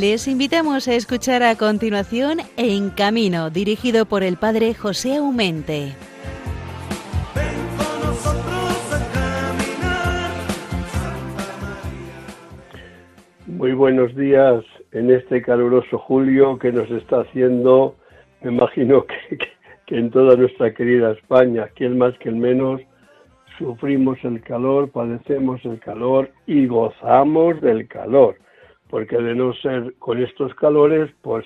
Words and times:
Les 0.00 0.28
invitamos 0.28 0.88
a 0.88 0.94
escuchar 0.94 1.42
a 1.42 1.56
continuación 1.56 2.40
En 2.58 2.90
Camino, 2.90 3.48
dirigido 3.48 4.04
por 4.04 4.22
el 4.22 4.36
padre 4.36 4.74
José 4.74 5.16
Aumente. 5.16 5.94
Muy 13.46 13.72
buenos 13.72 14.14
días 14.14 14.62
en 14.92 15.10
este 15.10 15.40
caluroso 15.40 15.96
julio 15.96 16.58
que 16.58 16.72
nos 16.72 16.90
está 16.90 17.20
haciendo, 17.20 17.96
me 18.42 18.52
imagino 18.52 19.06
que, 19.06 19.96
en 19.96 20.10
toda 20.10 20.36
nuestra 20.36 20.74
querida 20.74 21.12
España, 21.12 21.70
quien 21.74 21.96
más 21.96 22.12
que 22.18 22.28
el 22.28 22.36
menos, 22.36 22.82
sufrimos 23.56 24.18
el 24.24 24.42
calor, 24.42 24.90
padecemos 24.90 25.64
el 25.64 25.80
calor 25.80 26.30
y 26.46 26.66
gozamos 26.66 27.58
del 27.62 27.88
calor 27.88 28.36
porque 28.90 29.16
de 29.16 29.34
no 29.34 29.52
ser 29.54 29.94
con 29.98 30.22
estos 30.22 30.54
calores, 30.54 31.10
pues 31.22 31.44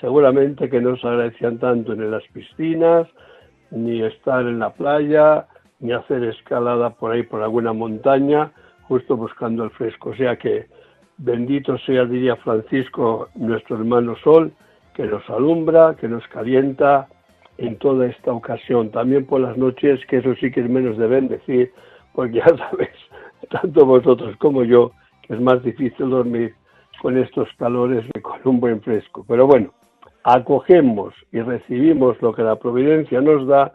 seguramente 0.00 0.68
que 0.68 0.80
no 0.80 0.96
se 0.96 1.06
agradecían 1.06 1.58
tanto 1.58 1.92
en 1.92 2.10
las 2.10 2.22
piscinas, 2.32 3.06
ni 3.70 4.02
estar 4.02 4.40
en 4.42 4.58
la 4.58 4.70
playa, 4.70 5.46
ni 5.78 5.92
hacer 5.92 6.24
escalada 6.24 6.90
por 6.90 7.12
ahí 7.12 7.22
por 7.22 7.42
alguna 7.42 7.72
montaña, 7.72 8.52
justo 8.82 9.16
buscando 9.16 9.64
el 9.64 9.70
fresco. 9.70 10.10
O 10.10 10.16
sea 10.16 10.36
que 10.36 10.66
bendito 11.18 11.78
sea, 11.78 12.04
diría 12.04 12.36
Francisco, 12.36 13.28
nuestro 13.34 13.76
hermano 13.76 14.16
Sol, 14.24 14.52
que 14.94 15.04
nos 15.04 15.28
alumbra, 15.30 15.94
que 15.96 16.08
nos 16.08 16.26
calienta 16.28 17.08
en 17.58 17.76
toda 17.76 18.06
esta 18.06 18.32
ocasión. 18.32 18.90
También 18.90 19.26
por 19.26 19.40
las 19.40 19.56
noches, 19.56 20.00
que 20.06 20.18
eso 20.18 20.34
sí 20.40 20.50
que 20.50 20.60
es 20.60 20.68
menos 20.68 20.96
de 20.96 21.06
bendecir, 21.06 21.72
porque 22.14 22.38
ya 22.38 22.46
sabes, 22.70 22.90
tanto 23.50 23.86
vosotros 23.86 24.34
como 24.38 24.64
yo, 24.64 24.92
que 25.22 25.34
es 25.34 25.40
más 25.40 25.62
difícil 25.62 26.10
dormir 26.10 26.54
con 27.00 27.16
estos 27.16 27.48
calores 27.58 28.04
y 28.14 28.20
con 28.20 28.40
un 28.44 28.60
buen 28.60 28.80
fresco. 28.82 29.24
Pero 29.26 29.46
bueno, 29.46 29.72
acogemos 30.24 31.14
y 31.32 31.40
recibimos 31.40 32.20
lo 32.22 32.32
que 32.32 32.42
la 32.42 32.56
providencia 32.56 33.20
nos 33.20 33.46
da 33.46 33.72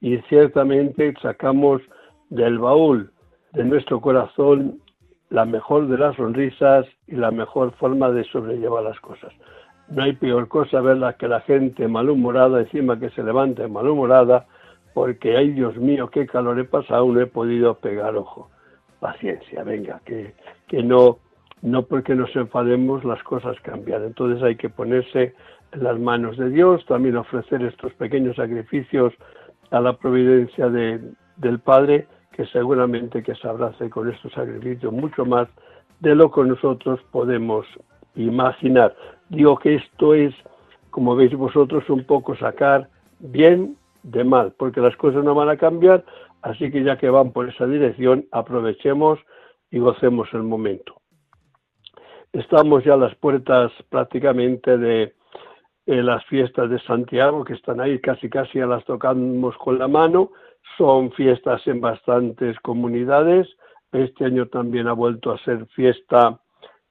y 0.00 0.18
ciertamente 0.28 1.12
sacamos 1.20 1.82
del 2.30 2.58
baúl 2.58 3.10
de 3.52 3.64
nuestro 3.64 4.00
corazón 4.00 4.80
la 5.30 5.44
mejor 5.44 5.88
de 5.88 5.98
las 5.98 6.16
sonrisas 6.16 6.86
y 7.06 7.16
la 7.16 7.30
mejor 7.30 7.72
forma 7.72 8.10
de 8.10 8.24
sobrellevar 8.24 8.82
las 8.82 8.98
cosas. 9.00 9.32
No 9.88 10.02
hay 10.02 10.14
peor 10.14 10.48
cosa 10.48 10.80
verla 10.80 11.14
que 11.14 11.28
la 11.28 11.40
gente 11.40 11.88
malhumorada, 11.88 12.60
encima 12.60 12.98
que 12.98 13.10
se 13.10 13.22
levante 13.22 13.66
malhumorada, 13.68 14.46
porque, 14.94 15.36
ay 15.36 15.50
Dios 15.50 15.76
mío, 15.76 16.08
qué 16.08 16.26
calor 16.26 16.58
he 16.58 16.64
pasado, 16.64 17.06
no 17.06 17.20
he 17.20 17.26
podido 17.26 17.74
pegar 17.74 18.16
ojo. 18.16 18.50
Paciencia, 19.00 19.62
venga, 19.64 20.00
que, 20.04 20.34
que 20.66 20.82
no, 20.82 21.18
no 21.62 21.82
porque 21.82 22.14
nos 22.14 22.34
enfademos 22.36 23.04
las 23.04 23.22
cosas 23.22 23.56
cambian. 23.62 24.04
Entonces 24.04 24.42
hay 24.42 24.56
que 24.56 24.68
ponerse 24.68 25.34
en 25.72 25.84
las 25.84 25.98
manos 25.98 26.36
de 26.36 26.50
Dios, 26.50 26.84
también 26.86 27.16
ofrecer 27.16 27.62
estos 27.62 27.92
pequeños 27.94 28.36
sacrificios 28.36 29.12
a 29.70 29.80
la 29.80 29.94
providencia 29.94 30.68
del 30.68 31.58
Padre, 31.60 32.06
que 32.32 32.46
seguramente 32.46 33.22
que 33.22 33.34
se 33.34 33.48
abrace 33.48 33.90
con 33.90 34.08
estos 34.08 34.32
sacrificios 34.32 34.92
mucho 34.92 35.24
más 35.24 35.48
de 36.00 36.14
lo 36.14 36.30
que 36.30 36.42
nosotros 36.42 37.00
podemos 37.10 37.66
imaginar. 38.14 38.94
Digo 39.28 39.58
que 39.58 39.74
esto 39.74 40.14
es, 40.14 40.34
como 40.90 41.16
veis 41.16 41.34
vosotros, 41.34 41.88
un 41.90 42.04
poco 42.04 42.36
sacar 42.36 42.88
bien 43.18 43.76
de 44.04 44.24
mal, 44.24 44.54
porque 44.56 44.80
las 44.80 44.96
cosas 44.96 45.24
no 45.24 45.34
van 45.34 45.48
a 45.48 45.56
cambiar, 45.56 46.04
así 46.42 46.70
que 46.70 46.82
ya 46.82 46.96
que 46.96 47.10
van 47.10 47.32
por 47.32 47.48
esa 47.48 47.66
dirección, 47.66 48.26
aprovechemos 48.30 49.18
y 49.70 49.80
gocemos 49.80 50.28
el 50.32 50.44
momento. 50.44 50.94
Estamos 52.32 52.84
ya 52.84 52.94
a 52.94 52.98
las 52.98 53.14
puertas 53.16 53.72
prácticamente 53.88 54.76
de 54.76 55.14
las 55.86 56.24
fiestas 56.26 56.68
de 56.68 56.78
Santiago, 56.80 57.44
que 57.44 57.54
están 57.54 57.80
ahí, 57.80 57.98
casi 58.00 58.28
casi 58.28 58.58
ya 58.58 58.66
las 58.66 58.84
tocamos 58.84 59.56
con 59.56 59.78
la 59.78 59.88
mano. 59.88 60.32
Son 60.76 61.10
fiestas 61.12 61.66
en 61.66 61.80
bastantes 61.80 62.58
comunidades. 62.60 63.48
Este 63.92 64.26
año 64.26 64.46
también 64.46 64.86
ha 64.86 64.92
vuelto 64.92 65.30
a 65.32 65.38
ser 65.38 65.66
fiesta 65.68 66.38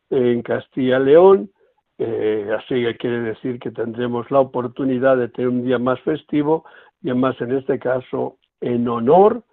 en 0.09 0.41
Castilla 0.41 0.99
y 0.99 1.05
León. 1.05 1.51
Eh, 1.99 2.49
así 2.57 2.83
que 2.83 2.97
quiere 2.97 3.21
decir 3.21 3.59
que 3.59 3.71
tendremos 3.71 4.29
la 4.31 4.39
oportunidad 4.39 5.17
de 5.17 5.29
tener 5.29 5.49
un 5.49 5.63
día 5.63 5.79
más 5.79 5.99
festivo 6.01 6.65
y 7.01 7.09
además 7.09 7.39
en 7.41 7.55
este 7.57 7.79
caso 7.79 8.37
en 8.61 8.87
honor 8.87 9.43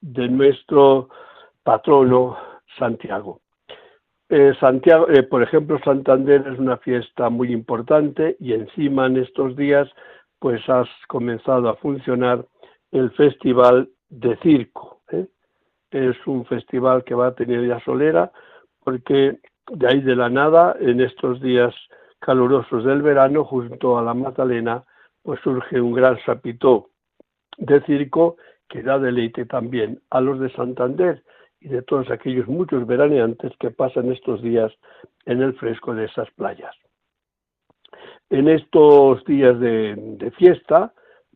de 0.00 0.28
nuestro 0.28 1.08
patrono 1.62 2.36
Santiago. 2.78 3.40
Eh, 4.28 4.54
Santiago, 4.58 5.08
eh, 5.08 5.22
por 5.22 5.42
ejemplo, 5.42 5.78
Santander 5.84 6.44
es 6.52 6.58
una 6.58 6.78
fiesta 6.78 7.30
muy 7.30 7.52
importante 7.52 8.36
y 8.40 8.54
encima 8.54 9.06
en 9.06 9.18
estos 9.18 9.54
días 9.56 9.88
pues 10.40 10.68
has 10.68 10.88
comenzado 11.06 11.68
a 11.68 11.76
funcionar 11.76 12.44
el 12.90 13.10
Festival 13.12 13.88
de 14.08 14.36
Circo. 14.38 15.00
¿eh? 15.12 15.26
Es 15.92 16.16
un 16.26 16.44
festival 16.46 17.04
que 17.04 17.14
va 17.14 17.28
a 17.28 17.34
tener 17.34 17.66
ya 17.66 17.78
solera 17.84 18.32
porque 18.82 19.38
de 19.70 19.88
ahí 19.88 20.00
de 20.00 20.16
la 20.16 20.28
nada, 20.28 20.76
en 20.80 21.00
estos 21.00 21.40
días 21.40 21.74
calurosos 22.18 22.84
del 22.84 23.02
verano, 23.02 23.44
junto 23.44 23.96
a 23.96 24.02
la 24.02 24.14
Magdalena, 24.14 24.84
pues 25.22 25.40
surge 25.40 25.80
un 25.80 25.92
gran 25.92 26.18
sapitó 26.24 26.90
de 27.58 27.80
circo 27.82 28.36
que 28.68 28.82
da 28.82 28.98
deleite 28.98 29.44
también 29.46 30.00
a 30.10 30.20
los 30.20 30.40
de 30.40 30.50
Santander 30.52 31.22
y 31.66 31.68
de 31.68 31.82
todos 31.82 32.08
aquellos 32.12 32.46
muchos 32.46 32.86
veraneantes 32.86 33.52
que 33.58 33.72
pasan 33.72 34.12
estos 34.12 34.40
días 34.40 34.72
en 35.24 35.42
el 35.42 35.52
fresco 35.54 35.96
de 35.96 36.04
esas 36.04 36.30
playas. 36.36 36.72
En 38.30 38.48
estos 38.48 39.24
días 39.24 39.58
de, 39.58 40.32
fiesta, 40.38 40.92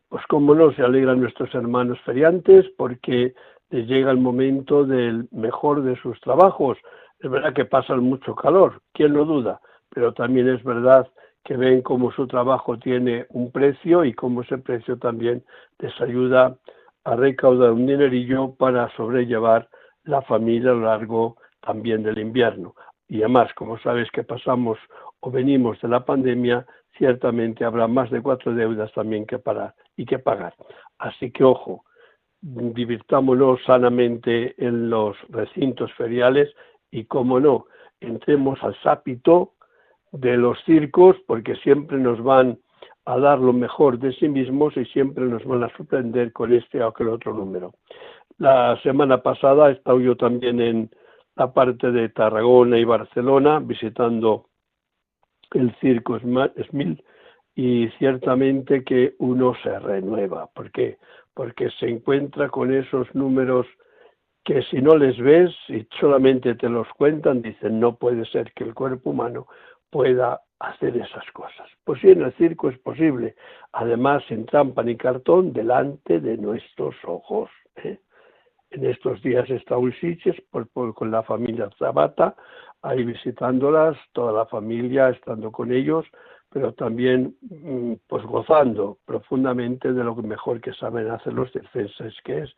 pues 0.07 0.25
como 0.27 0.55
no 0.55 0.71
se 0.71 0.83
alegran 0.83 1.19
nuestros 1.19 1.53
hermanos 1.53 1.99
feriantes 2.05 2.65
porque 2.77 3.33
les 3.71 3.85
llega 3.87 4.09
el 4.09 4.19
momento 4.19 4.85
del 4.85 5.27
mejor 5.31 5.83
de 5.83 5.97
sus 5.97 6.17
trabajos. 6.21 6.77
Es 7.19 7.29
verdad 7.29 7.53
que 7.53 7.65
pasan 7.65 7.99
mucho 7.99 8.33
calor, 8.33 8.81
¿quién 8.93 9.11
lo 9.11 9.25
duda? 9.25 9.59
Pero 9.89 10.13
también 10.13 10.47
es 10.47 10.63
verdad 10.63 11.09
que 11.43 11.57
ven 11.57 11.81
cómo 11.81 12.09
su 12.13 12.25
trabajo 12.27 12.79
tiene 12.79 13.25
un 13.31 13.51
precio 13.51 14.05
y 14.05 14.13
cómo 14.13 14.43
ese 14.43 14.59
precio 14.59 14.97
también 14.97 15.43
les 15.79 15.99
ayuda 15.99 16.55
a 17.03 17.15
recaudar 17.17 17.71
un 17.71 17.85
dinerillo 17.85 18.55
para 18.55 18.89
sobrellevar 18.95 19.67
la 20.03 20.21
familia 20.21 20.71
a 20.71 20.73
lo 20.73 20.81
largo 20.81 21.37
también 21.61 22.03
del 22.03 22.19
invierno. 22.19 22.75
Y 23.07 23.19
además, 23.19 23.53
como 23.55 23.77
sabes 23.79 24.09
que 24.11 24.23
pasamos 24.23 24.77
o 25.19 25.31
venimos 25.31 25.79
de 25.81 25.89
la 25.89 26.05
pandemia, 26.05 26.65
ciertamente 26.97 27.65
habrá 27.65 27.87
más 27.87 28.09
de 28.09 28.21
cuatro 28.21 28.53
deudas 28.53 28.91
también 28.93 29.25
que 29.25 29.39
pagar 29.39 29.75
y 29.95 30.05
que 30.05 30.19
pagar. 30.19 30.53
Así 30.97 31.31
que 31.31 31.43
ojo, 31.43 31.85
divirtámonos 32.41 33.63
sanamente 33.65 34.55
en 34.57 34.89
los 34.89 35.17
recintos 35.29 35.93
feriales 35.93 36.53
y, 36.89 37.05
como 37.05 37.39
no, 37.39 37.65
entremos 37.99 38.61
al 38.63 38.75
sápito 38.81 39.53
de 40.11 40.37
los 40.37 40.57
circos 40.65 41.15
porque 41.27 41.55
siempre 41.57 41.97
nos 41.97 42.21
van 42.21 42.59
a 43.05 43.17
dar 43.17 43.39
lo 43.39 43.53
mejor 43.53 43.99
de 43.99 44.13
sí 44.13 44.27
mismos 44.27 44.75
y 44.77 44.85
siempre 44.85 45.25
nos 45.25 45.43
van 45.45 45.63
a 45.63 45.75
sorprender 45.75 46.31
con 46.31 46.53
este 46.53 46.81
o 46.83 46.87
aquel 46.87 47.09
otro 47.09 47.33
número. 47.33 47.73
La 48.41 48.75
semana 48.81 49.21
pasada 49.21 49.69
he 49.69 49.73
estado 49.73 49.99
yo 49.99 50.17
también 50.17 50.59
en 50.59 50.89
la 51.35 51.53
parte 51.53 51.91
de 51.91 52.09
Tarragona 52.09 52.79
y 52.79 52.83
Barcelona 52.83 53.59
visitando 53.59 54.47
el 55.51 55.75
circo 55.75 56.17
Smil 56.17 57.03
y 57.53 57.87
ciertamente 57.99 58.83
que 58.83 59.13
uno 59.19 59.53
se 59.61 59.77
renueva. 59.77 60.47
¿Por 60.55 60.71
qué? 60.71 60.97
Porque 61.35 61.69
se 61.79 61.87
encuentra 61.87 62.49
con 62.49 62.73
esos 62.73 63.13
números 63.13 63.67
que 64.43 64.63
si 64.63 64.81
no 64.81 64.97
les 64.97 65.19
ves 65.19 65.51
y 65.67 65.87
solamente 65.99 66.55
te 66.55 66.67
los 66.67 66.87
cuentan, 66.97 67.43
dicen, 67.43 67.79
no 67.79 67.95
puede 67.97 68.25
ser 68.25 68.53
que 68.53 68.63
el 68.63 68.73
cuerpo 68.73 69.11
humano 69.11 69.45
pueda 69.91 70.41
hacer 70.57 70.97
esas 70.97 71.29
cosas. 71.33 71.69
Pues 71.83 72.01
sí, 72.01 72.09
en 72.09 72.23
el 72.23 72.33
circo 72.37 72.69
es 72.69 72.79
posible, 72.79 73.35
además 73.71 74.23
sin 74.27 74.47
trampa 74.47 74.81
ni 74.81 74.97
cartón, 74.97 75.53
delante 75.53 76.19
de 76.19 76.37
nuestros 76.37 76.95
ojos. 77.05 77.51
¿eh? 77.83 77.99
En 78.71 78.85
estos 78.85 79.21
días 79.21 79.49
está 79.49 79.77
Ulsiches 79.77 80.35
con 80.73 81.11
la 81.11 81.23
familia 81.23 81.69
Zabata, 81.77 82.35
ahí 82.81 83.03
visitándolas, 83.03 83.97
toda 84.13 84.31
la 84.31 84.45
familia 84.45 85.09
estando 85.09 85.51
con 85.51 85.71
ellos, 85.73 86.05
pero 86.49 86.73
también 86.73 87.35
mm, 87.41 87.93
pues 88.07 88.23
gozando 88.25 88.97
profundamente 89.05 89.91
de 89.91 90.03
lo 90.03 90.15
mejor 90.15 90.61
que 90.61 90.73
saben 90.73 91.09
hacer 91.09 91.33
los 91.33 91.51
defensas, 91.53 92.13
que 92.23 92.39
es 92.39 92.55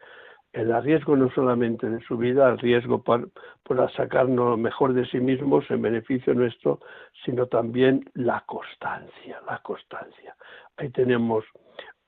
el 0.54 0.84
riesgo 0.84 1.16
no 1.16 1.32
solamente 1.32 1.90
de 1.90 2.00
su 2.02 2.16
vida, 2.16 2.48
el 2.50 2.60
riesgo 2.60 3.04
por, 3.04 3.32
por 3.64 3.92
sacarnos 3.94 4.52
lo 4.52 4.58
mejor 4.58 4.94
de 4.94 5.06
sí 5.08 5.20
mismos 5.20 5.66
en 5.72 5.82
beneficio 5.82 6.36
nuestro, 6.36 6.80
sino 7.26 7.48
también 7.48 8.06
la 8.14 8.44
constancia, 8.46 9.42
la 9.48 9.60
constancia. 9.64 10.36
Ahí 10.78 10.90
tenemos 10.90 11.44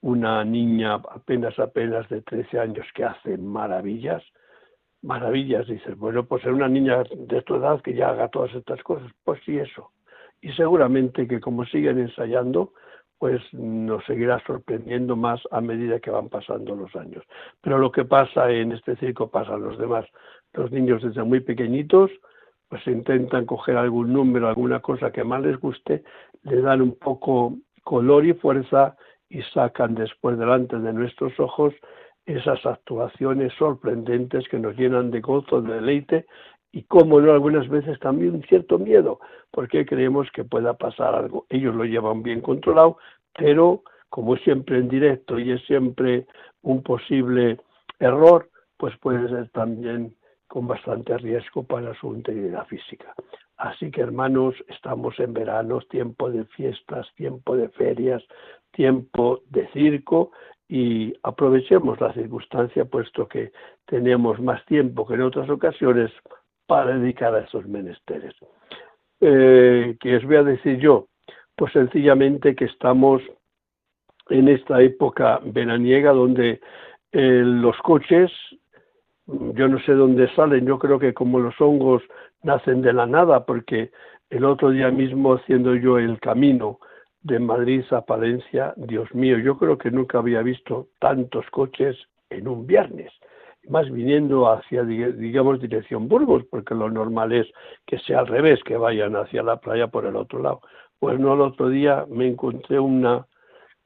una 0.05 0.43
niña 0.45 0.93
apenas 0.93 1.57
apenas 1.57 2.07
de 2.09 2.21
13 2.21 2.59
años 2.59 2.85
que 2.93 3.03
hace 3.03 3.39
maravillas, 3.39 4.21
maravillas, 5.01 5.65
dices, 5.65 5.97
bueno, 5.97 6.25
pues 6.27 6.43
ser 6.43 6.53
una 6.53 6.67
niña 6.67 7.01
de 7.17 7.41
tu 7.41 7.55
edad 7.55 7.81
que 7.81 7.95
ya 7.95 8.09
haga 8.09 8.27
todas 8.27 8.53
estas 8.53 8.83
cosas, 8.83 9.11
pues 9.23 9.41
sí 9.45 9.57
eso. 9.57 9.91
y 10.41 10.51
seguramente 10.51 11.27
que 11.27 11.39
como 11.39 11.65
siguen 11.65 11.97
ensayando, 11.97 12.73
pues 13.17 13.41
nos 13.51 14.05
seguirá 14.05 14.39
sorprendiendo 14.45 15.15
más 15.15 15.41
a 15.49 15.59
medida 15.59 15.99
que 15.99 16.11
van 16.11 16.29
pasando 16.29 16.75
los 16.75 16.95
años. 16.95 17.23
Pero 17.61 17.79
lo 17.79 17.91
que 17.91 18.05
pasa 18.05 18.51
en 18.51 18.73
este 18.73 18.95
circo 18.97 19.31
pasa 19.31 19.55
a 19.55 19.57
los 19.57 19.79
demás. 19.79 20.05
Los 20.53 20.71
niños 20.71 21.01
desde 21.01 21.23
muy 21.23 21.39
pequeñitos 21.39 22.11
pues 22.69 22.85
intentan 22.85 23.47
coger 23.47 23.77
algún 23.77 24.13
número, 24.13 24.49
alguna 24.49 24.81
cosa 24.81 25.11
que 25.11 25.23
más 25.23 25.41
les 25.41 25.59
guste, 25.59 26.03
le 26.43 26.61
dan 26.61 26.81
un 26.81 26.93
poco 26.95 27.55
color 27.83 28.25
y 28.25 28.33
fuerza 28.33 28.95
y 29.29 29.41
sacan 29.53 29.95
después 29.95 30.37
delante 30.37 30.77
de 30.77 30.93
nuestros 30.93 31.39
ojos 31.39 31.73
esas 32.25 32.65
actuaciones 32.65 33.53
sorprendentes 33.53 34.47
que 34.49 34.59
nos 34.59 34.75
llenan 34.75 35.11
de 35.11 35.21
gozo, 35.21 35.61
de 35.61 35.75
deleite 35.75 36.25
y, 36.71 36.83
como 36.83 37.21
no, 37.21 37.31
algunas 37.31 37.69
veces 37.69 37.99
también 37.99 38.35
un 38.35 38.43
cierto 38.43 38.77
miedo, 38.77 39.19
porque 39.51 39.85
creemos 39.85 40.29
que 40.31 40.43
pueda 40.43 40.73
pasar 40.73 41.15
algo. 41.15 41.45
Ellos 41.49 41.73
lo 41.75 41.85
llevan 41.85 42.23
bien 42.23 42.41
controlado, 42.41 42.97
pero 43.37 43.83
como 44.09 44.35
siempre 44.37 44.79
en 44.79 44.89
directo 44.89 45.39
y 45.39 45.51
es 45.51 45.63
siempre 45.65 46.25
un 46.61 46.83
posible 46.83 47.59
error, 47.99 48.49
pues 48.77 48.97
puede 48.97 49.29
ser 49.29 49.49
también 49.49 50.15
con 50.47 50.67
bastante 50.67 51.17
riesgo 51.17 51.63
para 51.63 51.93
su 51.99 52.13
integridad 52.13 52.65
física. 52.67 53.13
Así 53.57 53.89
que 53.89 54.01
hermanos, 54.01 54.55
estamos 54.67 55.19
en 55.19 55.33
verano, 55.33 55.79
tiempo 55.89 56.29
de 56.29 56.45
fiestas, 56.45 57.07
tiempo 57.15 57.55
de 57.55 57.69
ferias, 57.69 58.23
tiempo 58.75 59.41
de 59.49 59.67
circo 59.69 60.31
y 60.67 61.13
aprovechemos 61.23 61.99
la 62.01 62.13
circunstancia 62.13 62.85
puesto 62.85 63.27
que 63.27 63.51
tenemos 63.85 64.39
más 64.39 64.63
tiempo 64.65 65.05
que 65.05 65.15
en 65.15 65.21
otras 65.21 65.49
ocasiones 65.49 66.11
para 66.67 66.97
dedicar 66.97 67.35
a 67.35 67.41
esos 67.41 67.67
menesteres. 67.67 68.33
Eh, 69.21 69.95
¿Qué 69.99 70.17
os 70.17 70.23
voy 70.25 70.35
a 70.37 70.43
decir 70.43 70.79
yo? 70.79 71.07
Pues 71.55 71.71
sencillamente 71.73 72.55
que 72.55 72.65
estamos 72.65 73.21
en 74.29 74.49
esta 74.49 74.81
época 74.81 75.39
veraniega 75.43 76.11
donde 76.11 76.59
eh, 77.11 77.41
los 77.43 77.77
coches 77.77 78.31
yo 79.27 79.67
no 79.67 79.79
sé 79.79 79.93
dónde 79.93 80.33
salen, 80.35 80.65
yo 80.65 80.77
creo 80.77 80.99
que 80.99 81.13
como 81.13 81.39
los 81.39 81.59
hongos 81.59 82.03
nacen 82.43 82.81
de 82.81 82.93
la 82.93 83.07
nada, 83.07 83.45
porque 83.45 83.91
el 84.29 84.45
otro 84.45 84.69
día 84.69 84.91
mismo 84.91 85.33
haciendo 85.33 85.75
yo 85.75 85.97
el 85.97 86.19
camino 86.19 86.79
de 87.25 87.39
Madrid 87.39 87.83
a 87.89 88.01
Palencia, 88.01 88.75
Dios 88.77 89.11
mío, 89.15 89.39
yo 89.39 89.57
creo 89.57 89.79
que 89.79 89.89
nunca 89.89 90.19
había 90.19 90.43
visto 90.43 90.89
tantos 90.99 91.43
coches 91.49 91.97
en 92.29 92.47
un 92.47 92.67
viernes, 92.67 93.11
más 93.67 93.91
viniendo 93.91 94.47
hacia, 94.47 94.83
digamos, 94.83 95.59
dirección 95.59 96.07
Burgos, 96.07 96.43
porque 96.51 96.75
lo 96.75 96.87
normal 96.91 97.31
es 97.31 97.47
que 97.87 97.97
sea 97.97 98.19
al 98.19 98.27
revés, 98.27 98.59
que 98.63 98.77
vayan 98.77 99.15
hacia 99.15 99.41
la 99.41 99.57
playa 99.57 99.87
por 99.87 100.05
el 100.05 100.15
otro 100.15 100.39
lado. 100.39 100.61
Pues 100.99 101.19
no, 101.19 101.33
el 101.33 101.41
otro 101.41 101.69
día 101.69 102.05
me 102.07 102.27
encontré 102.27 102.79
una 102.79 103.25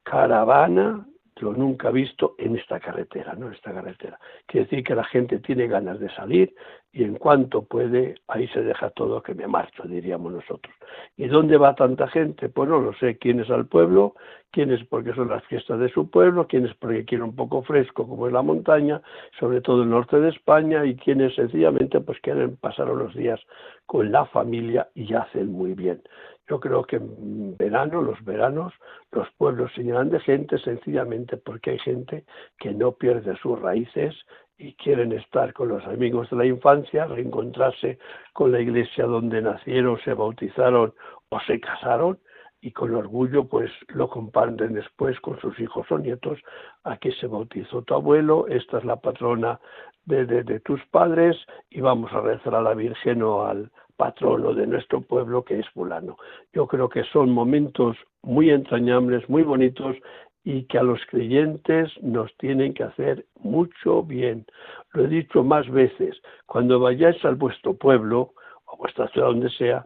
caravana 0.03 1.07
lo 1.41 1.53
nunca 1.53 1.89
visto 1.89 2.35
en 2.37 2.55
esta 2.55 2.79
carretera, 2.79 3.33
¿no? 3.33 3.51
Esta 3.51 3.73
carretera. 3.73 4.19
Quiere 4.45 4.65
decir 4.65 4.83
que 4.83 4.95
la 4.95 5.03
gente 5.03 5.39
tiene 5.39 5.67
ganas 5.67 5.99
de 5.99 6.09
salir 6.15 6.53
y 6.91 7.03
en 7.03 7.15
cuanto 7.15 7.63
puede, 7.63 8.15
ahí 8.27 8.47
se 8.47 8.63
deja 8.63 8.89
todo 8.89 9.21
que 9.21 9.35
me 9.35 9.47
marcho, 9.47 9.83
diríamos 9.83 10.33
nosotros. 10.33 10.73
¿Y 11.17 11.27
dónde 11.27 11.57
va 11.57 11.75
tanta 11.75 12.07
gente? 12.07 12.49
Pues 12.49 12.67
no 12.67 12.79
lo 12.79 12.93
sé. 12.93 13.17
¿Quién 13.17 13.39
es 13.39 13.49
al 13.49 13.67
pueblo? 13.67 14.15
¿Quién 14.51 14.71
es 14.71 14.83
porque 14.85 15.13
son 15.13 15.29
las 15.29 15.43
fiestas 15.45 15.79
de 15.79 15.89
su 15.89 16.09
pueblo? 16.09 16.47
¿Quién 16.47 16.65
es 16.65 16.73
porque 16.75 17.05
quiere 17.05 17.23
un 17.23 17.35
poco 17.35 17.61
fresco 17.61 18.07
como 18.07 18.25
es 18.25 18.33
la 18.33 18.41
montaña, 18.41 19.01
sobre 19.39 19.61
todo 19.61 19.83
el 19.83 19.89
norte 19.89 20.19
de 20.19 20.29
España? 20.29 20.83
¿Y 20.85 20.95
quiénes 20.95 21.35
sencillamente 21.35 21.99
pues 22.01 22.19
quieren 22.21 22.57
pasar 22.57 22.89
unos 22.89 23.13
días 23.13 23.39
con 23.85 24.11
la 24.11 24.25
familia 24.25 24.89
y 24.95 25.13
hacen 25.13 25.51
muy 25.51 25.75
bien? 25.75 26.01
Yo 26.49 26.59
creo 26.59 26.83
que 26.83 26.95
en 26.95 27.55
verano, 27.57 28.01
los 28.01 28.23
veranos, 28.25 28.73
los 29.11 29.29
pueblos 29.37 29.71
se 29.75 29.83
llenan 29.83 30.09
de 30.09 30.19
gente 30.19 30.57
sencillamente 30.57 31.37
porque 31.37 31.71
hay 31.71 31.79
gente 31.79 32.25
que 32.57 32.71
no 32.71 32.93
pierde 32.93 33.37
sus 33.37 33.59
raíces 33.61 34.15
y 34.57 34.73
quieren 34.73 35.11
estar 35.11 35.53
con 35.53 35.67
los 35.67 35.85
amigos 35.85 36.27
de 36.31 36.37
la 36.37 36.45
infancia, 36.47 37.05
reencontrarse 37.05 37.99
con 38.33 38.51
la 38.51 38.59
iglesia 38.59 39.05
donde 39.05 39.43
nacieron, 39.43 39.99
se 40.03 40.13
bautizaron 40.15 40.93
o 41.29 41.39
se 41.41 41.59
casaron 41.59 42.17
y 42.61 42.71
con 42.71 42.95
orgullo 42.95 43.47
pues 43.47 43.71
lo 43.89 44.09
comparten 44.09 44.73
después 44.73 45.19
con 45.19 45.39
sus 45.39 45.57
hijos 45.59 45.85
o 45.91 45.99
nietos. 45.99 46.39
Aquí 46.83 47.11
se 47.11 47.27
bautizó 47.27 47.83
tu 47.83 47.93
abuelo, 47.93 48.47
esta 48.47 48.79
es 48.79 48.85
la 48.85 48.95
patrona 48.95 49.59
de, 50.05 50.25
de 50.25 50.59
tus 50.61 50.83
padres 50.87 51.37
y 51.69 51.79
vamos 51.79 52.11
a 52.11 52.21
rezar 52.21 52.55
a 52.55 52.61
la 52.61 52.73
Virgen 52.73 53.21
o 53.21 53.45
al, 53.45 53.71
patrono 53.99 54.53
de 54.53 54.65
nuestro 54.65 55.01
pueblo 55.01 55.43
que 55.43 55.59
es 55.59 55.67
fulano. 55.71 56.15
Yo 56.53 56.67
creo 56.67 56.87
que 56.87 57.03
son 57.11 57.29
momentos 57.31 57.97
muy 58.23 58.49
entrañables, 58.49 59.27
muy 59.27 59.43
bonitos 59.43 59.97
y 60.45 60.63
que 60.63 60.77
a 60.77 60.83
los 60.83 61.01
creyentes 61.07 61.91
nos 62.01 62.33
tienen 62.37 62.73
que 62.73 62.83
hacer 62.83 63.25
mucho 63.41 64.01
bien. 64.03 64.45
Lo 64.93 65.03
he 65.03 65.07
dicho 65.09 65.43
más 65.43 65.69
veces, 65.69 66.15
cuando 66.45 66.79
vayáis 66.79 67.23
a 67.25 67.31
vuestro 67.31 67.73
pueblo 67.73 68.31
o 68.67 68.77
vuestra 68.77 69.09
ciudad 69.09 69.27
donde 69.27 69.49
sea, 69.49 69.85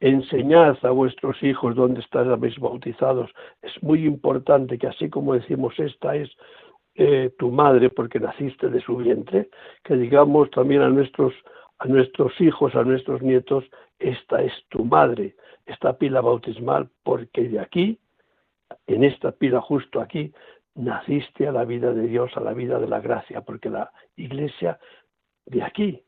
enseñad 0.00 0.76
a 0.82 0.90
vuestros 0.90 1.40
hijos 1.44 1.76
dónde 1.76 2.00
estáis 2.00 2.58
bautizados. 2.58 3.30
Es 3.62 3.80
muy 3.84 4.04
importante 4.04 4.78
que 4.78 4.88
así 4.88 5.08
como 5.08 5.34
decimos 5.34 5.78
esta 5.78 6.16
es 6.16 6.28
eh, 6.96 7.30
tu 7.38 7.52
madre 7.52 7.88
porque 7.88 8.18
naciste 8.18 8.68
de 8.68 8.80
su 8.80 8.96
vientre, 8.96 9.48
que 9.84 9.94
digamos 9.94 10.50
también 10.50 10.82
a 10.82 10.88
nuestros 10.88 11.32
a 11.78 11.86
nuestros 11.86 12.40
hijos, 12.40 12.74
a 12.74 12.84
nuestros 12.84 13.22
nietos, 13.22 13.64
esta 13.98 14.42
es 14.42 14.52
tu 14.68 14.84
madre, 14.84 15.36
esta 15.66 15.96
pila 15.98 16.20
bautismal, 16.20 16.90
porque 17.02 17.48
de 17.48 17.60
aquí, 17.60 17.98
en 18.86 19.04
esta 19.04 19.32
pila 19.32 19.60
justo 19.60 20.00
aquí, 20.00 20.32
naciste 20.74 21.46
a 21.46 21.52
la 21.52 21.64
vida 21.64 21.92
de 21.92 22.06
Dios, 22.06 22.30
a 22.36 22.40
la 22.40 22.52
vida 22.52 22.78
de 22.78 22.88
la 22.88 23.00
gracia, 23.00 23.40
porque 23.42 23.70
la 23.70 23.90
iglesia 24.16 24.78
de 25.46 25.62
aquí 25.62 26.02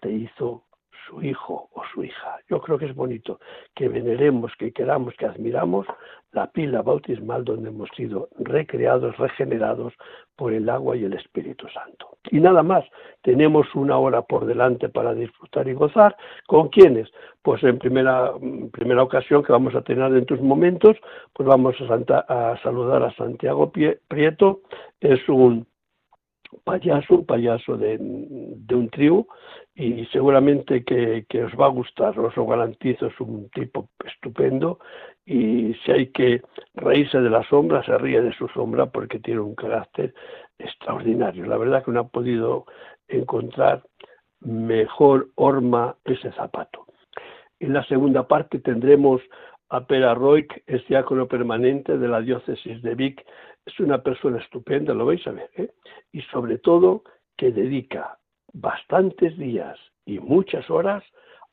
te 0.00 0.10
hizo 0.10 0.64
su 1.08 1.22
hijo 1.22 1.68
o 1.72 1.82
su 1.92 2.04
hija. 2.04 2.38
Yo 2.48 2.60
creo 2.60 2.78
que 2.78 2.86
es 2.86 2.94
bonito 2.94 3.40
que 3.74 3.88
veneremos, 3.88 4.52
que 4.58 4.72
queramos, 4.72 5.14
que 5.14 5.26
admiramos 5.26 5.86
la 6.32 6.46
pila 6.50 6.82
bautismal 6.82 7.44
donde 7.44 7.70
hemos 7.70 7.88
sido 7.96 8.28
recreados, 8.38 9.16
regenerados 9.16 9.94
por 10.36 10.52
el 10.52 10.68
agua 10.68 10.96
y 10.96 11.04
el 11.04 11.14
Espíritu 11.14 11.66
Santo. 11.68 12.18
Y 12.30 12.40
nada 12.40 12.62
más, 12.62 12.84
tenemos 13.22 13.74
una 13.74 13.96
hora 13.98 14.22
por 14.22 14.44
delante 14.44 14.88
para 14.88 15.14
disfrutar 15.14 15.66
y 15.68 15.72
gozar. 15.72 16.16
¿Con 16.46 16.68
quiénes? 16.68 17.08
Pues 17.42 17.62
en 17.64 17.78
primera, 17.78 18.32
primera 18.72 19.02
ocasión 19.02 19.42
que 19.42 19.52
vamos 19.52 19.74
a 19.74 19.82
tener 19.82 20.12
en 20.12 20.26
tus 20.26 20.40
momentos, 20.40 20.96
pues 21.32 21.48
vamos 21.48 21.76
a, 21.80 22.52
a 22.52 22.62
saludar 22.62 23.02
a 23.02 23.14
Santiago 23.14 23.72
Prieto. 24.08 24.60
Es 25.00 25.26
un 25.28 25.66
payaso, 26.64 27.14
un 27.14 27.26
payaso 27.26 27.76
de, 27.76 27.96
de 27.98 28.74
un 28.74 28.90
trío 28.90 29.26
y 29.78 30.06
seguramente 30.06 30.82
que, 30.82 31.24
que, 31.28 31.44
os 31.44 31.52
va 31.52 31.66
a 31.66 31.70
gustar, 31.70 32.18
os 32.18 32.36
lo 32.36 32.46
garantizo, 32.46 33.06
es 33.06 33.20
un 33.20 33.48
tipo 33.50 33.90
estupendo 34.04 34.80
y 35.24 35.72
si 35.74 35.92
hay 35.92 36.06
que 36.08 36.42
reírse 36.74 37.20
de 37.20 37.30
la 37.30 37.44
sombra, 37.44 37.84
se 37.84 37.96
ríe 37.96 38.20
de 38.20 38.32
su 38.32 38.48
sombra 38.48 38.86
porque 38.86 39.20
tiene 39.20 39.38
un 39.38 39.54
carácter 39.54 40.14
extraordinario. 40.58 41.46
La 41.46 41.56
verdad 41.56 41.84
que 41.84 41.92
no 41.92 42.00
ha 42.00 42.08
podido 42.08 42.66
encontrar 43.06 43.84
mejor 44.40 45.28
horma 45.36 45.94
ese 46.04 46.32
zapato. 46.32 46.86
En 47.60 47.72
la 47.72 47.84
segunda 47.84 48.26
parte 48.26 48.58
tendremos 48.58 49.22
a 49.68 49.86
Pera 49.86 50.12
Roig, 50.12 50.48
es 50.66 50.84
diácono 50.88 51.28
permanente 51.28 51.98
de 51.98 52.08
la 52.08 52.20
diócesis 52.20 52.82
de 52.82 52.96
Vic. 52.96 53.24
Es 53.64 53.78
una 53.78 54.02
persona 54.02 54.38
estupenda, 54.38 54.92
lo 54.92 55.06
vais 55.06 55.24
a 55.28 55.30
ver. 55.30 55.50
¿eh? 55.56 55.70
Y 56.10 56.22
sobre 56.22 56.58
todo 56.58 57.04
que 57.36 57.52
dedica 57.52 58.18
bastantes 58.60 59.36
días 59.38 59.78
y 60.04 60.18
muchas 60.18 60.68
horas 60.70 61.04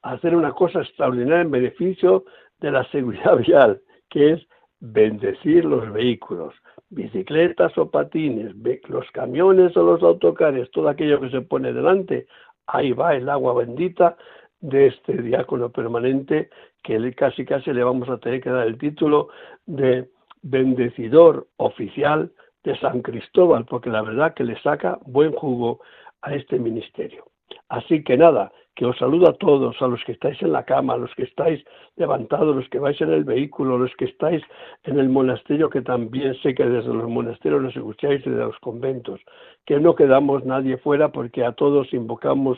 a 0.01 0.11
hacer 0.13 0.35
una 0.35 0.51
cosa 0.53 0.81
extraordinaria 0.81 1.41
en 1.41 1.51
beneficio 1.51 2.25
de 2.59 2.71
la 2.71 2.83
seguridad 2.91 3.37
vial, 3.47 3.81
que 4.09 4.33
es 4.33 4.47
bendecir 4.79 5.65
los 5.65 5.91
vehículos, 5.91 6.53
bicicletas 6.89 7.77
o 7.77 7.89
patines, 7.89 8.53
los 8.87 9.09
camiones 9.11 9.75
o 9.77 9.83
los 9.83 10.03
autocares, 10.03 10.69
todo 10.71 10.89
aquello 10.89 11.19
que 11.19 11.29
se 11.29 11.41
pone 11.41 11.73
delante, 11.73 12.27
ahí 12.67 12.91
va 12.91 13.15
el 13.15 13.29
agua 13.29 13.53
bendita 13.53 14.17
de 14.59 14.87
este 14.87 15.21
diácono 15.21 15.69
permanente 15.69 16.49
que 16.83 17.13
casi 17.13 17.45
casi 17.45 17.73
le 17.73 17.83
vamos 17.83 18.09
a 18.09 18.17
tener 18.17 18.41
que 18.41 18.49
dar 18.49 18.67
el 18.67 18.77
título 18.77 19.29
de 19.65 20.09
bendecidor 20.41 21.47
oficial 21.57 22.31
de 22.63 22.77
San 22.79 23.01
Cristóbal, 23.01 23.65
porque 23.65 23.89
la 23.89 24.01
verdad 24.01 24.33
que 24.33 24.43
le 24.43 24.59
saca 24.61 24.99
buen 25.05 25.31
jugo 25.33 25.81
a 26.25 26.33
este 26.33 26.59
ministerio. 26.59 27.25
Así 27.69 28.03
que 28.03 28.17
nada, 28.17 28.51
que 28.75 28.85
os 28.85 28.97
saludo 28.97 29.29
a 29.29 29.33
todos, 29.33 29.79
a 29.81 29.87
los 29.87 30.03
que 30.03 30.11
estáis 30.11 30.41
en 30.41 30.51
la 30.51 30.65
cama, 30.65 30.93
a 30.93 30.97
los 30.97 31.13
que 31.15 31.23
estáis 31.23 31.63
levantados, 31.95 32.55
los 32.55 32.67
que 32.69 32.79
vais 32.79 32.99
en 32.99 33.11
el 33.11 33.23
vehículo, 33.23 33.77
los 33.77 33.95
que 33.95 34.05
estáis 34.05 34.43
en 34.83 34.99
el 34.99 35.09
monasterio, 35.09 35.69
que 35.69 35.81
también 35.81 36.35
sé 36.41 36.53
que 36.53 36.65
desde 36.65 36.93
los 36.93 37.07
monasterios 37.07 37.61
nos 37.61 37.75
escucháis 37.75 38.25
y 38.25 38.29
de 38.29 38.37
los 38.37 38.59
conventos, 38.59 39.21
que 39.65 39.79
no 39.79 39.95
quedamos 39.95 40.43
nadie 40.43 40.77
fuera 40.77 41.09
porque 41.09 41.45
a 41.45 41.53
todos 41.53 41.93
invocamos 41.93 42.57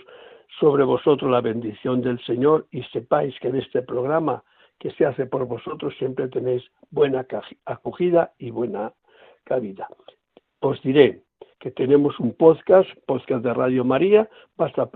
sobre 0.60 0.84
vosotros 0.84 1.30
la 1.30 1.42
bendición 1.42 2.02
del 2.02 2.20
Señor 2.26 2.66
y 2.72 2.82
sepáis 2.84 3.38
que 3.40 3.50
en 3.50 3.58
este 3.58 3.82
programa 3.82 4.44
que 4.80 4.92
se 4.92 5.06
hace 5.06 5.26
por 5.26 5.46
vosotros, 5.46 5.94
siempre 5.98 6.28
tenéis 6.28 6.64
buena 6.92 7.26
acogida 7.66 8.32
y 8.38 8.52
buena 8.52 8.94
cabida. 9.44 9.88
Os 10.60 10.82
diré 10.84 11.24
que 11.60 11.72
tenemos 11.72 12.20
un 12.20 12.34
podcast, 12.34 12.90
podcast 13.06 13.44
de 13.44 13.54
Radio 13.54 13.84
María, 13.84 14.30
basta 14.56 14.90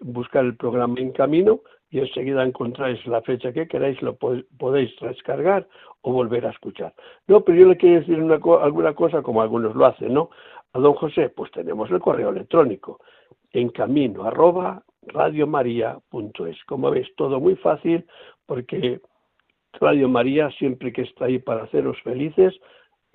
buscar 0.00 0.44
el 0.44 0.56
programa 0.56 0.98
en 0.98 1.12
camino 1.12 1.60
y 1.90 2.00
enseguida 2.00 2.42
encontráis 2.42 3.04
la 3.06 3.22
fecha 3.22 3.52
que 3.52 3.68
queráis, 3.68 4.00
lo 4.02 4.16
podéis 4.16 4.90
descargar 5.00 5.68
o 6.02 6.12
volver 6.12 6.46
a 6.46 6.50
escuchar. 6.50 6.94
No, 7.26 7.42
pero 7.42 7.58
yo 7.58 7.68
le 7.68 7.76
quiero 7.76 8.00
decir 8.00 8.20
una, 8.20 8.38
alguna 8.62 8.94
cosa 8.94 9.22
como 9.22 9.42
algunos 9.42 9.74
lo 9.74 9.86
hacen, 9.86 10.14
¿no? 10.14 10.30
A 10.72 10.78
don 10.78 10.94
José, 10.94 11.28
pues 11.28 11.50
tenemos 11.52 11.90
el 11.90 12.00
correo 12.00 12.30
electrónico 12.30 13.00
en 13.52 13.68
camino 13.70 14.24
arroba 14.24 14.82
radiomaria.es. 15.02 16.64
Como 16.66 16.90
veis, 16.90 17.08
todo 17.16 17.40
muy 17.40 17.56
fácil 17.56 18.06
porque 18.46 19.00
Radio 19.80 20.08
María 20.08 20.50
siempre 20.58 20.92
que 20.92 21.02
está 21.02 21.26
ahí 21.26 21.38
para 21.38 21.64
haceros 21.64 22.00
felices, 22.02 22.54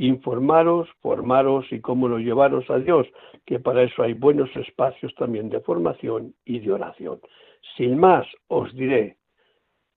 informaros, 0.02 0.90
formaros 1.02 1.72
y 1.72 1.80
cómo 1.80 2.08
lo 2.08 2.18
llevaros 2.18 2.68
a 2.72 2.80
Dios, 2.80 3.08
que 3.46 3.60
para 3.60 3.84
eso 3.84 4.02
hay 4.02 4.14
buenos 4.14 4.50
espacios 4.56 5.14
también 5.14 5.50
de 5.50 5.60
formación 5.60 6.34
y 6.44 6.60
de 6.60 6.72
oración. 6.72 7.20
Sin 7.78 8.00
más, 8.00 8.26
os 8.48 8.74
diré 8.74 9.18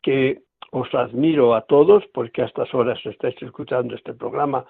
que 0.03 0.43
os 0.73 0.95
admiro 0.95 1.55
a 1.55 1.63
todos 1.63 2.05
porque 2.13 2.43
a 2.43 2.47
estas 2.47 2.75
horas 2.75 2.99
estáis 3.07 3.35
escuchando 3.41 3.95
este 3.95 4.13
programa 4.13 4.67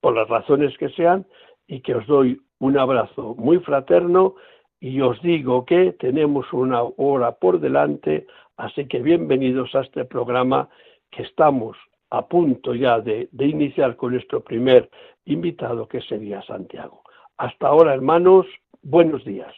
por 0.00 0.14
las 0.14 0.28
razones 0.28 0.76
que 0.78 0.88
sean 0.90 1.26
y 1.66 1.80
que 1.80 1.96
os 1.96 2.06
doy 2.06 2.40
un 2.58 2.78
abrazo 2.78 3.34
muy 3.36 3.58
fraterno 3.58 4.36
y 4.80 5.02
os 5.02 5.20
digo 5.20 5.66
que 5.66 5.92
tenemos 5.92 6.50
una 6.54 6.82
hora 6.82 7.32
por 7.32 7.60
delante, 7.60 8.26
así 8.56 8.88
que 8.88 9.00
bienvenidos 9.00 9.74
a 9.74 9.80
este 9.80 10.06
programa 10.06 10.70
que 11.10 11.22
estamos 11.22 11.76
a 12.10 12.26
punto 12.26 12.74
ya 12.74 13.00
de, 13.00 13.28
iniciar 13.38 13.96
con 13.96 14.12
nuestro 14.12 14.42
primer 14.42 14.90
invitado, 15.24 15.86
que 15.86 16.00
sería 16.02 16.42
Santiago. 16.42 17.02
Hasta 17.36 17.68
ahora, 17.68 17.94
hermanos, 17.94 18.46
buenos 18.82 19.24
días. 19.24 19.54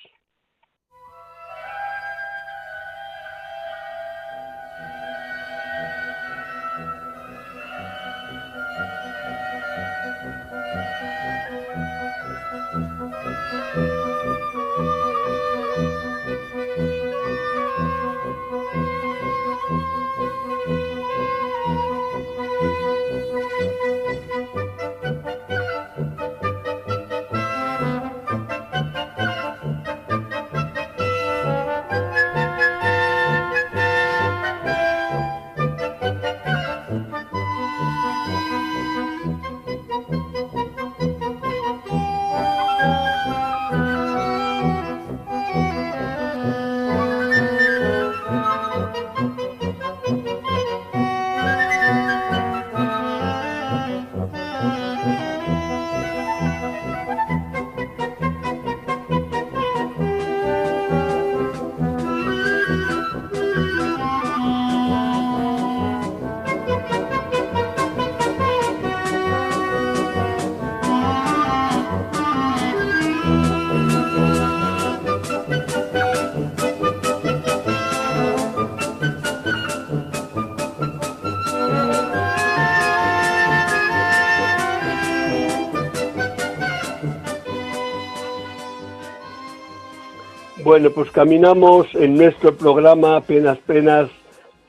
Bueno, 90.72 90.88
pues 90.90 91.10
caminamos 91.10 91.86
en 91.92 92.14
nuestro 92.14 92.56
programa 92.56 93.16
apenas, 93.16 93.58
apenas 93.58 94.08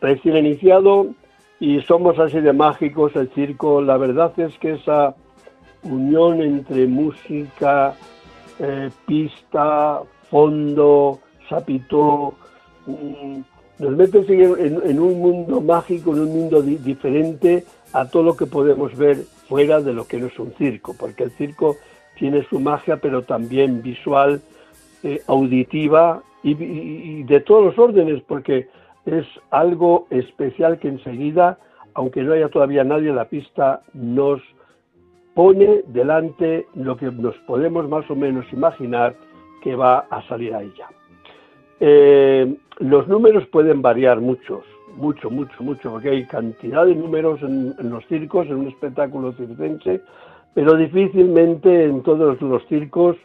recién 0.02 0.36
iniciado 0.36 1.08
y 1.62 1.80
somos 1.84 2.20
así 2.20 2.42
de 2.42 2.52
mágicos 2.52 3.16
el 3.16 3.30
circo. 3.30 3.82
La 3.82 3.96
verdad 3.96 4.38
es 4.38 4.54
que 4.58 4.74
esa 4.74 5.16
unión 5.84 6.42
entre 6.42 6.88
música, 6.88 7.96
eh, 8.60 8.90
pista, 9.06 10.02
fondo, 10.30 11.22
sapito, 11.48 12.34
mm, 12.86 13.40
nos 13.80 13.92
mete 13.92 14.26
en, 14.28 15.00
un 15.00 15.22
mundo 15.22 15.62
mágico, 15.62 16.12
en 16.12 16.20
un 16.20 16.34
mundo 16.34 16.62
diferente 16.62 17.64
a 17.94 18.10
todo 18.10 18.24
lo 18.24 18.36
que 18.36 18.46
podemos 18.46 18.94
ver 18.98 19.20
fuera 19.48 19.80
de 19.80 19.94
lo 19.94 20.06
que 20.06 20.18
no 20.18 20.28
es 20.28 20.38
un 20.38 20.52
circo, 20.58 20.94
porque 21.00 21.24
el 21.24 21.32
circo 21.32 21.78
tiene 22.20 22.46
su 22.50 22.60
magia, 22.60 22.98
pero 22.98 23.22
también 23.22 23.82
visual 23.82 24.42
eh, 25.04 25.22
auditiva 25.28 26.24
y, 26.44 27.24
de 27.24 27.40
todos 27.42 27.66
los 27.66 27.80
órdenes, 27.80 28.22
porque 28.28 28.68
es 29.06 29.26
algo 29.52 30.08
especial 30.10 30.80
que 30.80 30.88
enseguida, 30.88 31.58
aunque 31.94 32.22
no 32.24 32.34
haya 32.34 32.50
todavía 32.50 32.84
nadie 32.84 33.10
en 33.10 33.18
la 33.18 33.30
pista, 33.30 33.82
nos 33.94 34.42
pone 35.34 35.82
delante 35.88 36.68
lo 36.76 36.96
que 36.96 37.12
nos 37.12 37.36
podemos 37.40 37.88
más 37.90 38.10
o 38.10 38.16
menos 38.16 38.46
imaginar 38.54 39.16
que 39.62 39.76
va 39.76 40.00
a 40.10 40.22
salir 40.28 40.54
a 40.54 40.62
ella. 40.62 40.88
Eh, 41.80 42.56
los 42.80 43.08
números 43.08 43.46
pueden 43.48 43.82
variar 43.82 44.22
muchos, 44.22 44.64
mucho, 44.96 45.30
mucho, 45.30 45.64
mucho, 45.64 45.92
porque 45.92 46.10
hay 46.10 46.26
cantidad 46.28 46.86
de 46.86 46.96
números 46.96 47.42
en, 47.42 47.74
en 47.78 47.90
los 47.90 48.06
circos, 48.08 48.48
en 48.48 48.56
un 48.56 48.68
espectáculo 48.68 49.34
circense, 49.34 50.02
pero 50.54 50.76
difícilmente 50.76 51.86
en 51.86 52.04
todos 52.04 52.40
los 52.42 52.66
circos 52.68 53.18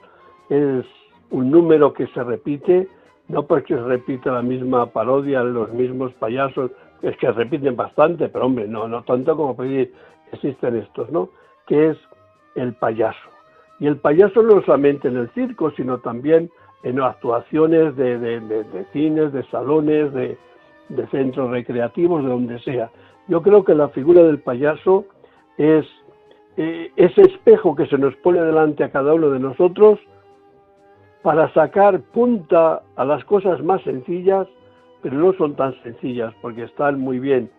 es 0.49 0.85
un 1.30 1.50
número 1.50 1.92
que 1.92 2.06
se 2.08 2.23
repite, 2.23 2.88
no 3.28 3.44
porque 3.44 3.75
se 3.75 3.82
repita 3.82 4.32
la 4.32 4.42
misma 4.42 4.87
parodia, 4.87 5.42
los 5.42 5.73
mismos 5.73 6.12
payasos, 6.14 6.70
es 7.02 7.16
que 7.18 7.30
repiten 7.30 7.76
bastante, 7.76 8.28
pero 8.28 8.47
hombre, 8.47 8.66
no, 8.66 8.88
no 8.88 9.02
tanto 9.04 9.37
como 9.37 9.56
pedir, 9.56 9.92
existen 10.32 10.76
estos, 10.76 11.11
¿no? 11.11 11.28
Que 11.66 11.90
es 11.90 11.99
el 12.54 12.75
payaso. 12.75 13.28
Y 13.80 13.87
el 13.87 13.97
payaso 13.99 14.42
no 14.42 14.61
solamente 14.62 15.08
en 15.08 15.16
el 15.16 15.30
circo, 15.30 15.70
sino 15.73 15.99
también 15.99 16.50
en 16.82 17.00
actuaciones 17.00 17.97
de, 17.97 18.18
de, 18.18 18.85
cines, 18.92 19.32
de 19.32 19.44
salones, 19.50 20.12
de, 20.12 20.37
centros 21.11 21.50
recreativos, 21.50 22.23
de 22.23 22.30
donde 22.30 22.58
sea. 22.61 22.90
Yo 23.28 23.42
creo 23.42 23.64
que 23.64 23.75
la 23.75 23.88
figura 23.90 24.23
del 24.23 24.40
payaso 24.40 25.04
es 25.58 25.87
eh, 26.56 26.90
ese 26.97 27.23
espejo 27.23 27.76
que 27.76 27.87
se 27.87 27.99
nos 27.99 28.14
pone 28.16 28.40
delante 28.40 28.85
a 28.85 28.90
cada 28.90 29.12
uno 29.12 29.30
de 29.30 29.38
nosotros 29.38 29.99
para 31.22 31.52
sacar 31.52 32.00
punta 32.00 32.82
a 32.96 33.04
las 33.04 33.25
cosas 33.25 33.62
más 33.62 33.82
sencillas, 33.82 34.46
pero 35.02 35.16
no 35.16 35.32
son 35.34 35.54
tan 35.54 35.75
sencillas 35.82 36.34
porque 36.40 36.64
están 36.64 37.00
muy 37.00 37.18
bien 37.18 37.50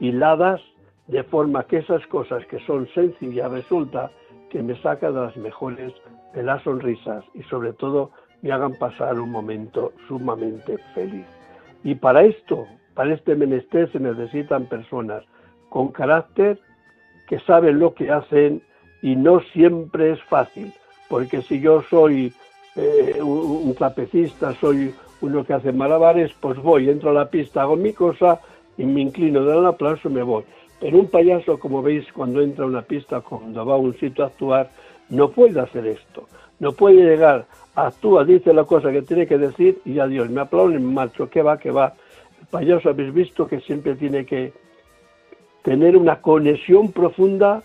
hiladas, 0.00 0.60
de 1.06 1.22
forma 1.22 1.64
que 1.64 1.78
esas 1.78 2.06
cosas 2.06 2.44
que 2.46 2.58
son 2.60 2.88
sencillas 2.94 3.50
resulta 3.50 4.10
que 4.50 4.62
me 4.62 4.80
sacan 4.80 5.14
las 5.14 5.36
mejores 5.36 5.92
de 6.34 6.42
las 6.42 6.62
sonrisas 6.62 7.24
y 7.34 7.42
sobre 7.44 7.72
todo 7.74 8.10
me 8.42 8.52
hagan 8.52 8.74
pasar 8.74 9.18
un 9.18 9.30
momento 9.30 9.92
sumamente 10.08 10.78
feliz. 10.94 11.26
Y 11.82 11.94
para 11.94 12.22
esto, 12.22 12.66
para 12.94 13.12
este 13.12 13.34
menester 13.34 13.90
se 13.92 14.00
necesitan 14.00 14.66
personas 14.66 15.24
con 15.68 15.88
carácter 15.88 16.58
que 17.26 17.38
saben 17.40 17.78
lo 17.78 17.94
que 17.94 18.10
hacen 18.10 18.62
y 19.02 19.16
no 19.16 19.40
siempre 19.52 20.12
es 20.12 20.22
fácil, 20.24 20.72
porque 21.08 21.42
si 21.42 21.60
yo 21.60 21.82
soy 21.82 22.32
eh, 22.76 23.20
un, 23.22 23.74
trapecista, 23.74 24.54
soy 24.60 24.94
uno 25.20 25.44
que 25.44 25.54
hace 25.54 25.72
malabares, 25.72 26.32
pues 26.40 26.58
voy, 26.58 26.88
entro 26.88 27.10
a 27.10 27.14
la 27.14 27.30
pista, 27.30 27.62
hago 27.62 27.76
mi 27.76 27.92
cosa 27.92 28.40
y 28.76 28.84
me 28.84 29.00
inclino, 29.00 29.42
doy 29.42 29.58
un 29.58 29.66
aplauso 29.66 30.08
y 30.08 30.12
me 30.12 30.22
voy. 30.22 30.44
Pero 30.80 30.98
un 30.98 31.08
payaso, 31.08 31.58
como 31.58 31.82
veis, 31.82 32.04
cuando 32.12 32.42
entra 32.42 32.64
a 32.64 32.68
una 32.68 32.82
pista, 32.82 33.20
cuando 33.20 33.64
va 33.64 33.74
a 33.74 33.78
un 33.78 33.96
sitio 33.98 34.24
a 34.24 34.28
actuar, 34.28 34.70
no 35.08 35.30
puede 35.30 35.60
hacer 35.60 35.86
esto. 35.86 36.28
No 36.58 36.72
puede 36.72 37.02
llegar, 37.02 37.46
actúa, 37.74 38.24
dice 38.24 38.52
la 38.52 38.64
cosa 38.64 38.92
que 38.92 39.02
tiene 39.02 39.26
que 39.26 39.38
decir 39.38 39.80
y 39.84 39.98
adiós, 39.98 40.28
me 40.30 40.40
aplauden 40.40 40.86
me 40.86 40.92
marcho, 40.92 41.28
que 41.28 41.42
va, 41.42 41.58
que 41.58 41.70
va. 41.70 41.94
El 42.40 42.46
payaso 42.46 42.90
habéis 42.90 43.12
visto 43.12 43.46
que 43.46 43.60
siempre 43.60 43.94
tiene 43.94 44.26
que 44.26 44.52
tener 45.62 45.96
una 45.96 46.20
conexión 46.20 46.92
profunda 46.92 47.62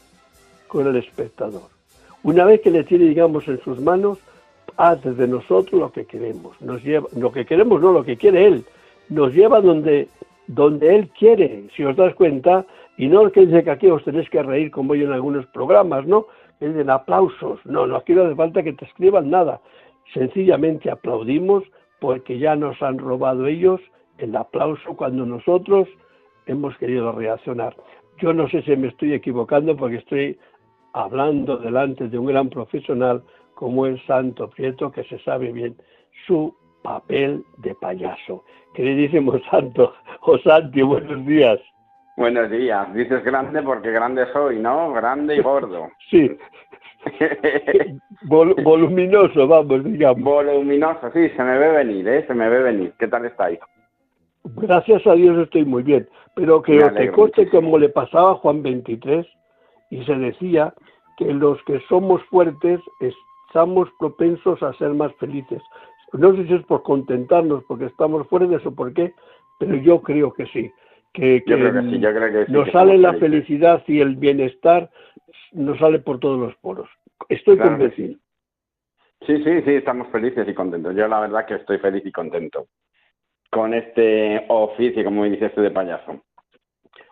con 0.67 0.87
el 0.87 0.95
espectador. 0.95 1.69
Una 2.23 2.45
vez 2.45 2.61
que 2.61 2.71
le 2.71 2.83
tiene, 2.83 3.05
digamos, 3.05 3.47
en 3.47 3.59
sus 3.61 3.79
manos, 3.79 4.19
hace 4.79 5.11
de 5.11 5.27
nosotros 5.27 5.79
lo 5.79 5.91
que 5.91 6.05
queremos. 6.05 6.59
Nos 6.61 6.81
lleva, 6.81 7.07
lo 7.15 7.33
que 7.33 7.45
queremos, 7.45 7.81
no 7.81 7.91
lo 7.91 8.03
que 8.03 8.15
quiere 8.15 8.45
él. 8.45 8.63
Nos 9.09 9.33
lleva 9.33 9.59
donde, 9.59 10.07
donde 10.47 10.95
él 10.95 11.09
quiere, 11.09 11.65
si 11.75 11.83
os 11.83 11.97
das 11.97 12.15
cuenta, 12.15 12.65
y 12.97 13.07
no 13.07 13.29
que 13.29 13.45
dice 13.45 13.63
que 13.65 13.71
aquí 13.71 13.87
os 13.87 14.03
tenéis 14.05 14.29
que 14.29 14.41
reír 14.41 14.71
como 14.71 14.95
yo 14.95 15.05
en 15.05 15.11
algunos 15.11 15.45
programas, 15.47 16.07
¿no? 16.07 16.27
Que 16.59 16.69
dicen 16.69 16.89
aplausos. 16.89 17.59
No, 17.65 17.87
no, 17.87 17.97
aquí 17.97 18.13
no 18.13 18.23
hace 18.23 18.35
falta 18.35 18.63
que 18.63 18.71
te 18.71 18.85
escriban 18.85 19.29
nada. 19.29 19.59
Sencillamente 20.13 20.89
aplaudimos 20.89 21.65
porque 21.99 22.39
ya 22.39 22.55
nos 22.55 22.81
han 22.81 22.99
robado 22.99 23.47
ellos 23.47 23.81
el 24.17 24.33
aplauso 24.33 24.95
cuando 24.95 25.25
nosotros 25.25 25.89
hemos 26.45 26.77
querido 26.77 27.11
reaccionar. 27.11 27.75
Yo 28.21 28.31
no 28.31 28.47
sé 28.47 28.61
si 28.61 28.77
me 28.77 28.87
estoy 28.87 29.13
equivocando 29.13 29.75
porque 29.75 29.97
estoy 29.97 30.37
hablando 30.93 31.57
delante 31.57 32.07
de 32.07 32.17
un 32.17 32.27
gran 32.27 32.49
profesional 32.49 33.21
como 33.59 33.85
el 33.85 34.01
Santo 34.05 34.49
Prieto, 34.49 34.89
que 34.89 35.03
se 35.03 35.19
sabe 35.19 35.51
bien 35.51 35.75
su 36.25 36.55
papel 36.81 37.43
de 37.57 37.75
payaso. 37.75 38.45
Queridísimo 38.73 39.33
Santo, 39.51 39.93
o 40.21 40.37
Santi, 40.37 40.81
buenos 40.81 41.25
días. 41.25 41.59
Buenos 42.15 42.49
días. 42.49 42.93
Dices 42.93 43.21
grande 43.25 43.61
porque 43.61 43.91
grande 43.91 44.25
soy, 44.31 44.59
¿no? 44.59 44.93
Grande 44.93 45.35
y 45.35 45.41
gordo. 45.41 45.89
Sí. 46.09 46.31
voluminoso, 48.23 49.45
vamos, 49.45 49.83
digamos. 49.83 50.23
Voluminoso, 50.23 51.11
sí, 51.11 51.29
se 51.29 51.43
me 51.43 51.57
ve 51.57 51.71
venir, 51.71 52.07
¿eh? 52.07 52.25
Se 52.27 52.33
me 52.33 52.47
ve 52.47 52.63
venir. 52.63 52.93
¿Qué 52.97 53.09
tal 53.09 53.25
estáis? 53.25 53.59
Gracias 54.55 55.05
a 55.05 55.13
Dios 55.13 55.37
estoy 55.37 55.65
muy 55.65 55.83
bien, 55.83 56.07
pero 56.33 56.61
que 56.61 56.77
te 56.77 57.11
coste 57.11 57.49
como 57.49 57.77
le 57.77 57.89
pasaba 57.89 58.31
a 58.31 58.35
Juan 58.35 58.63
23 58.63 59.27
y 59.91 60.03
se 60.05 60.15
decía 60.15 60.73
que 61.17 61.25
los 61.25 61.61
que 61.63 61.81
somos 61.89 62.23
fuertes 62.25 62.79
estamos 63.49 63.89
propensos 63.97 64.61
a 64.61 64.73
ser 64.73 64.89
más 64.89 65.13
felices. 65.15 65.61
No 66.13 66.35
sé 66.35 66.47
si 66.47 66.53
es 66.53 66.63
por 66.65 66.83
contentarnos 66.83 67.63
porque 67.67 67.85
estamos 67.85 68.27
fuertes 68.27 68.65
o 68.65 68.73
por 68.73 68.93
qué, 68.93 69.13
pero 69.59 69.75
yo 69.75 70.01
creo 70.01 70.33
que 70.33 70.45
sí. 70.47 70.71
Que, 71.13 71.43
nos 72.49 72.69
sale 72.71 72.97
la 72.97 73.13
felicidad 73.13 73.83
y 73.87 73.99
el 73.99 74.15
bienestar, 74.15 74.91
nos 75.51 75.79
sale 75.79 75.99
por 75.99 76.19
todos 76.19 76.39
los 76.39 76.55
poros. 76.57 76.87
Estoy 77.27 77.57
convencido. 77.57 78.15
Sí. 79.25 79.43
sí, 79.43 79.61
sí, 79.63 79.71
estamos 79.71 80.07
felices 80.09 80.47
y 80.47 80.53
contentos. 80.53 80.95
Yo 80.95 81.07
la 81.07 81.19
verdad 81.19 81.45
que 81.45 81.55
estoy 81.55 81.79
feliz 81.79 82.05
y 82.05 82.11
contento 82.11 82.67
con 83.49 83.73
este 83.73 84.45
oficio, 84.47 85.03
como 85.03 85.25
dices 85.25 85.53
tú, 85.55 85.61
de 85.61 85.71
payaso. 85.71 86.21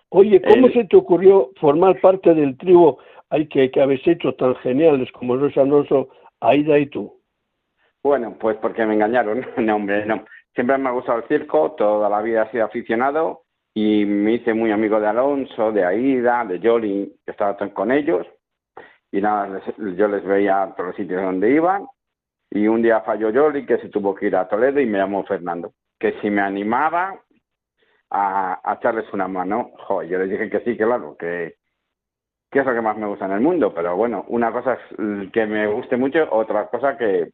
Oye, 0.10 0.42
¿cómo 0.42 0.70
se 0.70 0.86
te 0.86 0.96
ocurrió 0.96 1.50
formar 1.60 2.00
parte 2.00 2.34
del 2.34 2.56
trío 2.58 3.00
hay 3.30 3.48
que, 3.48 3.70
que 3.72 3.82
habéis 3.82 4.06
hecho 4.08 4.34
tan 4.34 4.56
geniales 4.58 5.12
como 5.12 5.36
Luis 5.36 5.58
Alonso, 5.58 6.10
Aida 6.40 6.78
y 6.78 6.88
tú? 6.88 7.22
Bueno, 8.04 8.38
pues 8.40 8.58
porque 8.58 8.86
me 8.86 8.94
engañaron. 8.94 9.46
no, 9.58 9.76
hombre, 9.76 10.06
no. 10.06 10.26
Siempre 10.54 10.78
me 10.78 10.90
ha 10.90 10.94
gustado 10.94 11.20
el 11.20 11.28
circo, 11.28 11.74
toda 11.74 12.10
la 12.10 12.22
vida 12.22 12.44
he 12.44 12.52
sido 12.52 12.66
aficionado 12.66 13.44
y 13.74 14.06
me 14.06 14.34
hice 14.34 14.54
muy 14.54 14.72
amigo 14.72 15.00
de 15.00 15.08
Alonso, 15.08 15.72
de 15.72 15.86
Aida, 15.86 16.46
de 16.46 16.60
Jolly, 16.60 17.14
que 17.24 17.32
estaba 17.32 17.56
con 17.74 17.92
ellos. 17.92 18.26
Y 19.12 19.22
nada, 19.22 19.62
yo 19.78 20.08
les 20.08 20.24
veía 20.24 20.64
a 20.64 20.74
todos 20.74 20.88
los 20.88 20.96
sitios 20.96 21.22
donde 21.22 21.52
iban. 21.52 21.86
Y 22.50 22.68
un 22.68 22.82
día 22.82 23.02
falló 23.02 23.32
Jolly, 23.32 23.66
que 23.66 23.78
se 23.78 23.90
tuvo 23.90 24.16
que 24.16 24.28
ir 24.28 24.36
a 24.36 24.48
Toledo 24.48 24.80
y 24.80 24.86
me 24.86 24.98
llamó 24.98 25.24
Fernando. 25.26 25.74
Que 26.00 26.20
si 26.22 26.30
me 26.30 26.42
animaba 26.42 27.22
a, 28.10 28.60
a 28.64 28.74
echarles 28.76 29.12
una 29.14 29.28
mano, 29.28 29.72
jo, 29.86 30.02
yo 30.04 30.18
les 30.18 30.30
dije 30.30 30.50
que 30.50 30.62
sí, 30.62 30.76
claro, 30.76 31.16
que, 31.18 31.58
que 32.50 32.60
es 32.60 32.66
lo 32.66 32.74
que 32.74 32.82
más 32.82 32.98
me 32.98 33.08
gusta 33.08 33.26
en 33.26 33.34
el 33.34 33.42
mundo, 33.42 33.74
pero 33.74 33.96
bueno, 33.96 34.26
una 34.28 34.52
cosa 34.52 34.74
es 34.74 35.32
que 35.32 35.46
me 35.46 35.68
guste 35.68 35.98
mucho, 35.98 36.28
otra 36.32 36.68
cosa 36.68 36.98
que 36.98 37.32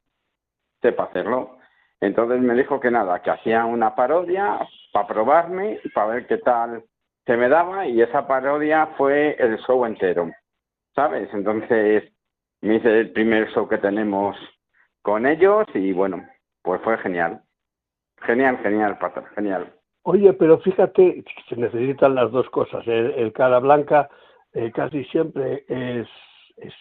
sepa 0.82 1.04
hacerlo. 1.04 1.58
Entonces 2.02 2.41
me 2.41 2.56
dijo 2.56 2.80
que 2.80 2.91
nada, 2.91 3.21
que 3.21 3.32
hacía 3.32 3.65
una 3.65 3.95
parodia 3.95 4.60
para 4.91 5.08
probarme, 5.08 5.80
para 5.93 6.08
ver 6.08 6.28
qué 6.28 6.38
tal 6.38 6.84
se 7.26 7.38
me 7.38 7.47
daba, 7.47 7.88
y 7.88 8.02
esa 8.02 8.28
parodia 8.28 8.88
fue 8.97 9.36
el 9.39 9.58
show 9.60 9.86
entero, 9.86 10.30
¿sabes? 10.93 11.30
Entonces 11.34 12.12
me 12.62 12.76
hice 12.76 12.99
el 12.99 13.12
primer 13.12 13.49
show 13.52 13.67
que 13.67 13.78
tenemos 13.78 14.36
con 15.02 15.26
ellos 15.26 15.65
y 15.73 15.93
bueno, 15.93 16.26
pues 16.62 16.82
fue 16.82 16.97
genial. 16.97 17.41
Genial, 18.21 18.58
genial, 18.63 18.97
Pater, 18.97 19.26
genial. 19.36 19.73
Oye, 20.04 20.34
pero 20.34 20.60
fíjate, 20.60 21.23
se 21.47 21.56
necesitan 21.56 22.15
las 22.15 22.32
dos 22.32 22.49
cosas. 22.49 22.86
El, 22.88 23.32
cara 23.34 23.60
blanca 23.60 24.10
eh, 24.54 24.72
casi 24.74 25.04
siempre 25.06 25.66
es, 25.68 26.08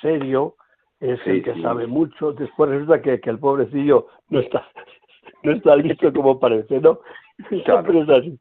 serio, 0.00 0.56
es 1.00 1.18
el 1.26 1.42
que 1.42 1.61
sabe 1.62 1.87
mucho. 1.87 2.32
Después 2.32 2.70
resulta 2.70 3.02
que, 3.02 3.20
el 3.22 3.38
pobrecillo 3.38 4.08
no 4.28 4.40
está, 4.40 4.66
no 5.42 5.52
está 5.52 5.76
listo 5.76 6.12
como 6.12 6.38
parece, 6.38 6.80
¿no? 6.80 7.00
Siempre 7.48 8.00
es 8.00 8.08
así. 8.08 8.38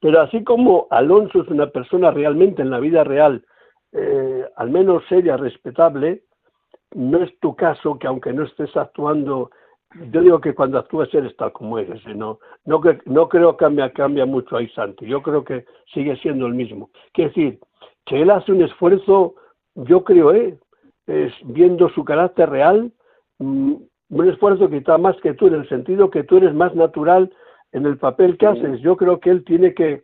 Pero 0.00 0.20
así 0.20 0.42
como 0.42 0.88
Alonso 0.90 1.42
es 1.42 1.48
una 1.48 1.68
persona 1.68 2.10
realmente 2.10 2.60
en 2.60 2.70
la 2.70 2.80
vida 2.80 3.04
real, 3.04 3.44
eh, 3.92 4.44
al 4.56 4.70
menos 4.70 5.04
seria, 5.08 5.36
respetable, 5.36 6.24
no 6.94 7.22
es 7.22 7.38
tu 7.38 7.54
caso 7.54 7.98
que 7.98 8.08
aunque 8.08 8.32
no 8.32 8.44
estés 8.44 8.76
actuando 8.76 9.50
yo 10.10 10.22
digo 10.22 10.40
que 10.40 10.54
cuando 10.54 10.78
actúas 10.78 11.12
eres 11.12 11.36
tal 11.36 11.52
como 11.52 11.78
eres, 11.78 12.04
no, 12.06 12.38
no, 12.64 12.80
no 13.06 13.28
creo 13.28 13.56
que 13.56 13.64
cambia, 13.64 13.92
cambia 13.92 14.26
mucho 14.26 14.56
ahí 14.56 14.68
Santi, 14.70 15.06
yo 15.06 15.22
creo 15.22 15.44
que 15.44 15.64
sigue 15.92 16.16
siendo 16.16 16.46
el 16.46 16.54
mismo. 16.54 16.90
Quiere 17.12 17.30
decir, 17.30 17.60
que 18.06 18.22
él 18.22 18.30
hace 18.30 18.52
un 18.52 18.62
esfuerzo, 18.62 19.34
yo 19.74 20.04
creo, 20.04 20.34
¿eh? 20.34 20.58
es 21.06 21.32
viendo 21.44 21.88
su 21.90 22.04
carácter 22.04 22.50
real, 22.50 22.92
mm, 23.38 23.74
un 24.10 24.28
esfuerzo 24.28 24.68
que 24.68 24.78
está 24.78 24.98
más 24.98 25.16
que 25.22 25.34
tú, 25.34 25.46
en 25.46 25.54
el 25.54 25.68
sentido 25.68 26.10
que 26.10 26.24
tú 26.24 26.36
eres 26.36 26.54
más 26.54 26.74
natural 26.74 27.32
en 27.72 27.86
el 27.86 27.96
papel 27.98 28.36
que 28.36 28.46
haces. 28.46 28.80
Yo 28.80 28.96
creo 28.96 29.18
que 29.20 29.30
él 29.30 29.44
tiene 29.44 29.74
que, 29.74 30.02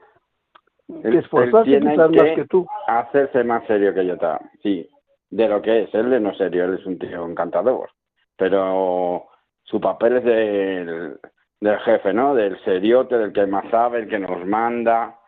esforzarse 1.04 1.80
más 1.80 2.10
que 2.34 2.46
tú. 2.48 2.66
Hacerse 2.86 3.44
más 3.44 3.66
serio 3.66 3.92
que 3.92 4.06
yo, 4.06 4.16
sí, 4.62 4.88
de 5.30 5.48
lo 5.48 5.60
que 5.60 5.82
es. 5.82 5.94
Él 5.94 6.12
es 6.12 6.22
no 6.22 6.34
serio, 6.34 6.64
él 6.64 6.78
es 6.78 6.86
un 6.86 6.98
tío 6.98 7.26
encantador. 7.26 7.90
Pero 8.36 9.26
su 9.64 9.80
papel 9.80 10.16
es 10.16 10.24
del, 10.24 11.18
del 11.60 11.78
jefe, 11.80 12.12
¿no? 12.14 12.34
Del 12.34 12.58
seriote, 12.64 13.18
del 13.18 13.32
que 13.32 13.46
más 13.46 13.68
sabe, 13.70 14.00
el 14.00 14.08
que 14.08 14.18
nos 14.18 14.46
manda, 14.46 15.18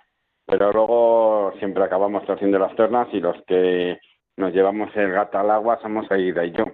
pero 0.50 0.72
luego 0.72 1.52
siempre 1.58 1.84
acabamos 1.84 2.24
torciendo 2.26 2.58
las 2.58 2.74
tornas 2.74 3.08
y 3.12 3.20
los 3.20 3.40
que 3.44 3.98
nos 4.36 4.52
llevamos 4.52 4.94
el 4.96 5.12
gato 5.12 5.38
al 5.38 5.50
agua 5.50 5.78
somos 5.80 6.10
Aida 6.10 6.44
y 6.44 6.50
yo, 6.50 6.64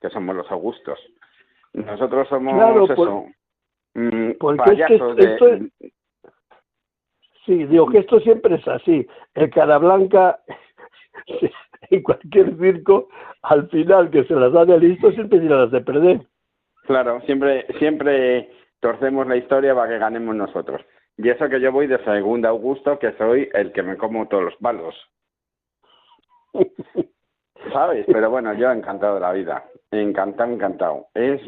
que 0.00 0.10
somos 0.10 0.34
los 0.34 0.50
augustos. 0.50 0.98
Nosotros 1.72 2.28
somos 2.28 2.54
claro, 2.54 2.84
eso, 2.92 3.26
mm, 3.94 4.32
payasos 4.56 5.16
de... 5.16 5.70
Sí, 7.46 7.64
digo 7.66 7.86
que 7.86 7.98
esto 7.98 8.20
siempre 8.20 8.56
es 8.56 8.68
así. 8.68 9.06
El 9.34 9.50
cara 9.50 9.78
blanca, 9.78 10.40
en 11.90 12.02
cualquier 12.02 12.56
circo, 12.58 13.08
al 13.42 13.68
final 13.68 14.10
que 14.10 14.24
se 14.24 14.34
las 14.34 14.52
da 14.52 14.64
de 14.64 14.78
listo, 14.78 15.12
siempre 15.12 15.38
tiene 15.38 15.54
las 15.54 15.70
de 15.70 15.80
perder. 15.80 16.20
Claro, 16.84 17.20
siempre, 17.22 17.66
siempre 17.78 18.50
torcemos 18.80 19.26
la 19.26 19.36
historia 19.36 19.74
para 19.74 19.88
que 19.88 19.98
ganemos 19.98 20.34
nosotros. 20.34 20.82
Y 21.16 21.28
eso 21.28 21.48
que 21.48 21.60
yo 21.60 21.72
voy 21.72 21.86
de 21.86 22.02
segundo 22.04 22.48
Augusto, 22.48 22.98
que 22.98 23.12
soy 23.12 23.48
el 23.52 23.72
que 23.72 23.82
me 23.82 23.96
como 23.96 24.28
todos 24.28 24.44
los 24.44 24.56
palos. 24.56 24.94
¿Sabes? 27.72 28.06
Pero 28.06 28.30
bueno, 28.30 28.54
yo 28.54 28.70
encantado 28.70 29.14
de 29.14 29.20
la 29.20 29.32
vida. 29.32 29.64
Encantado, 29.90 30.52
encantado. 30.52 31.06
Es 31.14 31.42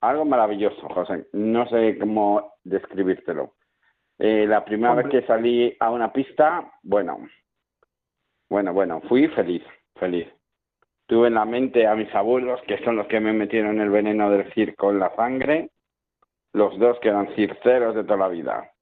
algo 0.00 0.24
maravilloso, 0.24 0.88
José. 0.88 1.26
No 1.32 1.66
sé 1.68 1.98
cómo 1.98 2.52
describírtelo. 2.64 3.54
Eh, 4.18 4.46
la 4.46 4.64
primera 4.64 4.94
vez 4.94 5.08
que 5.08 5.26
salí 5.26 5.74
a 5.80 5.90
una 5.90 6.12
pista, 6.12 6.70
bueno, 6.82 7.26
bueno, 8.48 8.72
bueno, 8.72 9.00
fui 9.08 9.28
feliz, 9.28 9.62
feliz 9.98 10.28
tuve 11.06 11.28
en 11.28 11.34
la 11.34 11.44
mente 11.44 11.86
a 11.86 11.94
mis 11.94 12.12
abuelos, 12.14 12.60
que 12.66 12.82
son 12.84 12.96
los 12.96 13.06
que 13.06 13.20
me 13.20 13.32
metieron 13.32 13.80
el 13.80 13.90
veneno 13.90 14.30
del 14.30 14.52
circo 14.52 14.90
en 14.90 14.98
la 14.98 15.14
sangre, 15.14 15.70
los 16.56 16.78
dos 16.78 16.98
que 17.00 17.10
eran 17.10 17.28
circeros 17.34 17.94
de 17.94 18.02
toda 18.02 18.16
la 18.16 18.28
vida. 18.28 18.72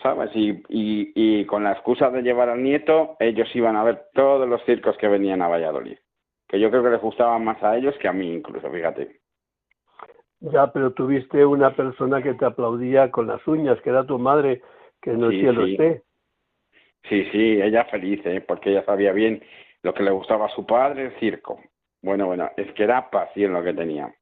¿Sabes? 0.00 0.30
Y, 0.34 0.62
y, 0.68 1.44
con 1.46 1.64
la 1.64 1.72
excusa 1.72 2.08
de 2.10 2.22
llevar 2.22 2.48
al 2.48 2.62
nieto, 2.62 3.16
ellos 3.18 3.48
iban 3.54 3.76
a 3.76 3.82
ver 3.82 4.06
todos 4.12 4.48
los 4.48 4.62
circos 4.64 4.96
que 4.98 5.08
venían 5.08 5.42
a 5.42 5.48
Valladolid. 5.48 5.98
Que 6.46 6.60
yo 6.60 6.70
creo 6.70 6.84
que 6.84 6.90
les 6.90 7.00
gustaban 7.00 7.44
más 7.44 7.60
a 7.62 7.76
ellos 7.76 7.96
que 8.00 8.06
a 8.06 8.12
mí 8.12 8.34
incluso, 8.34 8.70
fíjate. 8.70 9.20
Ya, 10.40 10.68
pero 10.72 10.92
tuviste 10.92 11.44
una 11.44 11.74
persona 11.74 12.22
que 12.22 12.34
te 12.34 12.44
aplaudía 12.44 13.10
con 13.10 13.26
las 13.26 13.44
uñas, 13.46 13.80
que 13.80 13.90
era 13.90 14.06
tu 14.06 14.18
madre, 14.18 14.62
que 15.02 15.12
no 15.12 15.30
sí, 15.30 15.40
cielo 15.40 15.66
sí. 15.66 15.76
Sí, 17.08 17.24
sí, 17.32 17.60
ella 17.60 17.84
feliz, 17.86 18.20
¿eh? 18.24 18.40
porque 18.40 18.70
ella 18.70 18.84
sabía 18.84 19.12
bien 19.12 19.42
lo 19.82 19.94
que 19.94 20.02
le 20.02 20.10
gustaba 20.12 20.46
a 20.46 20.54
su 20.54 20.64
padre, 20.64 21.06
el 21.06 21.18
circo. 21.18 21.60
Bueno, 22.02 22.26
bueno, 22.26 22.50
es 22.56 22.70
que 22.72 22.84
era 22.84 23.10
pasión 23.10 23.52
lo 23.52 23.64
que 23.64 23.74
tenía. 23.74 24.14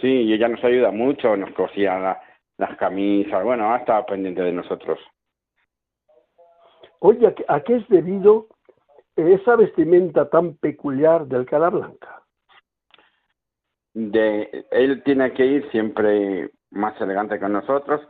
Sí, 0.00 0.08
y 0.08 0.32
ella 0.32 0.48
nos 0.48 0.62
ayuda 0.64 0.90
mucho, 0.90 1.36
nos 1.36 1.52
cosía 1.52 2.20
las 2.58 2.76
camisas, 2.76 3.44
bueno, 3.44 3.72
ha 3.72 3.78
estado 3.78 4.06
pendiente 4.06 4.42
de 4.42 4.52
nosotros. 4.52 4.98
Oye, 7.00 7.34
¿a 7.48 7.60
qué 7.60 7.76
es 7.76 7.88
debido 7.88 8.48
esa 9.16 9.56
vestimenta 9.56 10.28
tan 10.28 10.56
peculiar 10.56 11.26
del 11.26 11.46
cara 11.46 11.68
blanca? 11.68 12.22
De, 13.92 14.66
él 14.70 15.02
tiene 15.04 15.32
que 15.32 15.44
ir 15.44 15.70
siempre 15.70 16.50
más 16.70 17.00
elegante 17.00 17.38
que 17.38 17.48
nosotros. 17.48 18.00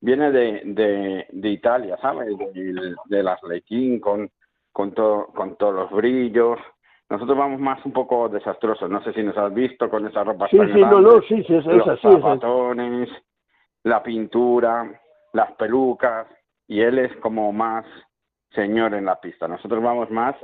Viene 0.00 0.30
de, 0.30 0.62
de, 0.64 1.26
de 1.30 1.48
Italia, 1.48 1.98
¿sabes? 2.00 2.28
De, 2.54 3.22
las 3.22 3.42
Lequín 3.42 4.00
con, 4.00 4.30
con, 4.72 4.92
con 4.92 5.56
todos 5.56 5.74
los 5.74 5.90
brillos. 5.90 6.58
Nosotros 7.10 7.36
vamos 7.36 7.60
más 7.60 7.84
un 7.84 7.92
poco 7.92 8.28
desastrosos. 8.28 8.90
No 8.90 9.02
sé 9.02 9.12
si 9.12 9.22
nos 9.22 9.36
has 9.36 9.52
visto 9.52 9.88
con 9.90 10.06
esa 10.06 10.24
ropa 10.24 10.48
sí, 10.48 10.58
sí, 10.72 10.80
no, 10.80 11.00
no, 11.00 11.20
sí, 11.22 11.42
sí, 11.44 11.54
es, 11.54 11.64
los 11.66 11.86
así. 11.86 12.02
zapatones, 12.02 13.08
la 13.82 14.02
pintura, 14.02 15.00
las 15.32 15.52
pelucas. 15.52 16.26
Y 16.66 16.80
él 16.80 16.98
es 16.98 17.14
como 17.16 17.52
más 17.52 17.84
señor 18.50 18.94
en 18.94 19.04
la 19.04 19.20
pista. 19.20 19.46
Nosotros 19.46 19.82
vamos 19.82 20.10
más 20.10 20.34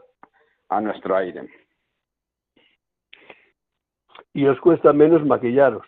a 0.68 0.81
nuestro 0.81 1.16
aire. 1.16 1.49
Y 4.35 4.46
os 4.46 4.61
cuesta 4.61 4.92
menos 4.92 5.25
maquillaros. 5.25 5.87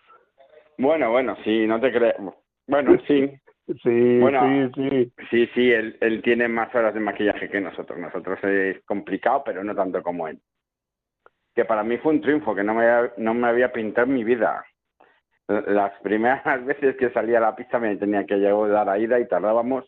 Bueno, 0.77 1.11
bueno, 1.11 1.37
sí, 1.43 1.67
no 1.67 1.79
te 1.79 1.91
crees. 1.91 2.15
Bueno, 2.67 2.97
sí. 3.07 3.31
Sí, 3.81 4.19
Bueno, 4.19 4.69
sí, 4.75 4.89
sí. 4.89 5.13
Sí, 5.29 5.49
sí, 5.55 5.71
él, 5.71 5.97
él 6.01 6.21
tiene 6.21 6.49
más 6.49 6.75
horas 6.75 6.93
de 6.93 6.99
maquillaje 6.99 7.49
que 7.49 7.61
nosotros. 7.61 7.97
Nosotros 7.97 8.37
es 8.43 8.83
complicado, 8.83 9.41
pero 9.45 9.63
no 9.63 9.73
tanto 9.73 10.03
como 10.03 10.27
él. 10.27 10.37
Que 11.55 11.65
para 11.65 11.83
mí 11.83 11.97
fue 11.97 12.13
un 12.13 12.21
triunfo, 12.21 12.55
que 12.55 12.63
no 12.63 12.73
me, 12.73 12.85
había- 12.87 13.13
no 13.17 13.33
me 13.33 13.47
había 13.47 13.71
pintado 13.71 14.07
en 14.07 14.13
mi 14.13 14.23
vida. 14.23 14.65
Las 15.47 15.91
primeras 16.01 16.43
veces 16.65 16.95
que 16.97 17.09
salía 17.11 17.37
a 17.37 17.41
la 17.41 17.55
pista 17.55 17.79
me 17.79 17.95
tenía 17.97 18.25
que 18.25 18.35
llevar 18.37 18.89
a 18.89 18.97
ida 18.97 19.19
y 19.19 19.27
tardábamos 19.27 19.85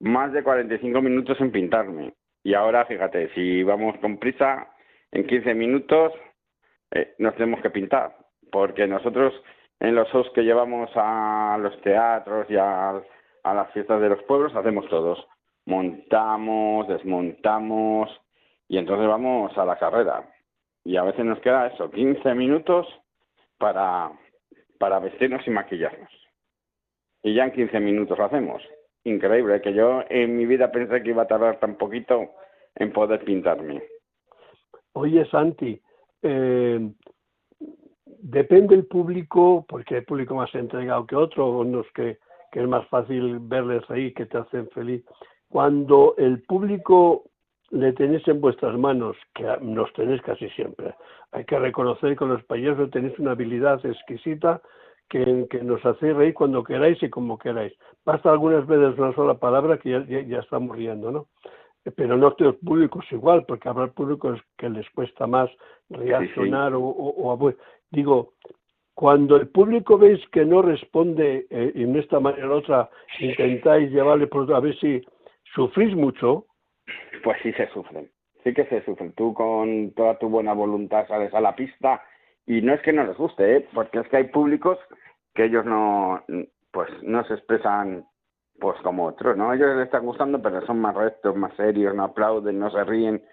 más 0.00 0.32
de 0.32 0.42
45 0.42 1.00
minutos 1.00 1.40
en 1.40 1.50
pintarme. 1.52 2.12
Y 2.44 2.54
ahora, 2.54 2.84
fíjate, 2.86 3.28
si 3.34 3.62
vamos 3.62 3.96
con 3.98 4.18
prisa, 4.18 4.68
en 5.12 5.26
15 5.26 5.54
minutos 5.54 6.12
eh, 6.90 7.14
nos 7.18 7.34
tenemos 7.36 7.60
que 7.62 7.70
pintar. 7.70 8.16
Porque 8.50 8.86
nosotros 8.86 9.32
en 9.80 9.94
los 9.94 10.08
shows 10.10 10.30
que 10.34 10.42
llevamos 10.42 10.90
a 10.94 11.56
los 11.60 11.80
teatros 11.82 12.46
y 12.50 12.56
a 12.56 13.00
las 13.44 13.70
fiestas 13.72 14.00
de 14.00 14.08
los 14.10 14.22
pueblos 14.24 14.54
hacemos 14.54 14.88
todos. 14.88 15.26
Montamos, 15.66 16.86
desmontamos 16.88 18.10
y 18.68 18.78
entonces 18.78 19.06
vamos 19.08 19.56
a 19.56 19.64
la 19.64 19.78
carrera. 19.78 20.22
Y 20.84 20.96
a 20.96 21.04
veces 21.04 21.24
nos 21.24 21.40
queda 21.40 21.68
eso, 21.68 21.90
15 21.90 22.34
minutos 22.34 22.86
para, 23.58 24.10
para 24.78 24.98
vestirnos 24.98 25.46
y 25.46 25.50
maquillarnos. 25.50 26.10
Y 27.22 27.34
ya 27.34 27.44
en 27.44 27.52
15 27.52 27.80
minutos 27.80 28.18
lo 28.18 28.24
hacemos. 28.24 28.62
Increíble, 29.04 29.60
que 29.60 29.72
yo 29.72 30.02
en 30.08 30.36
mi 30.36 30.46
vida 30.46 30.70
pensé 30.70 31.02
que 31.02 31.10
iba 31.10 31.22
a 31.22 31.28
tardar 31.28 31.58
tan 31.60 31.76
poquito 31.76 32.30
en 32.74 32.92
poder 32.92 33.24
pintarme. 33.24 33.82
Oye, 34.94 35.24
Santi, 35.26 35.80
eh, 36.22 36.90
depende 38.06 38.74
el 38.74 38.86
público, 38.86 39.64
porque 39.68 39.96
hay 39.96 40.00
público 40.02 40.34
más 40.34 40.54
entregado 40.54 41.06
que 41.06 41.16
otro, 41.16 41.58
unos 41.60 41.86
que, 41.94 42.18
que 42.50 42.60
es 42.60 42.68
más 42.68 42.86
fácil 42.88 43.38
verles 43.40 43.82
ahí, 43.88 44.12
que 44.12 44.26
te 44.26 44.38
hacen 44.38 44.68
feliz. 44.70 45.04
Cuando 45.48 46.14
el 46.18 46.42
público 46.42 47.24
le 47.72 47.92
tenéis 47.94 48.26
en 48.28 48.40
vuestras 48.40 48.78
manos, 48.78 49.16
que 49.34 49.44
nos 49.60 49.92
tenéis 49.94 50.22
casi 50.22 50.48
siempre, 50.50 50.94
hay 51.32 51.44
que 51.44 51.58
reconocer 51.58 52.16
que 52.16 52.24
los 52.24 52.42
payasos 52.44 52.90
tenéis 52.90 53.18
una 53.18 53.32
habilidad 53.32 53.84
exquisita 53.84 54.60
que, 55.08 55.46
que 55.50 55.62
nos 55.62 55.84
hacéis 55.84 56.14
reír 56.14 56.34
cuando 56.34 56.62
queráis 56.62 57.02
y 57.02 57.10
como 57.10 57.38
queráis. 57.38 57.72
Basta 58.04 58.30
algunas 58.30 58.66
veces 58.66 58.98
una 58.98 59.14
sola 59.14 59.34
palabra 59.34 59.78
que 59.78 59.90
ya, 59.90 60.06
ya, 60.06 60.20
ya 60.20 60.38
estamos 60.38 60.76
riendo, 60.76 61.10
¿no? 61.10 61.26
pero 61.96 62.16
no 62.16 62.30
todos 62.32 62.52
los 62.52 62.60
públicos 62.62 63.04
igual, 63.10 63.44
porque 63.46 63.68
habrá 63.68 63.88
públicos 63.88 64.40
que 64.56 64.70
les 64.70 64.88
cuesta 64.90 65.26
más 65.26 65.50
reaccionar 65.90 66.72
Sí, 66.72 66.78
sí. 66.78 66.82
O, 66.82 66.86
o, 66.86 67.44
o 67.44 67.54
digo, 67.90 68.34
cuando 68.94 69.36
el 69.36 69.48
público 69.48 69.98
veis 69.98 70.20
que 70.28 70.44
no 70.44 70.62
responde 70.62 71.46
eh, 71.50 71.72
de 71.74 71.98
esta 71.98 72.20
manera 72.20 72.48
u 72.48 72.52
otra 72.52 72.90
intentáis 73.18 73.90
llevarle 73.90 74.26
por 74.26 74.52
a 74.54 74.60
ver 74.60 74.78
si 74.78 75.02
sufrís 75.54 75.94
mucho, 75.96 76.46
Pues 77.22 77.38
sí 77.42 77.52
se 77.52 77.68
sufren, 77.68 78.10
sí 78.42 78.52
que 78.52 78.64
se 78.66 78.84
sufren. 78.84 79.12
Tú 79.12 79.34
con 79.34 79.92
toda 79.92 80.18
tu 80.18 80.28
buena 80.28 80.52
voluntad 80.52 81.06
sales 81.06 81.32
a 81.34 81.40
la 81.40 81.54
pista 81.54 82.02
y 82.46 82.60
no 82.62 82.74
es 82.74 82.80
que 82.82 82.92
no 82.92 83.04
les 83.04 83.16
guste, 83.16 83.56
¿eh? 83.56 83.68
porque 83.72 84.00
es 84.00 84.08
que 84.08 84.16
hay 84.16 84.24
públicos 84.24 84.78
que 85.34 85.44
ellos 85.44 85.64
no, 85.64 86.24
pues 86.72 86.90
no 87.02 87.24
se 87.24 87.34
expresan 87.34 88.06
pues 88.58 88.80
como 88.82 89.06
otros, 89.06 89.36
¿no? 89.36 89.52
Ellos 89.52 89.76
les 89.76 89.86
están 89.86 90.04
gustando, 90.04 90.40
pero 90.40 90.64
son 90.66 90.78
más 90.80 90.94
rectos, 90.94 91.34
más 91.34 91.54
serios, 91.56 91.94
no 91.94 92.04
aplauden, 92.04 92.58
no 92.58 92.70
se 92.70 92.84
ríen. 92.84 93.24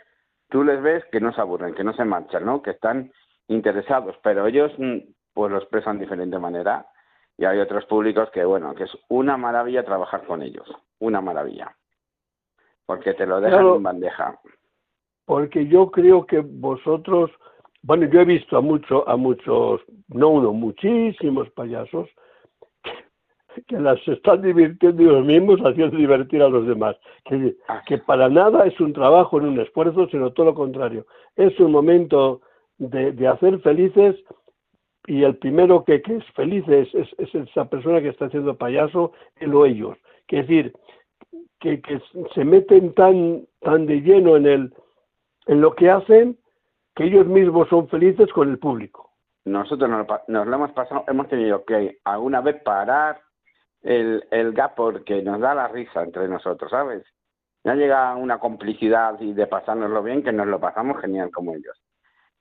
Tú 0.49 0.63
les 0.63 0.81
ves 0.81 1.03
que 1.11 1.19
no 1.19 1.31
se 1.33 1.41
aburren, 1.41 1.75
que 1.75 1.83
no 1.83 1.93
se 1.93 2.05
marchan, 2.05 2.45
¿no? 2.45 2.61
Que 2.61 2.71
están 2.71 3.11
interesados, 3.47 4.15
pero 4.23 4.47
ellos 4.47 4.71
mm, 4.77 4.97
pues 5.33 5.51
lo 5.51 5.57
expresan 5.57 5.97
de 5.97 6.05
diferente 6.05 6.39
manera. 6.39 6.87
Y 7.37 7.45
hay 7.45 7.59
otros 7.59 7.85
públicos 7.85 8.29
que, 8.31 8.43
bueno, 8.43 8.73
que 8.75 8.83
es 8.83 8.97
una 9.07 9.37
maravilla 9.37 9.85
trabajar 9.85 10.23
con 10.25 10.41
ellos, 10.41 10.67
una 10.99 11.21
maravilla. 11.21 11.75
Porque 12.89 13.13
te 13.13 13.27
lo 13.27 13.39
dejan 13.39 13.59
Claro. 13.59 13.75
en 13.75 13.83
bandeja. 13.83 14.39
porque 15.25 15.67
yo 15.67 15.91
creo 15.91 16.25
que 16.25 16.39
vosotros, 16.39 17.29
bueno, 17.83 18.07
yo 18.11 18.21
he 18.21 18.25
visto 18.25 18.57
a 18.57 18.61
muchos, 18.61 19.03
a 19.05 19.15
muchos, 19.15 19.79
no 20.07 20.29
uno, 20.29 20.53
muchísimos 20.53 21.47
payasos 21.51 22.09
que 23.67 23.79
las 23.79 23.99
están 24.07 24.41
divirtiendo 24.41 25.03
ellos 25.03 25.23
mismos 25.25 25.59
haciendo 25.61 25.97
divertir 25.97 26.41
a 26.41 26.49
los 26.49 26.65
demás. 26.65 26.95
Que, 27.25 27.55
que 27.85 27.99
para 27.99 28.27
nada 28.27 28.65
es 28.65 28.79
un 28.79 28.91
trabajo 28.91 29.39
ni 29.39 29.49
un 29.49 29.59
esfuerzo, 29.59 30.07
sino 30.09 30.31
todo 30.33 30.47
lo 30.47 30.55
contrario. 30.55 31.05
Es 31.35 31.59
un 31.59 31.71
momento 31.73 32.41
de, 32.79 33.11
de 33.11 33.27
hacer 33.27 33.59
felices 33.59 34.15
y 35.05 35.23
el 35.23 35.37
primero 35.37 35.83
que, 35.85 36.01
que 36.01 36.15
es 36.17 36.25
feliz 36.33 36.67
es, 36.67 36.91
es, 36.95 37.07
es 37.19 37.35
esa 37.35 37.65
persona 37.69 38.01
que 38.01 38.09
está 38.09 38.25
haciendo 38.25 38.57
payaso 38.57 39.11
y 39.39 39.45
lo 39.45 39.65
ellos. 39.67 39.95
Que 40.27 40.39
es 40.39 40.47
decir, 40.47 40.73
que, 41.59 41.81
se 42.33 42.45
meten 42.45 42.93
tan, 42.93 43.45
tan 43.61 43.85
de 43.85 44.01
lleno 44.01 44.37
en, 44.37 44.45
el, 44.45 44.73
en 45.47 45.61
lo 45.61 45.75
que 45.75 45.89
hacen 45.89 46.37
que 46.95 47.05
ellos 47.05 47.27
mismos 47.27 47.69
son 47.69 47.87
felices 47.89 48.31
con 48.33 48.49
el 48.49 48.59
público. 48.59 49.11
Nosotros 49.45 49.89
nos, 49.89 50.07
nos 50.27 50.47
hemos 50.47 50.71
pasado, 50.71 51.05
hemos 51.07 51.27
tenido 51.27 51.63
que 51.65 51.99
alguna 52.03 52.41
vez 52.41 52.61
parar 52.63 53.21
el, 53.81 54.25
el 54.31 54.53
gap 54.53 54.75
porque 54.75 55.21
nos 55.21 55.39
da 55.39 55.55
la 55.55 55.67
risa 55.67 56.03
entre 56.03 56.27
nosotros, 56.27 56.69
¿sabes? 56.71 57.03
Ya 57.63 57.75
llega 57.75 58.15
una 58.15 58.39
complicidad 58.39 59.19
y 59.19 59.33
de 59.33 59.47
pasárnoslo 59.47 60.01
bien 60.03 60.23
que 60.23 60.31
nos 60.31 60.47
lo 60.47 60.59
pasamos 60.59 60.99
genial 61.01 61.31
como 61.31 61.53
ellos. 61.53 61.77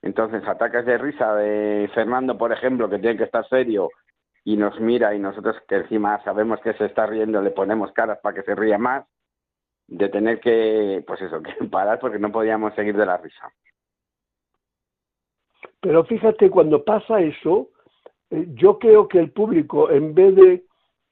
Entonces, 0.03 0.47
ataques 0.47 0.87
de 0.87 0.99
risa 0.99 1.35
de 1.35 1.91
Fernando, 1.93 2.39
por 2.39 2.53
ejemplo, 2.53 2.89
que 2.89 2.99
tiene 2.99 3.17
que 3.17 3.25
estar 3.25 3.47
serio 3.49 3.91
y 4.51 4.57
nos 4.57 4.81
mira 4.81 5.15
y 5.15 5.19
nosotros 5.19 5.57
que 5.69 5.75
encima 5.77 6.23
sabemos 6.25 6.59
que 6.61 6.73
se 6.73 6.87
está 6.87 7.05
riendo, 7.05 7.43
le 7.43 7.51
ponemos 7.51 7.93
caras 7.93 8.19
para 8.23 8.35
que 8.35 8.43
se 8.45 8.55
ría 8.55 8.79
más, 8.79 9.05
de 9.89 10.09
tener 10.09 10.41
que, 10.41 11.05
pues 11.07 11.21
eso, 11.21 11.43
que 11.43 11.53
parar 11.67 11.99
porque 11.99 12.19
no 12.19 12.33
podíamos 12.33 12.73
seguir 12.75 12.97
de 12.97 13.05
la 13.05 13.19
risa. 13.19 13.53
Pero 15.81 16.03
fíjate, 16.05 16.49
cuando 16.49 16.83
pasa 16.83 17.21
eso, 17.21 17.69
eh, 18.31 18.47
yo 18.55 18.79
creo 18.79 19.07
que 19.07 19.19
el 19.19 19.31
público, 19.33 19.91
en 19.91 20.15
vez 20.15 20.35
de, 20.35 20.65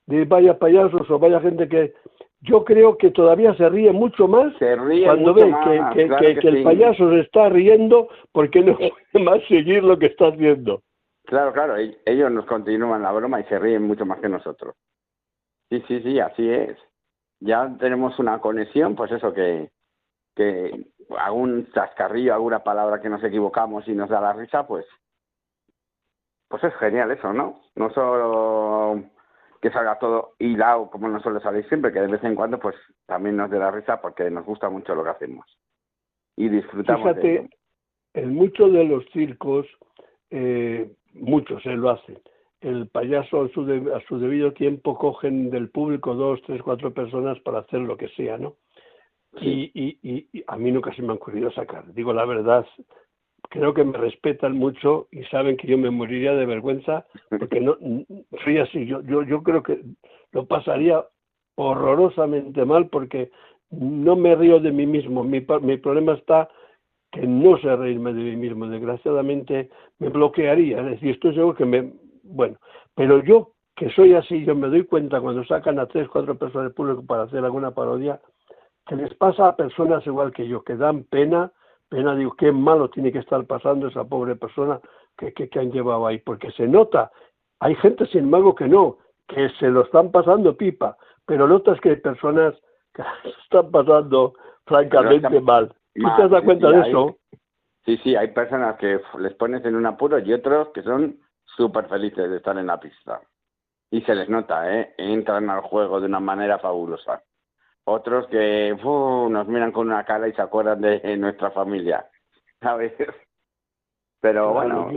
de 0.07 0.25
vaya 0.25 0.59
payasos 0.59 1.11
o 1.11 1.19
vaya 1.19 1.41
gente 1.41 1.69
que... 1.69 1.93
Yo 2.41 2.65
creo 2.65 2.97
que 2.97 3.11
todavía 3.11 3.55
se 3.55 3.69
ríe 3.69 3.93
mucho 3.93 4.29
más 4.29 4.53
ríe 4.61 5.05
cuando 5.05 5.33
mucho 5.35 5.45
ve 5.47 5.51
más, 5.51 5.95
que, 5.95 6.01
que- 6.03 6.07
claro 6.09 6.27
que- 6.27 6.35
que 6.35 6.41
que 6.41 6.49
el 6.49 6.63
payaso 6.65 7.11
se 7.11 7.21
está 7.21 7.49
riendo 7.49 8.09
porque 8.33 8.61
no 8.61 8.77
puede 9.13 9.25
más 9.25 9.43
seguir 9.49 9.83
lo 9.83 9.99
que 9.99 10.07
está 10.07 10.29
haciendo. 10.29 10.83
Claro, 11.27 11.53
claro, 11.53 11.77
e- 11.77 11.99
ellos 12.05 12.31
nos 12.31 12.47
continúan 12.47 13.03
la 13.03 13.13
broma 13.13 13.41
y 13.41 13.45
se 13.45 13.59
ríen 13.59 13.83
mucho 13.83 14.07
más 14.07 14.21
que 14.21 14.29
nosotros. 14.29 14.75
Sí, 15.69 15.83
sí, 15.89 16.01
sí, 16.03 16.21
así 16.21 16.49
es. 16.49 16.79
Ya 17.41 17.71
tenemos 17.79 18.19
una 18.19 18.41
conexión, 18.41 18.95
pues 18.95 19.11
eso, 19.13 19.35
que, 19.35 19.71
que 20.35 20.87
algún 21.19 21.71
chascarrillo, 21.73 22.33
alguna 22.33 22.63
palabra 22.63 23.01
que 23.01 23.09
nos 23.09 23.23
equivocamos 23.23 23.87
y 23.89 23.93
nos 23.93 24.09
da 24.09 24.21
la 24.21 24.33
risa, 24.33 24.67
pues, 24.67 24.87
pues 26.49 26.63
es 26.65 26.75
genial 26.77 27.11
eso, 27.11 27.33
¿no? 27.33 27.61
No 27.75 27.91
solo 27.91 29.03
que 29.61 29.71
salga 29.71 29.99
todo 29.99 30.35
hilado 30.39 30.91
como 30.91 31.09
nos 31.09 31.23
suele 31.23 31.41
salir 31.41 31.67
siempre, 31.69 31.93
que 31.93 32.01
de 32.01 32.07
vez 32.07 32.23
en 32.23 32.37
cuando 32.37 32.59
pues 32.61 32.77
también 33.07 33.37
nos 33.37 33.51
dé 33.51 33.59
la 33.59 33.71
risa 33.71 34.01
porque 34.01 34.31
nos 34.31 34.45
gusta 34.45 34.71
mucho 34.71 34.95
lo 34.95 35.03
que 35.03 35.11
hacemos. 35.11 35.47
Y 36.37 36.49
disfrutamos 36.49 37.17
de 37.17 37.21
ello. 37.21 37.43
Fíjate, 37.43 37.57
en 38.15 38.35
muchos 38.35 38.73
de 38.73 38.85
los 38.85 39.05
circos, 39.13 39.67
eh, 40.31 40.95
muchos 41.21 41.65
eh, 41.67 41.77
lo 41.77 41.91
hacen. 41.91 42.19
El 42.61 42.89
payaso 42.89 43.43
a 43.43 43.49
su, 43.51 43.65
de- 43.65 43.95
a 43.95 44.01
su 44.09 44.19
debido 44.19 44.53
tiempo 44.53 44.97
cogen 44.99 45.51
del 45.51 45.69
público 45.69 46.15
dos, 46.15 46.41
tres, 46.47 46.63
cuatro 46.63 46.93
personas 46.93 47.39
para 47.41 47.61
hacer 47.61 47.81
lo 47.81 47.97
que 47.97 48.09
sea, 48.09 48.39
¿no? 48.39 48.57
Y, 49.41 49.71
y, 49.75 49.99
y- 50.03 50.27
y 50.33 50.45
a 50.47 50.57
mí 50.57 50.73
nunca 50.73 50.95
se 50.95 51.03
me 51.03 51.11
ha 51.13 51.17
ocurrido 51.17 51.51
sacar. 51.53 51.93
Digo 51.93 52.13
la 52.15 52.25
verdad, 52.25 52.65
creo 53.51 53.75
que 53.75 53.85
me 53.85 53.99
respetan 53.99 54.57
mucho 54.57 55.09
y 55.13 55.23
saben 55.25 55.57
que 55.57 55.67
yo 55.67 55.77
me 55.77 55.91
moriría 55.91 56.35
de 56.35 56.47
vergüenza 56.47 57.07
porque 57.29 57.61
no 57.61 57.77
soy 58.45 58.59
así. 58.59 58.87
Yo, 58.87 59.03
yo, 59.03 59.23
yo 59.25 59.43
creo 59.43 59.63
que 59.63 59.83
lo 60.33 60.47
pasaría 60.47 61.05
horrorosamente 61.57 62.65
mal 62.65 62.89
porque 62.89 63.31
no 63.71 64.17
me 64.17 64.35
río 64.35 64.61
de 64.61 64.73
mí 64.73 64.87
mismo, 64.87 65.25
mi, 65.25 65.45
mi 65.63 65.77
problema 65.77 66.15
está 66.15 66.49
que 67.11 67.27
no 67.27 67.59
sé 67.59 67.75
reírme 67.77 68.13
de 68.13 68.23
mí 68.23 68.37
mismo, 68.37 68.67
desgraciadamente 68.67 69.71
me 69.99 70.09
bloquearía, 70.09 70.81
es 70.81 70.87
decir, 70.87 71.11
estoy 71.11 71.35
seguro 71.35 71.57
que 71.57 71.65
me, 71.65 71.93
bueno, 72.23 72.57
pero 72.95 73.23
yo 73.23 73.53
que 73.77 73.91
soy 73.91 74.15
así, 74.15 74.45
yo 74.45 74.55
me 74.55 74.69
doy 74.69 74.85
cuenta 74.85 75.21
cuando 75.21 75.45
sacan 75.45 75.79
a 75.79 75.87
tres, 75.87 76.09
cuatro 76.09 76.37
personas 76.37 76.69
del 76.69 76.75
público 76.75 77.05
para 77.05 77.25
hacer 77.25 77.45
alguna 77.45 77.73
parodia, 77.73 78.21
que 78.87 78.97
les 78.97 79.15
pasa 79.15 79.49
a 79.49 79.57
personas 79.57 80.07
igual 80.07 80.33
que 80.33 80.49
yo, 80.49 80.63
que 80.63 80.77
dan 80.77 81.05
pena, 81.05 81.53
pena, 81.91 82.17
digo, 82.17 82.35
qué 82.37 82.53
malo 82.53 82.89
tiene 82.89 83.13
que 83.13 83.19
estar 83.19 83.45
pasando 83.45 83.89
esa 83.89 84.05
pobre 84.05 84.35
persona 84.35 84.81
que, 85.19 85.33
que, 85.33 85.59
han 85.59 85.71
llevado 85.73 86.07
ahí, 86.07 86.19
porque 86.19 86.51
se 86.53 86.67
nota, 86.67 87.13
hay 87.61 87.75
gente 87.77 88.07
sin 88.07 88.25
embargo 88.25 88.55
que 88.55 88.67
no, 88.67 88.97
que 89.29 89.51
se 89.59 89.69
lo 89.69 89.83
están 89.83 90.11
pasando 90.11 90.57
pipa, 90.57 90.97
pero 91.27 91.47
notas 91.47 91.79
que 91.81 91.91
hay 91.91 91.97
personas 91.97 92.55
que 92.95 93.03
se 93.23 93.29
están 93.45 93.71
pasando 93.71 94.35
francamente 94.65 95.41
mal. 95.41 95.75
¿Tú 96.01 96.09
te 96.17 96.29
das 96.29 96.43
cuenta 96.43 96.71
de 96.71 96.89
eso? 96.89 97.17
Sí, 97.85 97.97
sí, 98.03 98.17
hay 98.17 98.29
personas 98.29 98.77
que 98.77 99.01
les 99.19 99.35
pones 99.35 99.65
en 99.65 99.77
un 99.77 99.87
apuro 99.87 100.19
y 100.19 100.33
otros 100.33 100.69
que 100.75 100.83
son 100.83 101.21
súper 101.45 101.89
felices 101.89 102.29
de 102.29 102.37
estar 102.37 102.59
en 102.59 102.67
la 102.67 102.81
pista. 102.81 103.21
Y 103.91 104.03
se 104.03 104.15
les 104.15 104.29
nota, 104.29 104.73
¿eh? 104.75 104.95
Entran 104.99 105.49
al 105.49 105.61
juego 105.61 106.01
de 106.01 106.07
una 106.07 106.19
manera 106.19 106.59
fabulosa. 106.59 107.23
Otros 107.85 108.27
que 108.27 108.77
nos 108.83 109.47
miran 109.47 109.71
con 109.71 109.87
una 109.87 110.05
cara 110.05 110.27
y 110.27 110.33
se 110.33 110.43
acuerdan 110.43 110.81
de 110.81 111.17
nuestra 111.19 111.53
familia, 111.53 112.05
¿sabes? 112.61 112.93
Pero 114.21 114.53
bueno, 114.53 114.91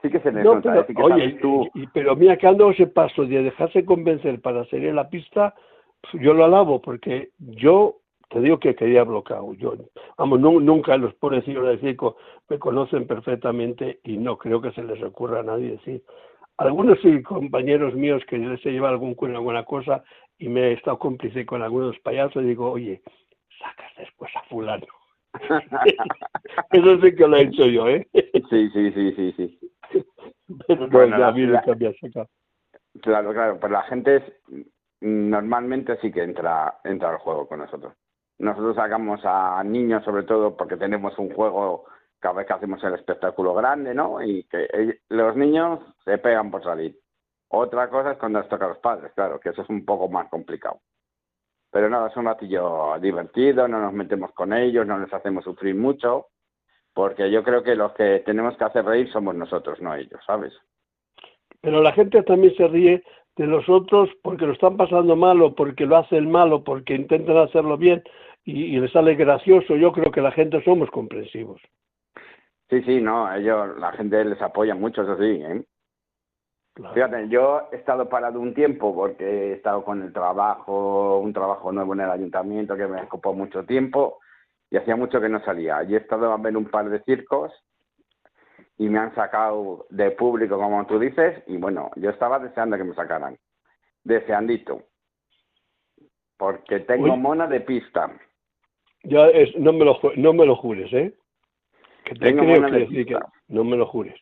sí 0.00 0.10
que 0.10 0.20
se 0.20 0.30
les 0.30 0.44
nota. 0.44 0.86
Pero, 0.86 1.08
¿eh? 1.08 1.12
oye, 1.12 1.30
tú... 1.40 1.68
pero 1.92 2.14
mira 2.14 2.36
que 2.36 2.46
ando 2.46 2.70
ese 2.70 2.86
paso 2.86 3.24
de 3.24 3.42
dejarse 3.42 3.84
convencer 3.84 4.40
para 4.40 4.64
salir 4.66 4.88
en 4.88 4.96
la 4.96 5.10
pista, 5.10 5.54
yo 6.12 6.32
lo 6.32 6.44
alabo 6.44 6.80
porque 6.80 7.30
yo 7.38 7.99
te 8.30 8.40
digo 8.40 8.58
que 8.58 8.76
quería 8.76 9.02
bloqueado. 9.02 9.52
Yo, 9.54 9.74
vamos, 10.16 10.40
nunca 10.40 10.96
los 10.96 11.12
pobrecillos 11.14 11.66
de 11.66 11.78
circo 11.78 12.16
me 12.48 12.58
conocen 12.58 13.06
perfectamente 13.06 14.00
y 14.04 14.16
no 14.16 14.38
creo 14.38 14.62
que 14.62 14.70
se 14.72 14.84
les 14.84 15.02
ocurra 15.02 15.40
a 15.40 15.42
nadie 15.42 15.72
decir. 15.72 16.02
Algunos 16.56 17.00
sí, 17.00 17.22
compañeros 17.22 17.94
míos 17.94 18.22
que 18.28 18.38
les 18.38 18.64
he 18.64 18.70
llevado 18.70 18.94
algún 18.94 19.14
cuento, 19.14 19.38
alguna 19.38 19.64
cosa, 19.64 20.04
y 20.38 20.48
me 20.48 20.68
he 20.68 20.72
estado 20.74 20.98
cómplice 20.98 21.44
con 21.44 21.62
algunos 21.62 21.98
payasos 22.00 22.42
y 22.44 22.48
digo, 22.48 22.70
oye, 22.70 23.02
sacas 23.58 23.92
después 23.98 24.30
a 24.36 24.42
fulano. 24.44 24.86
Eso 26.70 27.00
sí 27.00 27.14
que 27.14 27.26
lo 27.26 27.36
he 27.36 27.42
hecho 27.42 27.66
yo, 27.66 27.88
¿eh? 27.88 28.06
sí, 28.12 28.70
sí, 28.70 28.92
sí, 28.92 29.12
sí, 29.12 29.32
sí. 29.36 29.58
Pero 30.66 30.86
no, 30.86 30.88
bueno, 30.88 31.24
a 31.24 31.32
mí 31.32 31.46
la, 31.46 31.62
me 31.66 31.94
sacado. 31.94 32.28
Claro, 33.02 33.32
claro, 33.32 33.58
pero 33.60 33.72
la 33.72 33.82
gente 33.82 34.16
es, 34.16 34.22
normalmente 35.00 35.96
sí 36.00 36.12
que 36.12 36.22
entra, 36.22 36.80
entra 36.84 37.10
al 37.10 37.18
juego 37.18 37.48
con 37.48 37.60
nosotros. 37.60 37.94
Nosotros 38.40 38.74
sacamos 38.74 39.20
a 39.24 39.62
niños 39.62 40.02
sobre 40.02 40.22
todo 40.22 40.56
porque 40.56 40.78
tenemos 40.78 41.16
un 41.18 41.30
juego 41.34 41.84
cada 42.18 42.36
vez 42.36 42.46
que 42.46 42.54
hacemos 42.54 42.82
el 42.82 42.94
espectáculo 42.94 43.52
grande, 43.52 43.94
¿no? 43.94 44.22
Y 44.22 44.44
que 44.44 44.98
los 45.10 45.36
niños 45.36 45.80
se 46.04 46.16
pegan 46.16 46.50
por 46.50 46.64
salir. 46.64 46.98
Otra 47.48 47.90
cosa 47.90 48.12
es 48.12 48.18
cuando 48.18 48.40
les 48.40 48.48
toca 48.48 48.64
a 48.64 48.68
los 48.68 48.78
padres, 48.78 49.12
claro, 49.14 49.38
que 49.38 49.50
eso 49.50 49.60
es 49.60 49.68
un 49.68 49.84
poco 49.84 50.08
más 50.08 50.28
complicado. 50.28 50.80
Pero 51.70 51.90
nada, 51.90 52.08
es 52.08 52.16
un 52.16 52.24
ratillo 52.24 52.98
divertido, 52.98 53.68
no 53.68 53.78
nos 53.78 53.92
metemos 53.92 54.32
con 54.32 54.54
ellos, 54.54 54.86
no 54.86 54.98
les 54.98 55.12
hacemos 55.12 55.44
sufrir 55.44 55.74
mucho, 55.74 56.28
porque 56.94 57.30
yo 57.30 57.44
creo 57.44 57.62
que 57.62 57.74
los 57.74 57.92
que 57.92 58.22
tenemos 58.24 58.56
que 58.56 58.64
hacer 58.64 58.86
reír 58.86 59.12
somos 59.12 59.34
nosotros, 59.34 59.82
no 59.82 59.94
ellos, 59.94 60.20
¿sabes? 60.26 60.54
Pero 61.60 61.82
la 61.82 61.92
gente 61.92 62.22
también 62.22 62.54
se 62.56 62.68
ríe 62.68 63.04
de 63.36 63.46
los 63.46 63.68
otros 63.68 64.08
porque 64.22 64.46
lo 64.46 64.52
están 64.52 64.76
pasando 64.76 65.14
mal 65.14 65.42
o 65.42 65.54
porque 65.54 65.86
lo 65.86 65.98
hacen 65.98 66.30
mal 66.30 66.52
o 66.52 66.64
porque 66.64 66.94
intentan 66.94 67.36
hacerlo 67.36 67.76
bien 67.76 68.02
y, 68.50 68.80
les 68.80 68.92
sale 68.92 69.14
gracioso. 69.14 69.76
Yo 69.76 69.92
creo 69.92 70.10
que 70.10 70.20
la 70.20 70.32
gente 70.32 70.62
somos 70.62 70.90
comprensivos. 70.90 71.60
Sí, 72.68 72.82
sí, 72.82 73.00
no, 73.00 73.32
ellos, 73.34 73.78
la 73.78 73.92
gente 73.92 74.24
les 74.24 74.40
apoya 74.40 74.74
mucho, 74.74 75.02
eso 75.02 75.16
sí. 75.16 75.42
¿eh? 75.42 75.64
Fíjate, 76.94 77.28
yo 77.28 77.68
he 77.72 77.76
estado 77.76 78.08
parado 78.08 78.40
un 78.40 78.54
tiempo 78.54 78.94
porque 78.94 79.24
he 79.24 79.52
estado 79.54 79.84
con 79.84 80.02
el 80.02 80.12
trabajo, 80.12 81.18
un 81.18 81.32
trabajo 81.32 81.72
nuevo 81.72 81.94
en 81.94 82.00
el 82.00 82.10
ayuntamiento 82.10 82.76
que 82.76 82.86
me 82.86 83.02
ocupó 83.02 83.34
mucho 83.34 83.64
tiempo 83.64 84.20
y 84.70 84.76
hacía 84.76 84.96
mucho 84.96 85.20
que 85.20 85.28
no 85.28 85.44
salía. 85.44 85.82
Y 85.82 85.94
he 85.94 85.98
estado 85.98 86.32
a 86.32 86.36
ver 86.36 86.56
un 86.56 86.66
par 86.66 86.88
de 86.88 87.02
circos 87.02 87.52
y 88.78 88.88
me 88.88 88.98
han 88.98 89.14
sacado 89.14 89.86
de 89.90 90.12
público, 90.12 90.56
como 90.56 90.86
tú 90.86 90.98
dices, 90.98 91.42
y 91.46 91.56
bueno, 91.56 91.90
yo 91.96 92.08
estaba 92.08 92.38
deseando 92.38 92.78
que 92.78 92.84
me 92.84 92.94
sacaran. 92.94 93.36
Deseandito. 94.04 94.84
Porque 96.38 96.80
tengo 96.80 97.16
mona 97.16 97.46
de 97.46 97.60
pista. 97.60 98.10
Ya 99.04 99.28
es, 99.28 99.56
no 99.56 99.72
me 99.72 99.84
lo 99.84 99.98
no 100.16 100.32
me 100.32 100.46
lo 100.46 100.56
jures, 100.56 100.92
¿eh? 100.92 101.12
Que 102.04 102.14
te 102.14 102.20
tengo 102.20 102.44
mona 102.44 102.70
de 102.70 102.86
pista. 102.86 103.26
no 103.48 103.64
me 103.64 103.76
lo 103.76 103.86
jures. 103.86 104.18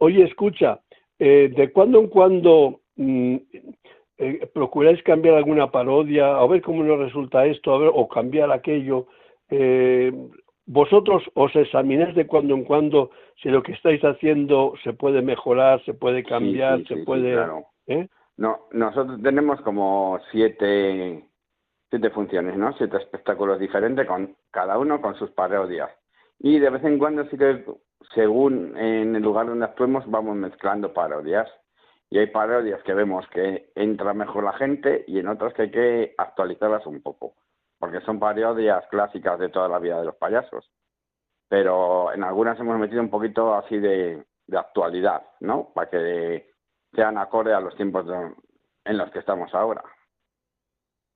oye, 0.00 0.24
escucha, 0.24 0.80
eh, 1.18 1.52
de 1.54 1.72
cuando 1.72 1.98
en 2.00 2.08
cuando 2.08 2.80
mm, 2.96 3.36
eh, 4.18 4.48
procuráis 4.52 5.02
cambiar 5.02 5.36
alguna 5.36 5.70
parodia, 5.70 6.36
a 6.36 6.46
ver 6.46 6.62
cómo 6.62 6.82
nos 6.82 6.98
resulta 6.98 7.46
esto, 7.46 7.74
a 7.74 7.78
ver, 7.78 7.90
o 7.92 8.08
cambiar 8.08 8.50
aquello. 8.50 9.06
Eh, 9.50 10.12
vosotros 10.66 11.22
os 11.34 11.54
examináis 11.56 12.14
de 12.14 12.26
cuando 12.26 12.54
en 12.54 12.64
cuando 12.64 13.10
si 13.42 13.48
lo 13.48 13.62
que 13.62 13.72
estáis 13.72 14.02
haciendo 14.04 14.74
se 14.84 14.92
puede 14.92 15.22
mejorar, 15.22 15.82
se 15.84 15.94
puede 15.94 16.22
cambiar, 16.22 16.84
se 16.86 16.98
puede... 16.98 17.36
No, 18.36 18.60
nosotros 18.72 19.20
tenemos 19.22 19.60
como 19.62 20.20
siete, 20.30 21.24
siete 21.90 22.10
funciones, 22.10 22.56
¿no? 22.56 22.72
Siete 22.74 22.98
espectáculos 22.98 23.58
diferentes, 23.58 24.06
con 24.06 24.36
cada 24.50 24.78
uno 24.78 25.00
con 25.00 25.14
sus 25.16 25.30
parodias. 25.30 25.90
Y 26.38 26.58
de 26.58 26.70
vez 26.70 26.84
en 26.84 26.98
cuando 26.98 27.24
sí 27.26 27.36
que, 27.36 27.64
según 28.14 28.76
en 28.76 29.16
el 29.16 29.22
lugar 29.22 29.46
donde 29.46 29.64
actuemos, 29.64 30.04
vamos 30.08 30.36
mezclando 30.36 30.92
parodias. 30.92 31.48
Y 32.10 32.18
hay 32.18 32.28
parodias 32.28 32.82
que 32.84 32.94
vemos 32.94 33.26
que 33.28 33.70
entra 33.74 34.14
mejor 34.14 34.44
la 34.44 34.54
gente 34.54 35.04
y 35.06 35.18
en 35.18 35.28
otras 35.28 35.52
que 35.52 35.62
hay 35.62 35.70
que 35.70 36.14
actualizarlas 36.16 36.86
un 36.86 37.02
poco, 37.02 37.34
porque 37.78 38.00
son 38.00 38.18
parodias 38.18 38.86
clásicas 38.88 39.38
de 39.38 39.50
toda 39.50 39.68
la 39.68 39.78
vida 39.78 39.98
de 39.98 40.06
los 40.06 40.16
payasos. 40.16 40.70
Pero 41.48 42.12
en 42.12 42.24
algunas 42.24 42.58
hemos 42.60 42.78
metido 42.78 43.02
un 43.02 43.10
poquito 43.10 43.54
así 43.54 43.78
de, 43.78 44.24
de 44.46 44.58
actualidad, 44.58 45.22
¿no? 45.40 45.70
Para 45.74 45.90
que 45.90 46.50
sean 46.94 47.18
acorde 47.18 47.52
a 47.52 47.60
los 47.60 47.76
tiempos 47.76 48.06
en 48.84 48.98
los 48.98 49.10
que 49.10 49.18
estamos 49.18 49.54
ahora 49.54 49.82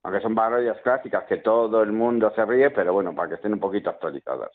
aunque 0.03 0.21
son 0.21 0.35
parodias 0.35 0.79
clásicas 0.81 1.23
que 1.25 1.37
todo 1.37 1.81
el 1.81 1.91
mundo 1.91 2.31
se 2.35 2.45
ríe, 2.45 2.71
pero 2.71 2.93
bueno, 2.93 3.15
para 3.15 3.29
que 3.29 3.35
estén 3.35 3.53
un 3.53 3.59
poquito 3.59 3.89
actualizadas. 3.89 4.51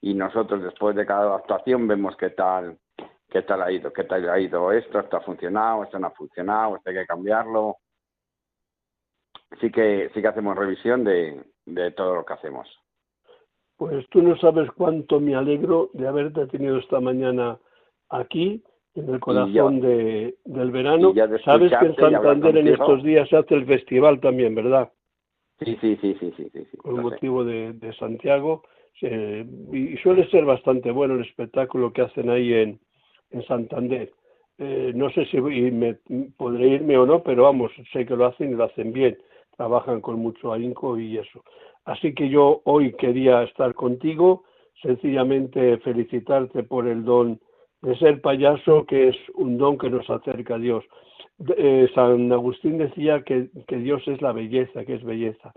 Y 0.00 0.14
nosotros 0.14 0.62
después 0.62 0.94
de 0.94 1.06
cada 1.06 1.34
actuación 1.36 1.88
vemos 1.88 2.16
qué 2.16 2.30
tal, 2.30 2.78
qué 3.30 3.42
tal 3.42 3.62
ha 3.62 3.72
ido, 3.72 3.92
qué 3.92 4.04
tal 4.04 4.28
ha 4.28 4.38
ido 4.38 4.70
esto, 4.72 5.00
esto 5.00 5.16
ha 5.16 5.20
funcionado, 5.22 5.84
esto 5.84 5.98
no 5.98 6.08
ha 6.08 6.10
funcionado, 6.10 6.76
esto 6.76 6.90
hay 6.90 6.96
que 6.96 7.06
cambiarlo. 7.06 7.78
Sí 9.60 9.70
que, 9.70 10.10
hacemos 10.28 10.56
revisión 10.56 11.04
de 11.04 11.90
todo 11.96 12.16
lo 12.16 12.24
que 12.24 12.34
hacemos. 12.34 12.68
Pues 13.76 14.08
tú 14.10 14.22
no 14.22 14.36
sabes 14.36 14.70
cuánto 14.72 15.18
me 15.18 15.34
alegro 15.34 15.90
de 15.94 16.06
haberte 16.06 16.46
tenido 16.46 16.78
esta 16.78 17.00
mañana 17.00 17.58
aquí 18.08 18.62
en 18.94 19.08
el 19.08 19.20
corazón 19.20 19.80
de, 19.80 20.36
del 20.44 20.70
verano. 20.70 21.12
Sabes 21.44 21.72
que 21.78 21.86
en 21.86 21.96
Santander 21.96 22.56
en 22.56 22.68
estos 22.68 23.02
días 23.02 23.28
se 23.28 23.36
hace 23.36 23.54
el 23.54 23.66
festival 23.66 24.20
también, 24.20 24.54
¿verdad? 24.54 24.90
Sí, 25.60 25.76
sí, 25.80 25.96
sí, 26.00 26.16
sí, 26.20 26.32
sí. 26.36 26.50
sí, 26.52 26.76
Con 26.78 27.00
motivo 27.00 27.44
de, 27.44 27.72
de 27.72 27.92
Santiago. 27.94 28.62
y 29.00 29.96
suele 29.98 30.28
ser 30.30 30.44
bastante 30.44 30.90
bueno 30.90 31.14
el 31.14 31.22
espectáculo 31.22 31.92
que 31.92 32.02
hacen 32.02 32.30
ahí 32.30 32.52
en, 32.52 32.80
en 33.30 33.44
Santander. 33.46 34.12
Eh, 34.58 34.92
no 34.94 35.10
sé 35.10 35.26
si 35.26 35.40
me, 35.40 35.98
podré 36.36 36.68
irme 36.68 36.96
o 36.96 37.06
no, 37.06 37.22
pero 37.22 37.44
vamos, 37.44 37.72
sé 37.92 38.06
que 38.06 38.16
lo 38.16 38.26
hacen 38.26 38.52
y 38.52 38.54
lo 38.54 38.64
hacen 38.64 38.92
bien. 38.92 39.18
Trabajan 39.56 40.00
con 40.00 40.18
mucho 40.18 40.52
ahínco 40.52 40.98
y 40.98 41.18
eso. 41.18 41.42
Así 41.84 42.14
que 42.14 42.28
yo 42.28 42.62
hoy 42.64 42.92
quería 42.94 43.42
estar 43.42 43.74
contigo, 43.74 44.44
sencillamente 44.82 45.78
felicitarte 45.78 46.62
por 46.62 46.86
el 46.86 47.04
don 47.04 47.40
de 47.84 47.96
ser 47.98 48.20
payaso, 48.20 48.86
que 48.86 49.08
es 49.08 49.16
un 49.34 49.58
don 49.58 49.76
que 49.78 49.90
nos 49.90 50.08
acerca 50.08 50.54
a 50.54 50.58
Dios. 50.58 50.84
Eh, 51.56 51.88
San 51.94 52.32
Agustín 52.32 52.78
decía 52.78 53.22
que, 53.22 53.48
que, 53.68 53.76
Dios 53.76 54.02
es 54.06 54.22
la 54.22 54.32
belleza, 54.32 54.84
que 54.84 54.94
es 54.94 55.04
belleza. 55.04 55.52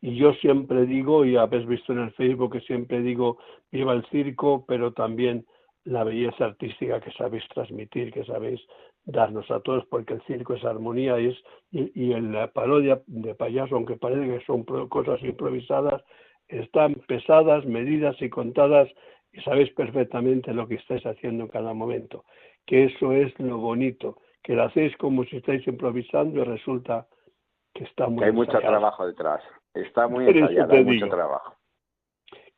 Y 0.00 0.16
yo 0.16 0.32
siempre 0.34 0.86
digo, 0.86 1.24
y 1.24 1.36
habéis 1.36 1.66
visto 1.66 1.92
en 1.92 2.00
el 2.00 2.10
Facebook 2.12 2.52
que 2.52 2.60
siempre 2.60 3.02
digo, 3.02 3.38
viva 3.70 3.92
el 3.92 4.04
circo, 4.06 4.64
pero 4.66 4.92
también 4.92 5.46
la 5.84 6.04
belleza 6.04 6.46
artística 6.46 7.00
que 7.00 7.12
sabéis 7.12 7.44
transmitir, 7.54 8.12
que 8.12 8.24
sabéis 8.24 8.60
darnos 9.04 9.48
a 9.50 9.60
todos, 9.60 9.84
porque 9.86 10.14
el 10.14 10.22
circo 10.22 10.54
es 10.54 10.64
armonía 10.64 11.20
y, 11.20 11.36
y 11.70 12.12
en 12.12 12.32
la 12.32 12.48
parodia 12.48 13.00
de 13.06 13.34
payaso, 13.34 13.76
aunque 13.76 13.96
parece 13.96 14.26
que 14.26 14.44
son 14.44 14.64
cosas 14.64 15.22
improvisadas, 15.22 16.02
están 16.48 16.94
pesadas, 17.06 17.64
medidas 17.64 18.20
y 18.20 18.28
contadas 18.28 18.88
y 19.32 19.40
sabéis 19.42 19.72
perfectamente 19.74 20.52
lo 20.52 20.66
que 20.66 20.76
estáis 20.76 21.04
haciendo 21.04 21.44
en 21.44 21.50
cada 21.50 21.72
momento, 21.72 22.24
que 22.66 22.84
eso 22.84 23.12
es 23.12 23.38
lo 23.38 23.58
bonito, 23.58 24.18
que 24.42 24.54
lo 24.54 24.64
hacéis 24.64 24.96
como 24.96 25.24
si 25.24 25.36
estáis 25.36 25.66
improvisando 25.66 26.40
y 26.40 26.44
resulta 26.44 27.06
que 27.74 27.84
está 27.84 28.08
muy 28.08 28.24
hay 28.24 28.32
mucho 28.32 28.58
trabajo 28.58 29.06
detrás. 29.06 29.42
Está 29.74 30.08
muy 30.08 30.26
ensayado, 30.26 30.72
hay 30.72 30.84
mucho 30.84 31.08
trabajo. 31.08 31.54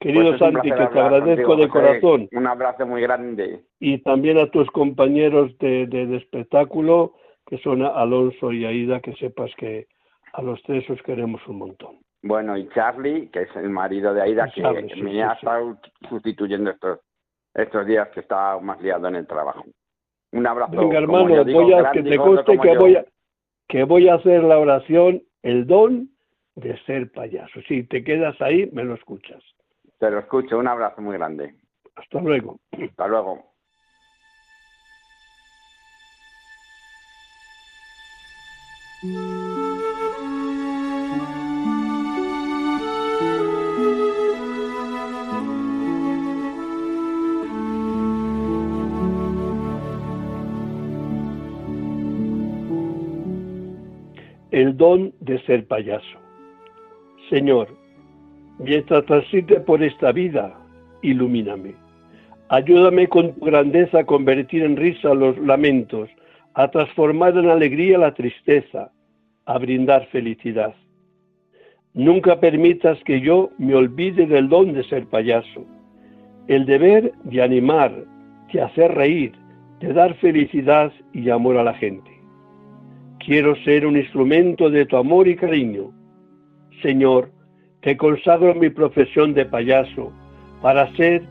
Querido 0.01 0.31
pues 0.31 0.39
Santi, 0.41 0.71
que 0.71 0.87
te 0.87 1.01
agradezco 1.01 1.57
de 1.57 1.69
corazón. 1.69 2.29
Un 2.33 2.47
abrazo 2.47 2.87
muy 2.87 3.03
grande. 3.03 3.65
Y 3.79 3.99
también 3.99 4.39
a 4.39 4.51
tus 4.51 4.69
compañeros 4.71 5.57
de, 5.59 5.87
de, 5.87 6.17
espectáculo, 6.17 7.15
que 7.47 7.59
son 7.59 7.83
Alonso 7.83 8.53
y 8.53 8.65
Aida, 8.65 9.01
que 9.01 9.15
sepas 9.15 9.53
que 9.57 9.87
a 10.33 10.43
los 10.43 10.61
tres 10.65 10.89
os 10.91 11.01
queremos 11.03 11.47
un 11.47 11.59
montón. 11.59 11.99
Bueno, 12.23 12.57
y 12.57 12.69
Charlie, 12.69 13.29
que 13.31 13.43
es 13.43 13.57
el 13.57 13.69
marido 13.71 14.15
de 14.15 14.23
Aida, 14.23 14.49
que 14.55 14.63
me 15.03 15.23
ha 15.25 15.33
estado 15.33 15.77
sustituyendo 16.09 16.71
estos, 16.71 17.01
estos 17.53 17.85
días 17.85 18.09
que 18.11 18.21
estaba 18.21 18.61
más 18.61 18.81
liado 18.81 19.09
en 19.09 19.17
el 19.17 19.27
trabajo. 19.27 19.65
Un 20.31 20.47
abrazo. 20.47 20.77
Venga, 20.77 20.99
hermano, 20.99 21.45
voy 21.45 21.73
a, 21.73 21.91
que 21.91 22.03
te 22.03 22.17
conste 22.17 22.59
que 22.59 22.79
voy, 22.79 22.97
a, 22.97 23.05
que 23.69 23.85
voy 23.85 24.09
a 24.09 24.15
hacer 24.15 24.45
la 24.45 24.59
oración, 24.59 25.23
el 25.43 25.67
don 25.67 26.11
de 26.55 26.79
ser 26.85 27.11
payaso. 27.11 27.61
Si 27.67 27.83
te 27.83 28.05
quedas 28.05 28.41
ahí, 28.41 28.71
me 28.73 28.85
lo 28.85 28.95
escuchas. 28.95 29.43
Te 29.99 30.11
lo 30.11 30.21
escucho, 30.21 30.59
un 30.59 30.69
abrazo 30.69 31.03
muy 31.03 31.17
grande. 31.17 31.57
Hasta 31.97 32.21
luego. 32.21 32.61
Hasta 32.71 33.09
luego. 33.09 33.53
el 54.53 54.77
don 54.77 55.13
de 55.21 55.41
ser 55.45 55.67
payaso. 55.67 56.19
Señor, 57.29 57.69
Mientras 58.59 59.05
transite 59.07 59.59
por 59.61 59.83
esta 59.83 60.13
vida, 60.13 60.57
ilumíname. 61.03 61.75
Ayúdame 62.49 63.09
con 63.09 63.35
tu 63.35 63.47
grandeza 63.47 64.01
a 64.01 64.05
convertir 64.05 64.63
en 64.63 64.77
risa 64.77 65.15
los 65.15 65.37
lamentos, 65.39 66.09
a 66.55 66.69
transformar 66.69 67.37
en 67.37 67.49
alegría 67.49 67.99
la 67.99 68.15
tristeza, 68.15 68.93
a 69.47 69.59
brindar 69.59 70.07
felicidad. 70.13 70.75
Nunca 71.95 72.39
permitas 72.39 73.03
que 73.05 73.21
yo 73.21 73.51
me 73.59 73.75
olvide 73.75 74.27
del 74.27 74.49
don 74.49 74.75
de 74.75 74.85
ser 74.85 75.07
payaso, 75.07 75.67
el 76.47 76.65
deber 76.65 77.13
de 77.25 77.43
animar, 77.43 77.93
de 78.53 78.61
hacer 78.61 78.95
reír, 78.95 79.33
de 79.81 79.93
dar 79.93 80.15
felicidad 80.19 80.93
y 81.13 81.31
amor 81.31 81.57
a 81.57 81.65
la 81.65 81.75
gente. 81.75 82.12
Quiero 83.25 83.55
ser 83.63 83.87
un 83.87 83.97
instrumento 83.97 84.69
de 84.69 84.85
tu 84.85 84.97
amor 84.97 85.29
y 85.29 85.37
cariño. 85.37 85.93
Señor, 86.83 87.31
te 87.81 87.97
consagro 87.97 88.53
mi 88.55 88.69
profesión 88.69 89.33
de 89.33 89.47
payaso 89.47 90.13
para 90.61 90.93
ser 90.97 91.23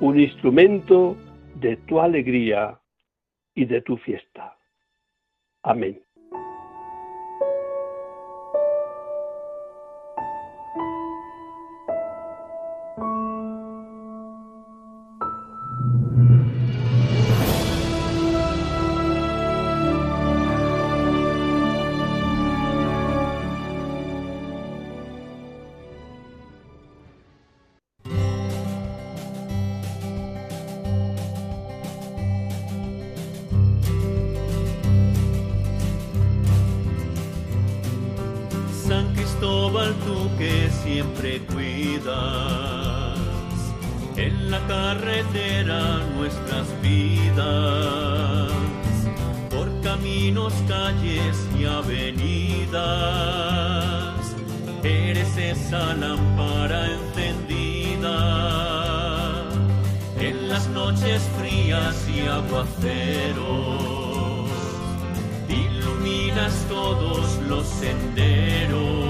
un 0.00 0.20
instrumento 0.20 1.16
de 1.56 1.76
tu 1.88 2.00
alegría 2.00 2.78
y 3.54 3.64
de 3.64 3.82
tu 3.82 3.96
fiesta. 3.96 4.56
Amén. 5.62 6.00
tú 40.04 40.30
que 40.38 40.68
siempre 40.82 41.40
cuidas. 41.46 43.18
En 44.16 44.50
la 44.50 44.58
carretera 44.66 46.00
nuestras 46.16 46.66
vidas, 46.82 48.50
por 49.50 49.80
caminos, 49.80 50.52
calles 50.68 51.36
y 51.58 51.64
avenidas, 51.64 52.74
eres 54.82 55.36
esa 55.36 55.94
lámpara 55.94 56.86
encendida. 56.86 57.70
En 60.18 60.48
las 60.48 60.68
noches 60.68 61.22
frías 61.38 62.06
y 62.14 62.26
aguaceros. 62.26 63.80
Iluminas 65.48 66.66
todos 66.68 67.38
los 67.48 67.66
senderos. 67.66 69.09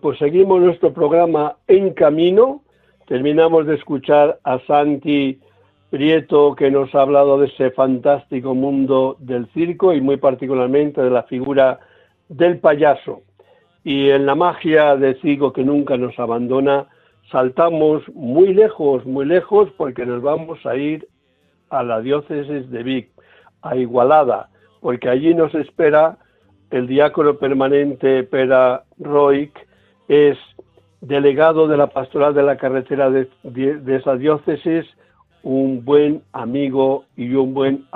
pues 0.00 0.18
seguimos 0.18 0.62
nuestro 0.62 0.94
programa 0.94 1.56
en 1.66 1.92
camino. 1.92 2.62
Terminamos 3.06 3.66
de 3.66 3.74
escuchar 3.74 4.38
a 4.42 4.58
Santi 4.60 5.38
Prieto 5.90 6.54
que 6.54 6.70
nos 6.70 6.94
ha 6.94 7.02
hablado 7.02 7.38
de 7.38 7.48
ese 7.48 7.70
fantástico 7.72 8.54
mundo 8.54 9.16
del 9.20 9.46
circo 9.52 9.92
y 9.92 10.00
muy 10.00 10.16
particularmente 10.16 11.02
de 11.02 11.10
la 11.10 11.24
figura 11.24 11.78
del 12.30 12.58
payaso. 12.58 13.20
Y 13.84 14.08
en 14.08 14.24
la 14.24 14.34
magia 14.34 14.96
de 14.96 15.14
Cigo 15.20 15.52
que 15.52 15.62
nunca 15.62 15.98
nos 15.98 16.18
abandona, 16.18 16.86
saltamos 17.30 18.02
muy 18.14 18.54
lejos, 18.54 19.04
muy 19.04 19.26
lejos, 19.26 19.68
porque 19.76 20.06
nos 20.06 20.22
vamos 20.22 20.64
a 20.64 20.74
ir 20.74 21.06
a 21.68 21.82
la 21.82 22.00
diócesis 22.00 22.70
de 22.70 22.82
Vic, 22.82 23.10
a 23.60 23.76
Igualada, 23.76 24.48
porque 24.80 25.10
allí 25.10 25.34
nos 25.34 25.54
espera 25.54 26.16
el 26.70 26.86
diácono 26.86 27.38
permanente 27.38 28.24
Pera 28.24 28.84
Roig, 28.98 29.52
es 30.08 30.38
delegado 31.00 31.68
de 31.68 31.76
la 31.76 31.88
pastoral 31.88 32.34
de 32.34 32.42
la 32.42 32.56
carretera 32.56 33.10
de, 33.10 33.28
esa 33.86 34.16
diócesis, 34.16 34.86
un 35.42 35.84
buen 35.84 36.22
amigo 36.32 37.04
y 37.16 37.34
un 37.34 37.54
buen 37.54 37.86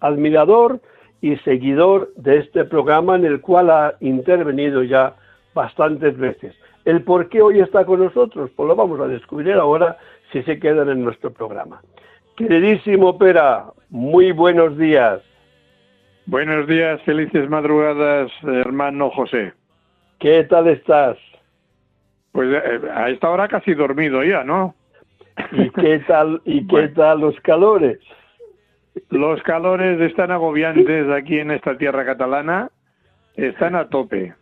admirador 0.00 0.80
y 1.20 1.36
seguidor 1.36 2.10
de 2.16 2.38
este 2.38 2.64
programa 2.64 3.16
en 3.16 3.24
el 3.24 3.40
cual 3.40 3.70
ha 3.70 3.94
intervenido 4.00 4.82
ya 4.82 5.14
bastantes 5.54 6.16
veces. 6.16 6.54
El 6.84 7.02
por 7.02 7.28
qué 7.28 7.42
hoy 7.42 7.60
está 7.60 7.84
con 7.84 8.00
nosotros, 8.00 8.50
pues 8.56 8.66
lo 8.66 8.74
vamos 8.74 9.00
a 9.00 9.06
descubrir 9.06 9.54
ahora 9.54 9.98
si 10.32 10.42
se 10.42 10.58
quedan 10.58 10.88
en 10.88 11.04
nuestro 11.04 11.30
programa. 11.32 11.80
Queridísimo 12.36 13.18
Pera, 13.18 13.66
muy 13.90 14.32
buenos 14.32 14.76
días. 14.78 15.20
Buenos 16.26 16.66
días, 16.66 17.00
felices 17.02 17.48
madrugadas, 17.50 18.32
hermano 18.42 19.10
José. 19.10 19.52
¿Qué 20.22 20.44
tal 20.44 20.68
estás? 20.68 21.18
Pues 22.30 22.48
eh, 22.48 22.80
a 22.94 23.10
esta 23.10 23.28
hora 23.28 23.48
casi 23.48 23.74
dormido 23.74 24.22
ya, 24.22 24.44
¿no? 24.44 24.76
¿Y 25.50 25.68
qué 25.70 25.98
tal, 26.06 26.40
y 26.44 26.64
qué 26.68 26.86
tal 26.90 27.22
los 27.22 27.34
calores? 27.40 27.98
Los 29.10 29.42
calores 29.42 30.00
están 30.00 30.30
agobiantes 30.30 31.10
aquí 31.10 31.40
en 31.40 31.50
esta 31.50 31.76
tierra 31.76 32.04
catalana, 32.04 32.70
están 33.34 33.74
a 33.74 33.88
tope. 33.88 34.32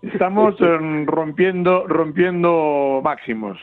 Estamos 0.00 0.58
em, 0.62 1.04
rompiendo, 1.04 1.86
rompiendo 1.86 3.02
máximos. 3.04 3.58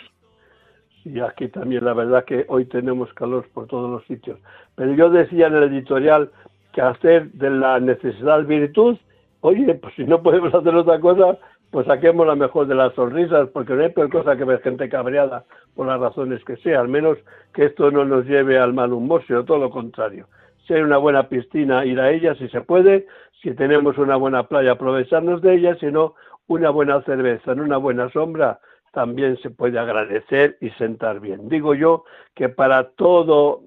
Sí, 1.01 1.19
aquí 1.19 1.47
también, 1.47 1.83
la 1.83 1.95
verdad 1.95 2.25
que 2.25 2.45
hoy 2.47 2.65
tenemos 2.65 3.11
calor 3.15 3.49
por 3.55 3.65
todos 3.65 3.89
los 3.89 4.05
sitios. 4.05 4.37
Pero 4.75 4.93
yo 4.93 5.09
decía 5.09 5.47
en 5.47 5.55
el 5.55 5.63
editorial 5.63 6.29
que 6.73 6.81
hacer 6.81 7.31
de 7.31 7.49
la 7.49 7.79
necesidad 7.79 8.43
virtud 8.43 8.99
Oye, 9.41 9.73
pues 9.75 9.93
si 9.95 10.03
no 10.03 10.21
podemos 10.21 10.53
hacer 10.53 10.75
otra 10.75 10.99
cosa, 10.99 11.37
pues 11.71 11.85
saquemos 11.87 12.27
la 12.27 12.35
mejor 12.35 12.67
de 12.67 12.75
las 12.75 12.93
sonrisas, 12.93 13.49
porque 13.49 13.73
no 13.73 13.83
hay 13.83 13.89
peor 13.89 14.09
cosa 14.09 14.35
que 14.35 14.43
ver 14.43 14.61
gente 14.61 14.89
cabreada 14.89 15.45
por 15.75 15.87
las 15.87 15.99
razones 15.99 16.43
que 16.43 16.57
sea, 16.57 16.81
al 16.81 16.89
menos 16.89 17.17
que 17.53 17.65
esto 17.65 17.89
no 17.91 18.03
nos 18.03 18.25
lleve 18.25 18.57
al 18.57 18.73
mal 18.73 18.91
humor, 18.91 19.23
sino 19.27 19.45
todo 19.45 19.59
lo 19.59 19.69
contrario. 19.69 20.27
Si 20.67 20.73
hay 20.73 20.81
una 20.81 20.97
buena 20.97 21.29
piscina, 21.29 21.85
ir 21.85 21.99
a 21.99 22.11
ella 22.11 22.35
si 22.35 22.49
se 22.49 22.61
puede, 22.61 23.07
si 23.41 23.53
tenemos 23.53 23.97
una 23.97 24.17
buena 24.17 24.43
playa, 24.43 24.71
aprovecharnos 24.71 25.41
de 25.41 25.55
ella, 25.55 25.75
si 25.79 25.87
no, 25.87 26.15
una 26.47 26.69
buena 26.71 27.01
cerveza 27.03 27.53
en 27.53 27.61
una 27.61 27.77
buena 27.77 28.09
sombra, 28.09 28.59
también 28.91 29.37
se 29.37 29.51
puede 29.51 29.79
agradecer 29.79 30.57
y 30.61 30.71
sentar 30.71 31.19
bien. 31.19 31.47
Digo 31.47 31.75
yo 31.75 32.03
que 32.35 32.49
para 32.49 32.89
todo 32.89 33.61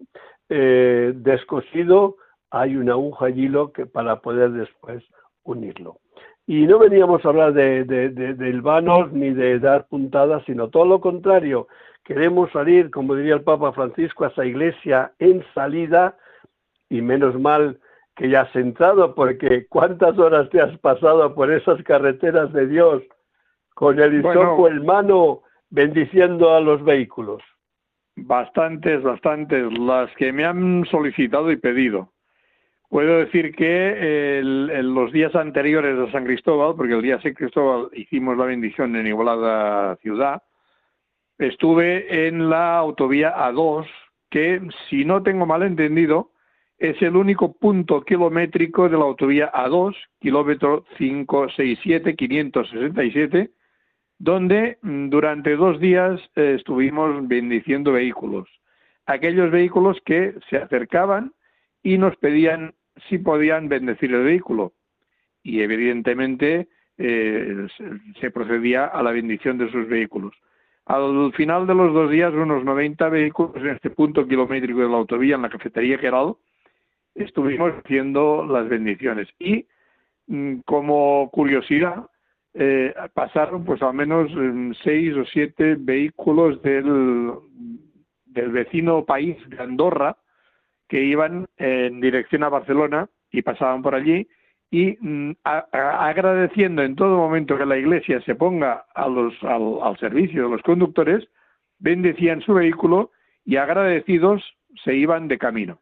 eh, 0.49 1.12
descosido 1.14 2.16
hay 2.51 2.77
una 2.77 2.93
aguja 2.93 3.31
y 3.31 3.45
hilo 3.45 3.73
que 3.73 3.87
para 3.87 4.20
poder 4.20 4.51
después 4.51 5.03
unirlo. 5.45 5.99
Y 6.47 6.66
no 6.66 6.78
veníamos 6.78 7.24
a 7.24 7.28
hablar 7.28 7.53
de, 7.53 7.84
de, 7.84 8.11
de, 8.11 8.61
vanos 8.61 9.12
ni 9.12 9.30
de 9.30 9.59
dar 9.61 9.86
puntadas, 9.86 10.43
sino 10.45 10.68
todo 10.68 10.84
lo 10.84 11.01
contrario. 11.01 11.68
Queremos 12.05 12.51
salir, 12.51 12.90
como 12.90 13.14
diría 13.14 13.34
el 13.34 13.43
Papa 13.43 13.72
Francisco, 13.72 14.24
a 14.24 14.28
esa 14.28 14.45
iglesia 14.45 15.12
en 15.18 15.45
salida, 15.55 16.16
y 16.88 17.01
menos 17.01 17.38
mal 17.38 17.78
que 18.16 18.28
ya 18.28 18.43
has 18.43 18.55
entrado, 18.57 19.14
porque 19.14 19.66
¿cuántas 19.68 20.18
horas 20.18 20.51
te 20.51 20.61
has 20.61 20.76
pasado 20.78 21.34
por 21.34 21.51
esas 21.51 21.82
carreteras 21.84 22.53
de 22.53 22.66
Dios 22.66 23.03
con 23.74 23.99
el 23.99 24.20
hisopo 24.20 24.68
en 24.68 24.84
mano 24.84 25.43
bendiciendo 25.70 26.55
a 26.55 26.61
los 26.61 26.84
vehículos? 26.84 27.43
Bastantes, 28.16 29.03
bastantes, 29.03 29.72
las 29.78 30.14
que 30.16 30.32
me 30.32 30.45
han 30.45 30.84
solicitado 30.90 31.51
y 31.51 31.57
pedido. 31.57 32.11
Puedo 32.93 33.18
decir 33.20 33.55
que 33.55 34.40
en 34.40 34.95
los 34.95 35.11
días 35.12 35.34
anteriores 35.34 35.99
a 35.99 36.12
San 36.12 36.26
Cristóbal, 36.26 36.74
porque 36.76 36.93
el 36.93 37.01
día 37.01 37.16
de 37.16 37.22
San 37.22 37.32
Cristóbal 37.32 37.88
hicimos 37.95 38.36
la 38.36 38.45
bendición 38.45 38.95
en 38.97 39.07
Igualada 39.07 39.97
ciudad, 40.03 40.43
estuve 41.38 42.26
en 42.26 42.51
la 42.51 42.76
autovía 42.76 43.34
A2, 43.34 43.86
que 44.28 44.61
si 44.90 45.07
no 45.07 45.22
tengo 45.22 45.47
mal 45.47 45.62
entendido, 45.62 46.32
es 46.76 47.01
el 47.01 47.16
único 47.16 47.55
punto 47.55 48.05
kilométrico 48.05 48.90
de 48.90 48.99
la 48.99 49.05
autovía 49.05 49.51
A2, 49.53 49.97
kilómetro 50.20 50.84
567-567, 50.99 53.53
donde 54.18 54.76
mm, 54.82 55.09
durante 55.09 55.57
dos 55.57 55.80
días 55.80 56.20
eh, 56.36 56.57
estuvimos 56.59 57.26
bendiciendo 57.26 57.93
vehículos. 57.93 58.51
Aquellos 59.07 59.51
vehículos 59.51 59.97
que 60.05 60.34
se 60.51 60.59
acercaban 60.59 61.32
y 61.82 61.97
nos 61.97 62.14
pedían 62.16 62.74
si 63.09 63.18
podían 63.18 63.68
bendecir 63.68 64.12
el 64.14 64.24
vehículo. 64.24 64.72
Y 65.43 65.61
evidentemente 65.61 66.68
eh, 66.99 67.66
se 68.20 68.30
procedía 68.30 68.86
a 68.86 69.03
la 69.03 69.12
bendición 69.12 69.59
de 69.59 69.70
sus 69.70 69.88
vehículos. 69.88 70.34
Al 70.86 71.32
final 71.34 71.66
de 71.66 71.74
los 71.74 71.95
dos 71.95 72.11
días, 72.11 72.32
unos 72.32 72.64
90 72.64 73.09
vehículos 73.09 73.57
en 73.57 73.68
este 73.68 73.90
punto 73.90 74.26
kilométrico 74.26 74.80
de 74.80 74.88
la 74.88 74.97
autovía, 74.97 75.36
en 75.36 75.43
la 75.43 75.49
cafetería 75.49 75.99
Gerald, 75.99 76.34
estuvimos 77.14 77.72
haciendo 77.72 78.45
las 78.47 78.68
bendiciones. 78.68 79.28
Y 79.38 79.66
mm, 80.26 80.61
como 80.64 81.30
curiosidad, 81.30 82.07
eh, 82.55 82.93
pasaron 83.14 83.64
pues 83.64 83.80
al 83.82 83.95
menos 83.95 84.30
mm, 84.34 84.72
seis 84.82 85.16
o 85.16 85.24
siete 85.24 85.76
vehículos 85.78 86.61
del, 86.62 87.32
del 88.26 88.51
vecino 88.51 89.05
país 89.05 89.36
de 89.49 89.62
Andorra, 89.62 90.16
que 90.93 91.03
iban 91.03 91.47
en 91.57 92.03
dirección 92.03 92.45
a 92.45 92.51
Barcelona 92.51 93.09
y 93.30 93.40
pasaban 93.40 93.80
por 93.80 93.95
allí 93.95 94.28
y 94.70 94.99
mm, 95.01 95.36
agradeciendo 95.43 96.82
en 96.82 96.97
todo 96.97 97.16
momento 97.16 97.57
que 97.57 97.64
la 97.64 97.78
Iglesia 97.78 98.20
se 98.26 98.34
ponga 98.34 98.84
a 98.95 99.09
los, 99.09 99.32
al, 99.43 99.97
servicio 99.99 100.43
de 100.43 100.51
los 100.51 100.61
conductores, 100.61 101.26
bendecían 101.78 102.43
su 102.43 102.53
vehículo 102.53 103.11
y 103.47 103.57
agradecidos 103.57 104.43
se 104.84 104.95
iban 104.95 105.28
de 105.28 105.38
camino. 105.38 105.78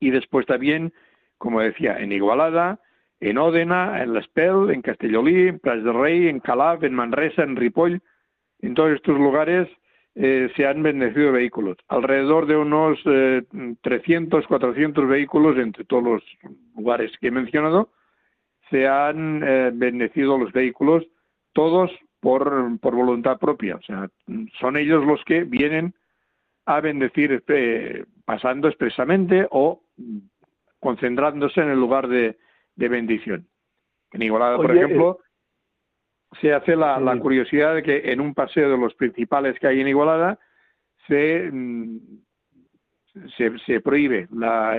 Y 0.00 0.08
después 0.08 0.46
también, 0.46 0.94
como 1.36 1.60
decía, 1.60 1.98
en 1.98 2.10
Igualada, 2.10 2.80
en 3.20 3.36
Ódena, 3.36 4.02
en 4.02 4.14
L'Espel, 4.14 4.70
en 4.70 4.80
Castellolí, 4.80 5.48
en 5.48 5.58
Pras 5.58 5.84
de 5.84 5.92
Rey, 5.92 6.28
en 6.28 6.40
Calaf, 6.40 6.82
en 6.84 6.94
Manresa, 6.94 7.42
en 7.42 7.54
Ripoll, 7.54 8.00
en 8.62 8.72
todos 8.72 8.92
estos 8.92 9.18
lugares 9.18 9.68
eh, 10.18 10.50
se 10.56 10.66
han 10.66 10.82
bendecido 10.82 11.30
vehículos. 11.30 11.76
Alrededor 11.88 12.46
de 12.46 12.56
unos 12.56 12.98
300, 13.82 14.44
eh, 14.44 14.46
400 14.48 15.06
vehículos 15.06 15.58
entre 15.58 15.84
todos 15.84 16.02
los 16.02 16.22
lugares 16.74 17.12
que 17.20 17.28
he 17.28 17.30
mencionado 17.30 17.90
se 18.70 18.88
han 18.88 19.42
eh, 19.46 19.70
bendecido 19.74 20.38
los 20.38 20.52
vehículos, 20.52 21.06
todos 21.52 21.90
por, 22.20 22.80
por, 22.80 22.94
voluntad 22.94 23.38
propia. 23.38 23.76
O 23.76 23.82
sea, 23.82 24.08
son 24.58 24.78
ellos 24.78 25.04
los 25.04 25.22
que 25.24 25.44
vienen 25.44 25.92
a 26.64 26.80
bendecir 26.80 27.44
pasando 28.24 28.68
expresamente 28.68 29.46
o 29.50 29.82
concentrándose 30.80 31.60
en 31.60 31.68
el 31.68 31.78
lugar 31.78 32.08
de, 32.08 32.36
bendición. 32.74 33.46
En 34.12 34.22
Igualada, 34.22 34.56
por 34.56 34.74
ejemplo, 34.74 35.18
se 36.40 36.52
hace 36.52 36.76
la, 36.76 37.18
curiosidad 37.20 37.74
de 37.74 37.82
que 37.82 38.12
en 38.12 38.20
un 38.20 38.34
paseo 38.34 38.70
de 38.70 38.78
los 38.78 38.94
principales 38.94 39.58
que 39.58 39.66
hay 39.66 39.80
en 39.80 39.88
Igualada 39.88 40.38
se, 41.06 41.50
mm, 41.50 41.98
se, 43.66 43.80
prohíbe 43.80 44.28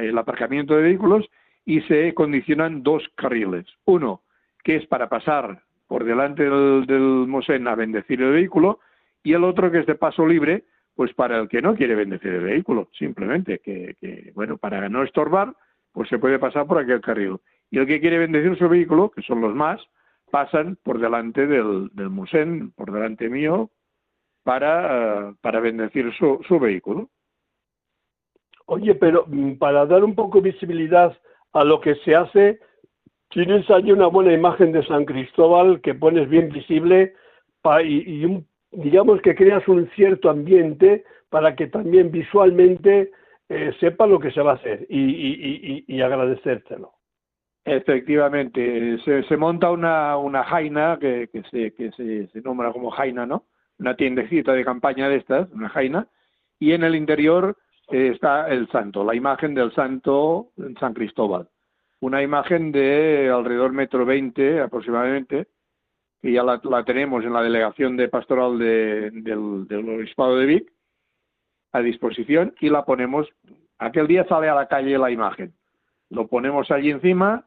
el 0.02 0.18
aparcamiento 0.18 0.76
de 0.76 0.84
vehículos 0.84 1.26
y 1.66 1.82
se 1.82 2.14
condicionan 2.14 2.84
dos 2.84 3.04
carriles. 3.16 3.66
Uno, 3.86 4.22
que 4.64 4.76
es 4.76 4.86
para 4.88 5.10
pasar 5.10 5.64
por 5.88 6.04
delante 6.04 6.44
del, 6.44 6.86
del 6.86 7.68
a 7.68 7.76
bendecir 7.76 8.22
el 8.22 8.34
vehículo, 8.34 8.80
y 9.24 9.34
el 9.34 9.44
otro 9.44 9.72
que 9.72 9.80
es 9.80 9.86
de 9.86 9.96
paso 9.96 10.26
libre, 10.26 10.66
pues 10.96 11.14
para 11.14 11.38
el 11.38 11.48
que 11.48 11.62
no 11.62 11.76
quiere 11.76 11.96
bendecir 11.96 12.32
el 12.32 12.44
vehículo, 12.44 12.90
simplemente, 12.98 13.60
que, 13.60 13.96
que 14.00 14.32
bueno, 14.36 14.58
para 14.58 14.88
no 14.90 15.04
estorbar, 15.04 15.54
pues 15.92 16.10
se 16.10 16.20
puede 16.20 16.40
pasar 16.40 16.66
por 16.66 16.78
aquel 16.78 17.02
carril. 17.02 17.38
Y 17.70 17.80
el 17.80 17.88
que 17.88 18.00
quiere 18.00 18.20
bendecir 18.20 18.58
su 18.58 18.70
vehículo, 18.70 19.12
que 19.12 19.22
son 19.22 19.42
los 19.42 19.54
más, 19.54 19.82
pasan 20.32 20.78
por 20.84 21.00
delante 21.00 21.48
del, 21.48 21.90
del 21.94 22.10
por 22.76 22.92
delante 22.92 23.30
mío, 23.30 23.70
para, 24.44 25.34
para 25.42 25.60
bendecir 25.60 26.14
su, 26.18 26.40
su 26.48 26.60
vehículo. 26.60 27.10
Oye, 28.66 28.96
pero 28.96 29.26
mm, 29.28 29.56
para 29.58 29.86
dar 29.86 30.04
un 30.04 30.16
poco 30.16 30.42
visibilidad 30.42 31.18
a 31.54 31.64
lo 31.64 31.82
que 31.82 31.96
se 31.96 32.16
hace, 32.16 32.60
tienes 33.30 33.70
allí 33.70 33.92
una 33.92 34.08
buena 34.08 34.34
imagen 34.34 34.72
de 34.72 34.86
San 34.86 35.06
Cristóbal 35.06 35.82
que 35.82 35.96
pones 35.96 36.30
bien 36.30 36.50
visible 36.50 37.14
y, 37.84 38.26
y 38.26 38.46
digamos 38.72 39.22
que 39.22 39.36
creas 39.36 39.68
un 39.68 39.90
cierto 39.96 40.30
ambiente 40.30 41.04
para 41.30 41.56
que 41.56 41.68
también 41.68 42.12
visualmente 42.12 43.12
eh, 43.50 43.72
sepa 43.80 44.08
lo 44.08 44.20
que 44.20 44.32
se 44.32 44.42
va 44.42 44.52
a 44.52 44.56
hacer 44.56 44.86
y, 44.90 45.00
y, 45.00 45.86
y 45.88 46.02
agradecértelo. 46.02 46.97
Efectivamente, 47.70 48.98
se, 49.04 49.36
monta 49.36 49.70
una, 49.72 50.16
una 50.16 50.46
jaina 50.46 50.98
que, 51.02 51.28
que, 51.28 51.44
se, 51.52 51.74
que 51.74 51.92
se, 52.32 52.42
nombra 52.42 52.72
como 52.72 52.92
jaina, 52.92 53.26
¿no? 53.26 53.44
Una 53.78 53.94
tiendecita 53.98 54.54
de 54.54 54.64
campaña 54.64 55.10
de 55.10 55.18
estas, 55.18 55.52
una 55.52 55.68
jaina, 55.68 56.08
y 56.60 56.72
en 56.72 56.86
el 56.86 56.96
interior 56.96 57.58
eh, 57.92 58.12
está 58.14 58.48
el 58.48 58.70
santo, 58.70 59.04
la 59.04 59.16
imagen 59.16 59.54
del 59.54 59.74
santo 59.74 60.52
San 60.80 60.94
Cristóbal. 60.94 61.50
Una 62.00 62.24
imagen 62.24 62.72
de 62.72 63.30
alrededor 63.30 63.74
metro 63.74 64.06
veinte 64.06 64.62
aproximadamente, 64.62 65.48
que 66.22 66.32
ya 66.32 66.44
la, 66.44 66.62
tenemos 66.86 67.26
en 67.26 67.34
la 67.34 67.42
delegación 67.42 67.98
de 67.98 68.08
pastoral 68.08 68.58
de, 68.58 69.12
del, 69.12 69.68
del 69.68 69.90
Obispado 69.90 70.38
de 70.38 70.46
Vic 70.46 70.72
a 71.74 71.82
disposición 71.82 72.56
y 72.62 72.70
la 72.70 72.86
ponemos, 72.86 73.28
aquel 73.78 74.08
día 74.08 74.26
sale 74.26 74.48
a 74.48 74.56
la 74.56 74.70
calle 74.70 74.98
la 74.98 75.12
imagen, 75.12 75.54
lo 76.10 76.28
ponemos 76.28 76.72
allí 76.72 76.92
encima 76.92 77.44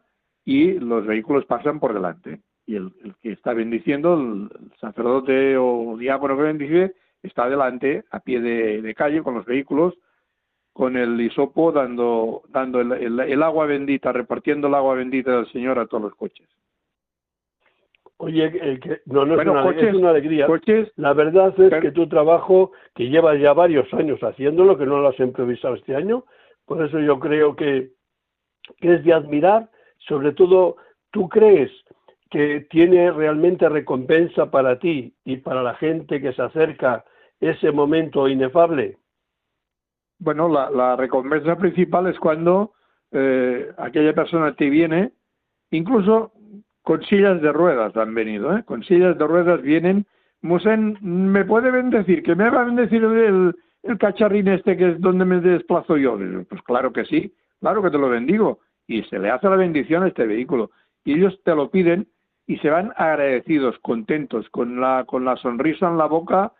y 0.51 0.81
los 0.81 1.07
vehículos 1.07 1.45
pasan 1.47 1.79
por 1.79 1.95
delante. 1.95 2.41
Y 2.67 2.75
el, 2.75 2.91
que 3.23 3.31
está 3.31 3.55
bendiciendo, 3.55 4.15
el, 4.15 4.49
sacerdote 4.81 5.57
o 5.57 5.97
diácono 5.97 6.37
que 6.37 6.43
bendice, 6.43 6.95
está 7.23 7.49
delante, 7.49 8.03
a 8.11 8.19
pie 8.19 8.41
de, 8.41 8.95
calle, 8.97 9.23
con 9.23 9.35
los 9.35 9.47
vehículos, 9.47 9.95
con 10.73 10.97
el 10.97 11.21
hisopo, 11.21 11.71
dando, 11.71 12.43
dando 12.49 12.81
el, 12.81 13.43
agua 13.45 13.67
bendita, 13.67 14.11
repartiendo 14.11 14.67
el 14.67 14.75
agua 14.75 14.97
bendita 14.97 15.37
del 15.37 15.47
Señor 15.53 15.79
a 15.79 15.87
todos 15.87 16.03
los 16.03 16.15
coches. 16.17 16.49
Oye, 18.17 18.81
no, 19.07 19.25
no 19.25 19.41
es, 19.41 19.47
una, 19.95 20.11
alegría. 20.11 20.49
la 20.97 21.13
verdad 21.15 21.55
es 21.61 21.81
que 21.81 21.93
tu 21.93 22.09
trabajo, 22.09 22.73
que 22.97 23.09
llevas 23.09 23.41
ya 23.41 23.53
varios 23.53 23.87
años 23.95 24.19
haciéndolo, 24.21 24.77
que 24.77 24.85
no 24.85 24.99
lo 24.99 25.09
has 25.09 25.21
improvisado 25.21 25.77
este 25.77 25.95
año, 25.95 26.25
por 26.67 26.85
eso 26.85 26.99
yo 26.99 27.21
creo 27.21 27.55
que, 27.55 27.93
que 28.79 28.95
es 28.95 29.05
de 29.05 29.13
admirar 29.13 29.71
sobre 30.07 30.33
todo, 30.33 30.77
¿tú 31.11 31.29
crees 31.29 31.71
que 32.31 32.67
tiene 32.71 33.11
realmente 33.11 33.69
recompensa 33.69 34.51
para 34.51 34.79
ti 34.79 35.15
y 35.25 35.39
para 35.39 35.63
la 35.63 35.75
gente 35.75 36.21
que 36.21 36.33
se 36.33 36.43
acerca 36.43 37.05
ese 37.41 37.73
momento 37.73 38.29
inefable? 38.29 38.99
Bueno, 40.19 40.49
la, 40.49 40.97
recompensa 40.97 41.57
principal 41.57 42.07
es 42.07 42.19
cuando 42.19 42.75
eh, 43.11 43.73
aquella 43.79 44.15
persona 44.15 44.55
te 44.55 44.69
viene, 44.69 45.13
incluso 45.71 46.33
con 46.83 47.03
sillas 47.05 47.41
de 47.41 47.53
ruedas 47.53 47.97
han 47.97 48.15
venido, 48.15 48.57
¿eh? 48.57 48.63
con 48.65 48.83
sillas 48.85 49.17
de 49.19 49.27
ruedas 49.27 49.63
vienen. 49.63 50.07
Musén, 50.43 50.99
¿me 51.03 51.45
puede 51.45 51.71
bendecir? 51.71 52.23
¿Que 52.23 52.35
me 52.35 52.49
va 52.49 52.63
a 52.63 52.65
bendecir 52.65 53.03
el, 53.05 53.55
el 53.83 53.99
cacharrín 53.99 54.49
este 54.49 54.77
que 54.77 54.91
es 54.91 55.01
donde 55.01 55.25
me 55.25 55.41
desplazo 55.41 55.97
yo? 55.97 56.19
Pues 56.49 56.63
claro 56.63 56.93
que 56.93 57.05
sí, 57.05 57.35
claro 57.61 57.83
que 57.83 57.91
te 57.91 57.99
lo 57.99 58.09
bendigo. 58.09 58.61
Y 58.91 59.05
se 59.05 59.21
le 59.21 59.31
hace 59.31 59.49
la 59.49 59.55
bendición 59.55 60.03
a 60.03 60.09
este 60.09 60.27
vehículo. 60.27 60.73
Y 61.05 61.15
ellos 61.15 61.41
te 61.45 61.55
lo 61.55 61.71
piden 61.71 62.09
y 62.49 62.57
se 62.59 62.71
van 62.71 62.93
agradecidos, 62.97 63.79
contentos, 63.79 64.51
con 64.51 64.81
la, 64.81 65.05
con 65.07 65.25
la 65.25 65.37
sonrisa 65.37 65.89
en 65.89 65.97
la 65.97 66.07
boca, 66.07 66.53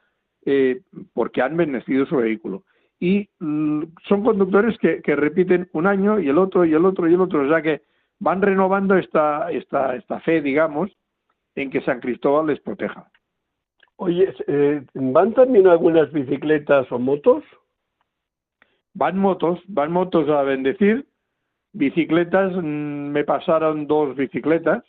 eh, 0.47 0.83
porque 1.13 1.43
han 1.43 1.57
bendecido 1.57 2.07
su 2.07 2.19
vehículo. 2.19 2.63
Y 3.01 3.29
mm, 3.41 3.83
son 4.09 4.23
conductores 4.23 4.79
que, 4.79 5.03
que, 5.03 5.17
repiten 5.17 5.69
un 5.73 5.89
año 5.89 6.21
y 6.21 6.29
el 6.29 6.39
otro 6.39 6.65
y 6.65 6.73
el 6.73 6.87
otro 6.87 7.09
y 7.09 7.15
el 7.15 7.21
otro, 7.21 7.43
o 7.43 7.49
sea 7.49 7.63
que 7.63 7.83
van 8.21 8.41
renovando 8.41 8.97
esta, 8.97 9.51
esta, 9.51 9.97
esta 9.97 10.21
fe, 10.21 10.41
digamos, 10.41 10.89
en 11.57 11.69
que 11.69 11.81
San 11.81 11.99
Cristóbal 11.99 12.47
les 12.47 12.61
proteja. 12.61 13.11
Oye, 13.97 14.33
eh, 14.47 14.83
¿van 14.95 15.35
también 15.35 15.67
algunas 15.67 16.13
bicicletas 16.13 16.91
o 16.93 17.01
motos? 17.01 17.43
Van 18.95 19.19
motos, 19.19 19.59
van 19.67 19.91
motos 19.91 20.29
a 20.29 20.43
bendecir. 20.43 21.10
Bicicletas, 21.73 22.53
mm, 22.55 23.11
me 23.11 23.25
pasaron 23.25 23.87
dos 23.87 24.17
bicicletas 24.17 24.85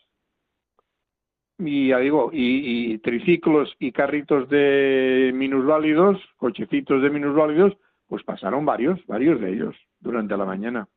y 1.66 1.90
ya 1.90 2.00
digo, 2.00 2.30
y, 2.34 2.98
triciclos 3.00 3.76
y 3.80 3.92
carritos 3.92 4.50
de 4.50 5.32
minusválidos, 5.34 6.18
cochecitos 6.38 7.02
de 7.02 7.10
minusválidos, 7.10 7.78
pues 8.08 8.24
pasaron 8.24 8.66
varios, 8.66 9.06
varios 9.06 9.40
de 9.40 9.52
ellos 9.54 9.76
durante 10.00 10.36
la 10.36 10.46
mañana. 10.46 10.88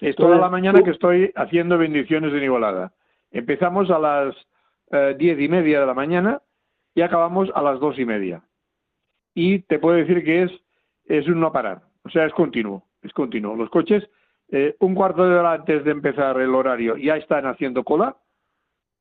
Es 0.00 0.14
toda 0.14 0.38
la 0.38 0.50
mañana 0.50 0.82
que 0.82 0.90
estoy 0.90 1.32
haciendo 1.34 1.78
bendiciones 1.78 2.32
en 2.32 2.44
Igualada. 2.44 2.92
Empezamos 3.30 3.90
a 3.90 3.98
las 3.98 4.36
eh, 4.92 5.16
diez 5.18 5.40
y 5.40 5.48
media 5.48 5.80
de 5.80 5.86
la 5.86 5.94
mañana 5.94 6.42
y 6.94 7.00
acabamos 7.00 7.50
a 7.54 7.62
las 7.62 7.80
dos 7.80 7.98
y 7.98 8.04
media. 8.04 8.42
Y 9.34 9.60
te 9.60 9.78
puedo 9.78 9.96
decir 9.96 10.22
que 10.22 10.44
es, 10.44 10.52
es 11.06 11.26
un 11.26 11.40
no 11.40 11.52
parar, 11.52 11.82
o 12.04 12.10
sea, 12.10 12.24
es 12.26 12.32
continuo, 12.32 12.85
es 13.02 13.12
continuo. 13.12 13.56
Los 13.56 13.70
coches, 13.70 14.08
eh, 14.48 14.76
un 14.80 14.94
cuarto 14.94 15.26
de 15.28 15.36
hora 15.36 15.52
antes 15.52 15.84
de 15.84 15.90
empezar 15.90 16.40
el 16.40 16.54
horario, 16.54 16.96
ya 16.96 17.16
están 17.16 17.46
haciendo 17.46 17.84
cola 17.84 18.16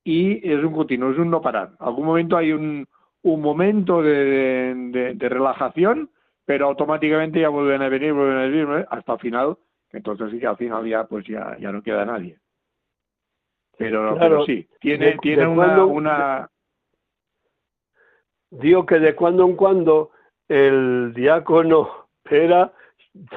y 0.04 0.48
es 0.50 0.64
un 0.64 0.74
continuo, 0.74 1.12
es 1.12 1.18
un 1.18 1.30
no 1.30 1.42
parar. 1.42 1.72
Algún 1.80 2.06
momento 2.06 2.38
hay 2.38 2.52
un, 2.52 2.88
un 3.24 3.42
momento 3.42 4.04
de, 4.04 5.16
relajación, 5.20 6.12
pero 6.46 6.68
automáticamente 6.68 7.40
ya 7.40 7.50
vuelven 7.50 7.82
a 7.82 7.90
venir, 7.90 8.14
vuelven 8.14 8.38
a 8.38 8.42
venir 8.42 8.86
hasta 8.90 9.14
el 9.14 9.20
final, 9.20 9.58
entonces 9.92 10.30
sí 10.32 10.40
que 10.40 10.48
al 10.48 10.58
final 10.58 10.86
ya 10.86 11.06
pues 11.06 11.26
ya, 11.26 11.58
ya 11.60 11.72
no 11.72 11.82
queda 11.82 12.06
nadie. 12.06 12.38
Pero, 13.78 14.46
sí, 14.46 14.68
tiene, 14.80 15.18
tiene 15.22 15.48
una, 15.48 15.84
una... 15.86 16.50
Digo 18.52 18.86
que 18.86 19.00
de 19.00 19.16
cuando 19.16 19.46
en 19.46 19.56
cuando 19.56 20.12
el 20.48 21.14
diácono 21.14 22.08
era 22.30 22.72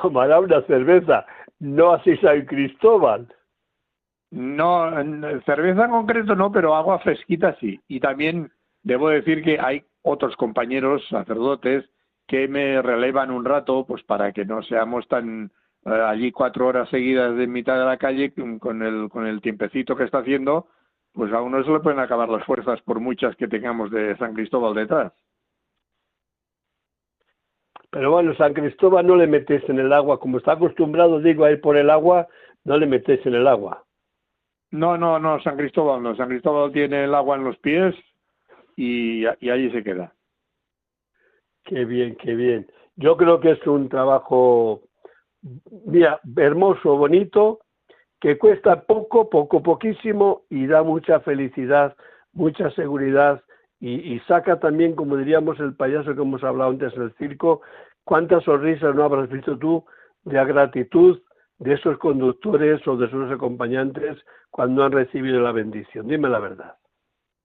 tomará 0.00 0.40
una 0.40 0.62
cerveza, 0.62 1.26
no 1.58 1.92
así 1.92 2.16
San 2.18 2.44
Cristóbal. 2.46 3.28
No, 4.30 4.90
cerveza 5.46 5.84
en 5.84 5.90
concreto 5.90 6.34
no, 6.34 6.52
pero 6.52 6.74
agua 6.74 6.98
fresquita 6.98 7.56
sí. 7.60 7.80
Y 7.88 8.00
también 8.00 8.52
debo 8.82 9.08
decir 9.08 9.42
que 9.42 9.58
hay 9.58 9.84
otros 10.02 10.36
compañeros 10.36 11.06
sacerdotes 11.08 11.88
que 12.26 12.46
me 12.46 12.82
relevan 12.82 13.30
un 13.30 13.44
rato, 13.44 13.86
pues 13.86 14.02
para 14.02 14.32
que 14.32 14.44
no 14.44 14.62
seamos 14.62 15.08
tan 15.08 15.50
eh, 15.86 15.90
allí 15.90 16.30
cuatro 16.30 16.66
horas 16.66 16.88
seguidas 16.90 17.36
de 17.36 17.46
mitad 17.46 17.78
de 17.78 17.86
la 17.86 17.96
calle 17.96 18.32
con 18.60 18.82
el, 18.82 19.08
con 19.08 19.26
el 19.26 19.40
tiempecito 19.40 19.96
que 19.96 20.04
está 20.04 20.18
haciendo, 20.18 20.66
pues 21.12 21.32
a 21.32 21.40
uno 21.40 21.64
se 21.64 21.70
le 21.70 21.80
pueden 21.80 22.00
acabar 22.00 22.28
las 22.28 22.44
fuerzas 22.44 22.80
por 22.82 23.00
muchas 23.00 23.34
que 23.36 23.48
tengamos 23.48 23.90
de 23.90 24.16
San 24.18 24.34
Cristóbal 24.34 24.74
detrás. 24.74 25.12
Pero 27.90 28.10
bueno, 28.10 28.34
San 28.34 28.52
Cristóbal 28.52 29.06
no 29.06 29.16
le 29.16 29.26
metes 29.26 29.66
en 29.68 29.78
el 29.78 29.92
agua, 29.92 30.20
como 30.20 30.38
está 30.38 30.52
acostumbrado, 30.52 31.20
digo, 31.20 31.44
a 31.44 31.50
ir 31.50 31.60
por 31.60 31.76
el 31.76 31.88
agua, 31.88 32.28
no 32.64 32.76
le 32.76 32.86
metes 32.86 33.24
en 33.24 33.34
el 33.34 33.46
agua. 33.46 33.84
No, 34.70 34.98
no, 34.98 35.18
no, 35.18 35.40
San 35.40 35.56
Cristóbal 35.56 36.02
no. 36.02 36.14
San 36.14 36.28
Cristóbal 36.28 36.72
tiene 36.72 37.04
el 37.04 37.14
agua 37.14 37.36
en 37.36 37.44
los 37.44 37.56
pies 37.58 37.94
y, 38.76 39.22
y 39.22 39.50
allí 39.50 39.70
se 39.70 39.82
queda. 39.82 40.12
Qué 41.64 41.84
bien, 41.86 42.16
qué 42.16 42.34
bien. 42.34 42.70
Yo 42.96 43.16
creo 43.16 43.40
que 43.40 43.52
es 43.52 43.66
un 43.66 43.88
trabajo, 43.88 44.82
mira, 45.86 46.20
hermoso, 46.36 46.96
bonito, 46.96 47.60
que 48.20 48.36
cuesta 48.36 48.82
poco, 48.82 49.30
poco, 49.30 49.62
poquísimo 49.62 50.42
y 50.50 50.66
da 50.66 50.82
mucha 50.82 51.20
felicidad, 51.20 51.96
mucha 52.32 52.70
seguridad 52.72 53.42
y, 53.80 54.18
saca 54.26 54.58
también, 54.58 54.96
como 54.96 55.16
diríamos 55.16 55.60
el 55.60 55.74
payaso 55.74 56.14
que 56.14 56.22
hemos 56.22 56.42
hablado 56.42 56.70
antes 56.70 56.92
en 56.94 57.02
el 57.02 57.14
circo, 57.14 57.62
cuántas 58.02 58.42
sonrisas 58.42 58.94
no 58.94 59.04
habrás 59.04 59.28
visto 59.28 59.56
tú 59.56 59.84
de 60.24 60.44
gratitud 60.44 61.20
de 61.58 61.74
esos 61.74 61.96
conductores 61.98 62.86
o 62.88 62.96
de 62.96 63.06
esos 63.06 63.30
acompañantes 63.30 64.16
cuando 64.50 64.84
han 64.84 64.92
recibido 64.92 65.40
la 65.40 65.52
bendición. 65.52 66.08
Dime 66.08 66.28
la 66.28 66.40
verdad. 66.40 66.76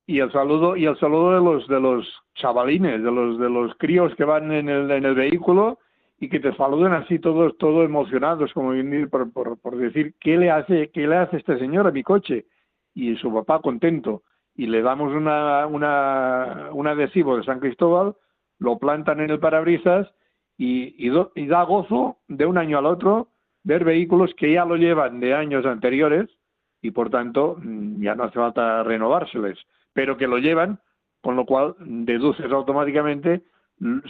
Y 0.05 0.19
el 0.19 0.31
saludo 0.31 0.75
y 0.75 0.86
el 0.86 0.97
saludo 0.97 1.36
de 1.36 1.41
los 1.41 1.67
de 1.67 1.79
los 1.79 2.23
chavalines, 2.36 3.03
de 3.03 3.11
los 3.11 3.39
de 3.39 3.49
los 3.49 3.75
críos 3.77 4.13
que 4.15 4.25
van 4.25 4.51
en 4.51 4.69
el, 4.69 4.91
en 4.91 5.05
el 5.05 5.15
vehículo 5.15 5.79
y 6.19 6.29
que 6.29 6.39
te 6.39 6.53
saluden 6.55 6.93
así 6.93 7.19
todos 7.19 7.57
todos 7.57 7.86
emocionados 7.86 8.51
como 8.53 8.73
por, 9.09 9.31
por, 9.31 9.59
por 9.59 9.77
decir 9.77 10.13
qué 10.19 10.38
le 10.38 10.51
hace 10.51 10.89
qué 10.91 11.07
le 11.07 11.15
hace 11.15 11.38
este 11.38 11.57
señor 11.57 11.88
a 11.88 11.91
mi 11.91 12.03
coche 12.03 12.45
y 12.93 13.15
su 13.15 13.34
papá 13.34 13.61
contento 13.61 14.23
y 14.56 14.68
le 14.68 14.82
damos 14.82 15.14
una, 15.14 15.66
una 15.68 16.70
un 16.72 16.88
adhesivo 16.88 17.38
de 17.38 17.43
San 17.43 17.60
Cristóbal 17.60 18.16
lo 18.60 18.78
plantan 18.78 19.20
en 19.20 19.30
el 19.32 19.39
parabrisas 19.39 20.08
y, 20.58 20.95
y, 20.97 21.12
y 21.36 21.47
da 21.47 21.64
gozo 21.64 22.18
de 22.28 22.45
un 22.45 22.58
año 22.58 22.78
al 22.78 22.86
otro 22.86 23.30
ver 23.64 23.84
vehículos 23.84 24.34
que 24.38 24.54
ya 24.54 24.66
lo 24.66 24.76
llevan 24.76 25.20
de 25.20 25.34
años 25.34 25.66
anteriores 25.66 26.30
y 26.82 26.91
por 26.91 27.10
tanto 27.10 27.58
mm, 27.62 28.01
ya 28.01 28.16
no 28.16 28.26
hace 28.26 28.36
falta 28.36 28.84
renovárseles, 28.84 29.58
pero 29.93 30.18
que 30.18 30.28
lo 30.28 30.38
llevan, 30.38 30.80
con 31.22 31.36
lo 31.36 31.45
cual 31.45 31.76
deduces 31.80 32.51
automáticamente 32.51 33.41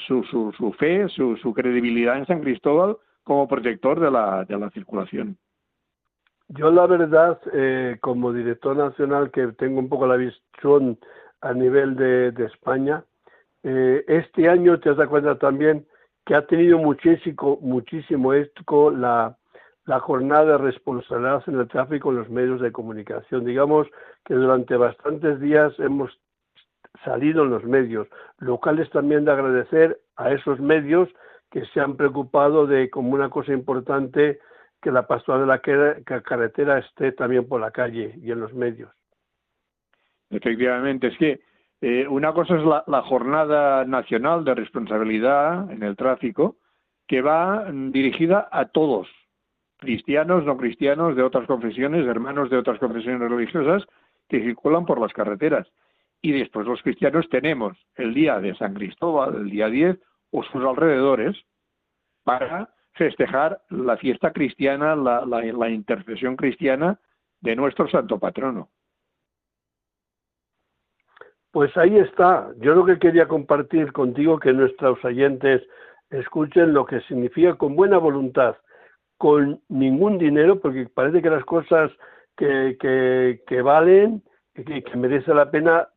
su, 0.08 0.24
su, 0.24 0.52
su 0.58 0.74
fe, 0.74 1.08
su, 1.10 1.38
su, 1.38 1.54
credibilidad 1.54 2.18
en 2.18 2.26
San 2.26 2.42
Cristóbal 2.42 2.98
como 3.24 3.48
protector 3.48 4.00
de 4.00 4.12
la, 4.12 4.44
de 4.46 4.58
la 4.58 4.70
circulación. 4.72 5.38
Yo 6.56 6.70
la 6.70 6.86
verdad, 6.86 7.40
eh, 7.52 7.98
como 8.00 8.32
director 8.32 8.76
nacional 8.76 9.32
que 9.32 9.48
tengo 9.54 9.80
un 9.80 9.90
poco 9.90 10.06
la 10.06 10.18
visión 10.18 11.00
a 11.42 11.54
nivel 11.54 11.96
de, 11.96 12.32
de 12.32 12.46
España, 12.46 13.04
eh, 13.64 14.04
este 14.08 14.48
año 14.48 14.80
te 14.80 14.94
das 14.94 15.08
cuenta 15.08 15.38
también 15.40 15.88
que 16.26 16.36
ha 16.36 16.46
tenido 16.46 16.78
muchísimo, 16.78 17.58
muchísimo 17.62 18.34
eco 18.34 18.92
la, 18.92 19.36
la 19.86 20.00
jornada 20.00 20.46
de 20.46 20.58
responsabilidad 20.60 21.44
en 21.48 21.60
el 21.60 21.68
tráfico 21.68 22.12
en 22.12 22.18
los 22.18 22.30
medios 22.30 22.62
de 22.62 22.72
comunicación. 22.72 23.46
Digamos 23.46 23.88
que 24.24 24.36
durante 24.36 24.78
bastantes 24.78 25.40
días 25.40 25.74
hemos 25.80 26.12
salido 27.04 27.44
en 27.44 27.50
los 27.50 27.64
medios, 27.64 28.08
locales 28.38 28.90
también 28.92 29.26
de 29.26 29.32
agradecer 29.32 30.00
a 30.18 30.32
esos 30.32 30.60
medios 30.60 31.10
que 31.50 31.66
se 31.74 31.80
han 31.80 31.98
preocupado 31.98 32.68
de 32.68 32.92
como 32.92 33.14
una 33.14 33.30
cosa 33.30 33.54
importante 33.54 34.40
que 34.84 34.92
la 34.92 35.08
pastoral 35.08 35.42
de 35.42 35.48
la 35.48 36.22
carretera 36.22 36.80
esté 36.80 37.14
también 37.14 37.48
por 37.48 37.62
la 37.62 37.72
calle 37.72 38.16
y 38.22 38.32
en 38.32 38.42
los 38.42 38.54
medios. 38.54 38.92
Efectivamente, 40.30 41.08
es 41.08 41.18
que 41.18 41.40
eh, 41.82 42.08
una 42.08 42.34
cosa 42.34 42.56
es 42.56 42.64
la, 42.64 42.84
la, 42.88 43.02
jornada 43.02 43.86
nacional 43.86 44.44
de 44.44 44.56
responsabilidad 44.56 45.72
en 45.72 45.84
el 45.84 45.96
tráfico, 45.96 46.58
que 47.08 47.22
va 47.22 47.66
dirigida 47.72 48.48
a 48.52 48.66
todos, 48.66 49.08
cristianos, 49.78 50.46
no 50.46 50.58
cristianos, 50.58 51.16
de 51.16 51.24
otras 51.24 51.46
confesiones, 51.46 52.08
hermanos 52.08 52.50
de 52.50 52.58
otras 52.58 52.80
confesiones 52.80 53.30
religiosas 53.30 53.84
que 54.30 54.42
circulan 54.42 54.86
por 54.86 55.00
las 55.00 55.14
carreteras. 55.14 55.68
Y 56.22 56.32
después 56.32 56.66
los 56.66 56.82
cristianos 56.82 57.28
tenemos 57.30 57.78
el 57.96 58.14
día 58.14 58.40
de 58.40 58.56
San 58.56 58.74
Cristóbal, 58.74 59.36
el 59.36 59.50
día 59.50 59.68
10, 59.68 60.00
o 60.32 60.44
sus 60.44 60.64
alrededores, 60.64 61.36
para 62.24 62.73
festejar 62.94 63.62
la 63.70 63.98
fiesta 63.98 64.32
cristiana, 64.32 64.96
la, 64.96 65.26
la, 65.26 65.42
la 65.42 65.70
intercesión 65.70 66.36
cristiana 66.36 67.00
de 67.42 67.56
nuestro 67.56 67.88
santo 67.90 68.20
patrono. 68.20 68.70
Pues 71.52 71.76
ahí 71.78 71.98
está. 71.98 72.50
Yo 72.58 72.74
lo 72.74 72.86
que 72.86 72.98
quería 72.98 73.28
compartir 73.28 73.92
contigo, 73.92 74.40
que 74.40 74.54
nuestros 74.54 75.04
oyentes 75.06 75.62
escuchen 76.10 76.74
lo 76.74 76.86
que 76.86 77.02
significa 77.02 77.56
con 77.56 77.76
buena 77.76 77.98
voluntad 77.98 78.56
con 79.18 79.62
ningún 79.70 80.18
dinero, 80.18 80.60
porque 80.60 80.88
parece 80.94 81.22
que 81.22 81.30
las 81.30 81.46
cosas 81.46 81.92
que, 82.36 82.76
que, 82.80 83.42
que 83.48 83.62
valen, 83.62 84.22
que, 84.54 84.84
que 84.84 84.98
merece 84.98 85.34
la 85.34 85.50
pena, 85.50 85.88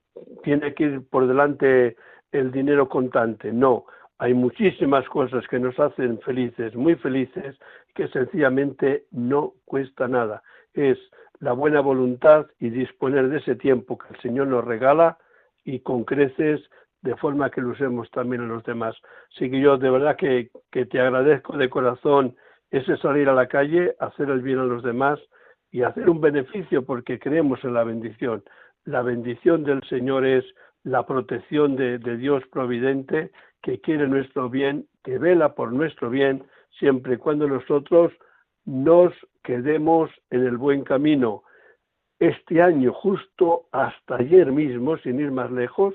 tiene 0.45 0.75
que 0.75 0.85
ir 0.85 1.09
por 1.09 1.27
delante 1.27 1.97
el 2.31 2.53
dinero 2.53 2.89
contante. 2.89 3.53
No, 3.53 3.87
hay 4.19 4.35
muchísimas 4.35 5.07
cosas 5.09 5.47
que 5.49 5.59
nos 5.59 5.79
hacen 5.79 6.19
felices, 6.21 6.75
muy 6.75 6.95
felices, 6.97 7.57
que 7.95 8.09
sencillamente 8.09 9.05
no 9.11 9.55
cuesta 9.65 10.09
nada. 10.09 10.43
Es 10.73 10.99
la 11.41 11.53
buena 11.53 11.81
voluntad 11.81 12.47
y 12.59 12.71
disponer 12.71 13.29
de 13.29 13.39
ese 13.39 13.57
tiempo 13.57 13.99
que 13.99 14.15
el 14.15 14.21
Señor 14.21 14.47
nos 14.47 14.65
regala 14.65 15.19
y 15.65 15.81
con 15.81 16.05
creces 16.05 16.61
de 17.03 17.15
forma 17.17 17.51
que 17.51 17.61
lo 17.61 17.71
usemos 17.71 18.11
también 18.11 18.43
en 18.43 18.49
los 18.49 18.65
demás. 18.65 18.97
Así 19.35 19.51
que 19.51 19.61
yo 19.61 19.77
de 19.77 19.91
verdad 19.91 20.17
que, 20.17 20.51
que 20.73 20.87
te 20.87 21.01
agradezco 21.01 21.57
de 21.57 21.69
corazón 21.69 22.37
ese 22.71 22.97
salir 22.97 23.29
a 23.29 23.35
la 23.35 23.47
calle, 23.49 23.95
hacer 24.01 24.31
el 24.31 24.41
bien 24.41 24.59
a 24.59 24.65
los 24.65 24.83
demás 24.83 25.21
y 25.71 25.83
hacer 25.83 26.09
un 26.09 26.21
beneficio 26.21 26.85
porque 26.85 27.19
creemos 27.19 27.63
en 27.65 27.75
la 27.75 27.85
bendición. 27.85 28.43
La 28.85 29.03
bendición 29.03 29.63
del 29.63 29.83
Señor 29.89 30.25
es 30.25 30.45
la 30.87 31.05
protección 31.05 31.75
de, 31.75 31.99
Dios 31.99 32.45
providente 32.53 33.33
que 33.61 33.81
quiere 33.81 34.07
nuestro 34.07 34.49
bien, 34.49 34.87
que 35.03 35.19
vela 35.19 35.57
por 35.57 35.73
nuestro 35.73 36.11
bien, 36.11 36.45
siempre 36.79 37.15
y 37.15 37.17
cuando 37.17 37.49
nosotros 37.49 38.13
nos 38.65 39.13
quedemos 39.43 40.09
en 40.31 40.47
el 40.47 40.57
buen 40.57 40.85
camino. 40.85 41.43
Este 42.21 42.63
año, 42.63 42.93
justo 42.93 43.67
hasta 43.73 44.15
ayer 44.15 44.53
mismo, 44.53 44.97
sin 44.99 45.19
ir 45.19 45.33
más 45.33 45.51
lejos, 45.51 45.95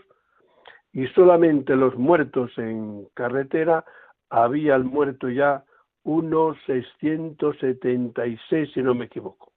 y 0.92 1.08
solamente 1.08 1.78
los 1.78 1.96
muertos 1.96 2.52
en 2.58 3.08
carretera, 3.14 3.86
había 4.30 4.76
el 4.76 4.84
muerto 4.84 5.30
ya 5.30 5.64
unos 6.04 6.58
676, 6.66 8.72
si 8.74 8.84
no 8.84 8.94
me 8.94 9.06
equivoco. 9.06 9.51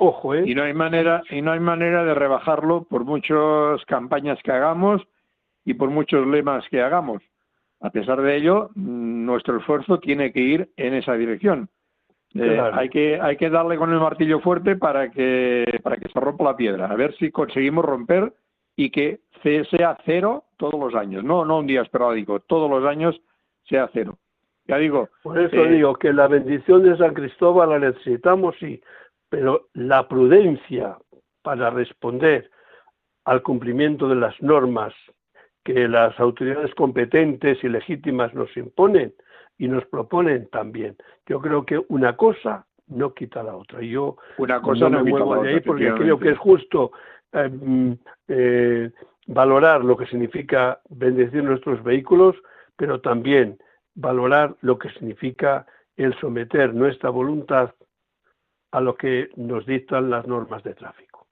Ojo, 0.00 0.34
¿eh? 0.34 0.44
Y 0.46 0.54
no 0.54 0.62
hay 0.62 0.72
manera, 0.72 1.22
y 1.28 1.42
no 1.42 1.52
hay 1.52 1.60
manera 1.60 2.04
de 2.04 2.14
rebajarlo 2.14 2.84
por 2.84 3.04
muchas 3.04 3.84
campañas 3.84 4.38
que 4.42 4.50
hagamos 4.50 5.02
y 5.66 5.74
por 5.74 5.90
muchos 5.90 6.26
lemas 6.26 6.64
que 6.70 6.80
hagamos. 6.80 7.22
A 7.80 7.90
pesar 7.90 8.22
de 8.22 8.34
ello, 8.34 8.70
nuestro 8.74 9.58
esfuerzo 9.58 9.98
tiene 10.00 10.32
que 10.32 10.40
ir 10.40 10.70
en 10.78 10.94
esa 10.94 11.14
dirección. 11.14 11.68
Eh, 12.34 12.60
hay 12.72 12.88
que 12.88 13.20
hay 13.20 13.36
que 13.36 13.50
darle 13.50 13.76
con 13.76 13.92
el 13.92 13.98
martillo 13.98 14.40
fuerte 14.40 14.76
para 14.76 15.10
que 15.10 15.66
para 15.82 15.96
que 15.96 16.08
se 16.08 16.18
rompa 16.18 16.44
la 16.44 16.56
piedra. 16.56 16.86
A 16.86 16.94
ver 16.94 17.14
si 17.16 17.30
conseguimos 17.30 17.84
romper 17.84 18.32
y 18.76 18.90
que 18.90 19.20
sea 19.42 19.98
cero 20.06 20.44
todos 20.56 20.80
los 20.80 20.94
años. 20.94 21.24
No 21.24 21.44
no 21.44 21.58
un 21.58 21.66
día 21.66 21.82
esporádico, 21.82 22.40
todos 22.40 22.70
los 22.70 22.86
años 22.86 23.20
sea 23.68 23.90
cero. 23.92 24.16
Ya 24.66 24.78
digo. 24.78 25.10
Por 25.22 25.38
eso 25.38 25.56
eh, 25.56 25.72
digo 25.72 25.94
que 25.96 26.12
la 26.12 26.28
bendición 26.28 26.84
de 26.84 26.96
San 26.96 27.12
Cristóbal 27.12 27.70
la 27.70 27.78
necesitamos, 27.80 28.54
sí, 28.60 28.80
pero 29.30 29.68
la 29.72 30.06
prudencia 30.08 30.98
para 31.42 31.70
responder 31.70 32.50
al 33.24 33.42
cumplimiento 33.42 34.08
de 34.08 34.16
las 34.16 34.40
normas 34.42 34.92
que 35.64 35.88
las 35.88 36.18
autoridades 36.18 36.74
competentes 36.74 37.62
y 37.62 37.68
legítimas 37.68 38.34
nos 38.34 38.54
imponen 38.56 39.14
y 39.56 39.68
nos 39.68 39.84
proponen 39.86 40.48
también. 40.50 40.96
Yo 41.26 41.40
creo 41.40 41.64
que 41.64 41.80
una 41.88 42.16
cosa 42.16 42.66
no 42.88 43.14
quita 43.14 43.42
la 43.42 43.56
otra. 43.56 43.80
Yo 43.82 44.16
una 44.38 44.60
cosa 44.60 44.88
no, 44.88 45.04
me 45.04 45.10
muevo 45.10 45.42
de 45.42 45.50
ahí 45.50 45.60
porque 45.60 45.92
creo 45.94 46.18
que 46.18 46.30
es 46.30 46.38
justo 46.38 46.92
eh, 47.32 47.48
mm, 47.48 47.92
eh, 48.28 48.90
valorar 49.26 49.84
lo 49.84 49.96
que 49.96 50.06
significa 50.06 50.80
bendecir 50.88 51.44
nuestros 51.44 51.82
vehículos, 51.84 52.36
pero 52.76 53.00
también 53.00 53.58
valorar 53.94 54.56
lo 54.62 54.78
que 54.78 54.90
significa 54.90 55.66
el 55.96 56.18
someter 56.18 56.74
nuestra 56.74 57.10
voluntad 57.10 57.74
a 58.72 58.80
lo 58.80 58.94
que 58.94 59.28
nos 59.36 59.66
dictan 59.66 60.10
las 60.10 60.26
normas 60.26 60.62
de 60.62 60.74
tráfico. 60.74 61.26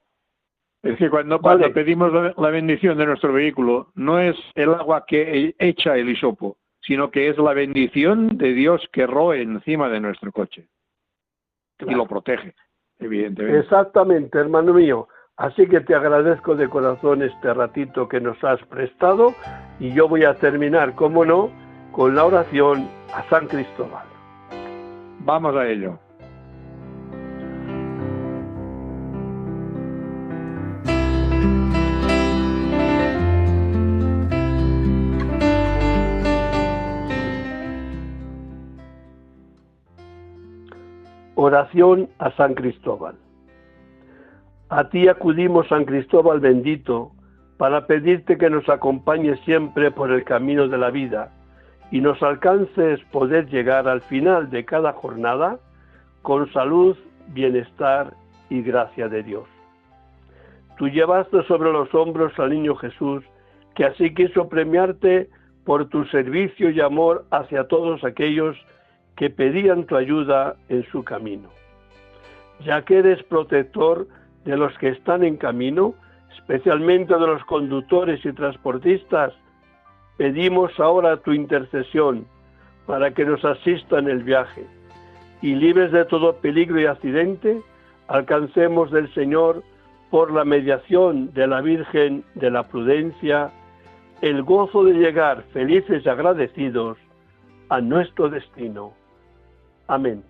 Es 0.82 0.96
que 0.96 1.10
cuando, 1.10 1.40
pedimos 1.40 2.12
la 2.36 2.50
bendición 2.50 2.96
de 2.98 3.06
nuestro 3.06 3.32
vehículo, 3.32 3.90
no 3.94 4.20
es 4.20 4.36
el 4.54 4.72
agua 4.74 5.04
que 5.06 5.54
echa 5.58 5.96
el 5.96 6.08
hisopo, 6.08 6.56
sino 6.80 7.10
que 7.10 7.28
es 7.28 7.36
la 7.36 7.52
bendición 7.52 8.38
de 8.38 8.52
Dios 8.52 8.88
que 8.92 9.06
roe 9.06 9.42
encima 9.42 9.88
de 9.88 10.00
nuestro 10.00 10.30
coche 10.30 10.68
y 11.80 11.94
lo 11.94 12.06
protege, 12.06 12.54
evidentemente. 12.98 13.60
Exactamente, 13.60 14.38
hermano 14.38 14.72
mío. 14.74 15.08
Así 15.36 15.68
que 15.68 15.80
te 15.80 15.94
agradezco 15.94 16.56
de 16.56 16.68
corazón 16.68 17.22
este 17.22 17.54
ratito 17.54 18.08
que 18.08 18.20
nos 18.20 18.42
has 18.42 18.60
prestado 18.66 19.34
y 19.78 19.92
yo 19.92 20.08
voy 20.08 20.24
a 20.24 20.34
terminar, 20.34 20.94
como 20.94 21.24
no, 21.24 21.50
con 21.92 22.14
la 22.14 22.24
oración 22.24 22.88
a 23.14 23.22
San 23.28 23.46
Cristóbal. 23.46 24.06
Vamos 25.20 25.54
a 25.54 25.68
ello. 25.68 25.98
Oración 41.48 42.10
a 42.18 42.30
San 42.32 42.52
Cristóbal. 42.52 43.14
A 44.68 44.90
ti 44.90 45.08
acudimos, 45.08 45.66
San 45.68 45.86
Cristóbal 45.86 46.40
bendito, 46.40 47.12
para 47.56 47.86
pedirte 47.86 48.36
que 48.36 48.50
nos 48.50 48.68
acompañes 48.68 49.40
siempre 49.46 49.90
por 49.90 50.12
el 50.12 50.24
camino 50.24 50.68
de 50.68 50.76
la 50.76 50.90
vida 50.90 51.32
y 51.90 52.02
nos 52.02 52.22
alcances 52.22 53.00
poder 53.12 53.48
llegar 53.48 53.88
al 53.88 54.02
final 54.02 54.50
de 54.50 54.66
cada 54.66 54.92
jornada 54.92 55.58
con 56.20 56.52
salud, 56.52 56.98
bienestar 57.28 58.12
y 58.50 58.60
gracia 58.60 59.08
de 59.08 59.22
Dios. 59.22 59.48
Tú 60.76 60.88
llevaste 60.88 61.42
sobre 61.44 61.72
los 61.72 61.94
hombros 61.94 62.38
al 62.38 62.50
niño 62.50 62.76
Jesús, 62.76 63.24
que 63.74 63.86
así 63.86 64.12
quiso 64.12 64.50
premiarte 64.50 65.30
por 65.64 65.88
tu 65.88 66.04
servicio 66.08 66.68
y 66.68 66.82
amor 66.82 67.24
hacia 67.30 67.66
todos 67.68 68.04
aquellos 68.04 68.54
que 68.54 68.68
pedían 69.28 69.84
tu 69.84 69.96
ayuda 69.96 70.56
en 70.68 70.84
su 70.90 71.02
camino. 71.02 71.50
Ya 72.64 72.82
que 72.82 72.98
eres 72.98 73.22
protector 73.24 74.06
de 74.44 74.56
los 74.56 74.76
que 74.78 74.88
están 74.88 75.24
en 75.24 75.36
camino, 75.36 75.94
especialmente 76.36 77.14
de 77.14 77.26
los 77.26 77.44
conductores 77.44 78.24
y 78.24 78.32
transportistas, 78.32 79.34
Pedimos 80.18 80.72
ahora 80.80 81.16
tu 81.18 81.32
intercesión 81.32 82.26
para 82.86 83.14
que 83.14 83.24
nos 83.24 83.44
asista 83.44 84.00
en 84.00 84.08
el 84.08 84.24
viaje 84.24 84.66
y 85.40 85.54
libres 85.54 85.92
de 85.92 86.04
todo 86.06 86.34
peligro 86.38 86.80
y 86.80 86.86
accidente, 86.86 87.62
alcancemos 88.08 88.90
del 88.90 89.14
Señor, 89.14 89.62
por 90.10 90.32
la 90.32 90.44
mediación 90.44 91.32
de 91.34 91.46
la 91.46 91.60
Virgen 91.60 92.24
de 92.34 92.50
la 92.50 92.64
Prudencia, 92.64 93.52
el 94.20 94.42
gozo 94.42 94.82
de 94.82 94.94
llegar 94.94 95.44
felices 95.52 96.04
y 96.04 96.08
agradecidos 96.08 96.98
a 97.68 97.80
nuestro 97.80 98.28
destino. 98.28 98.94
Amén. 99.88 100.22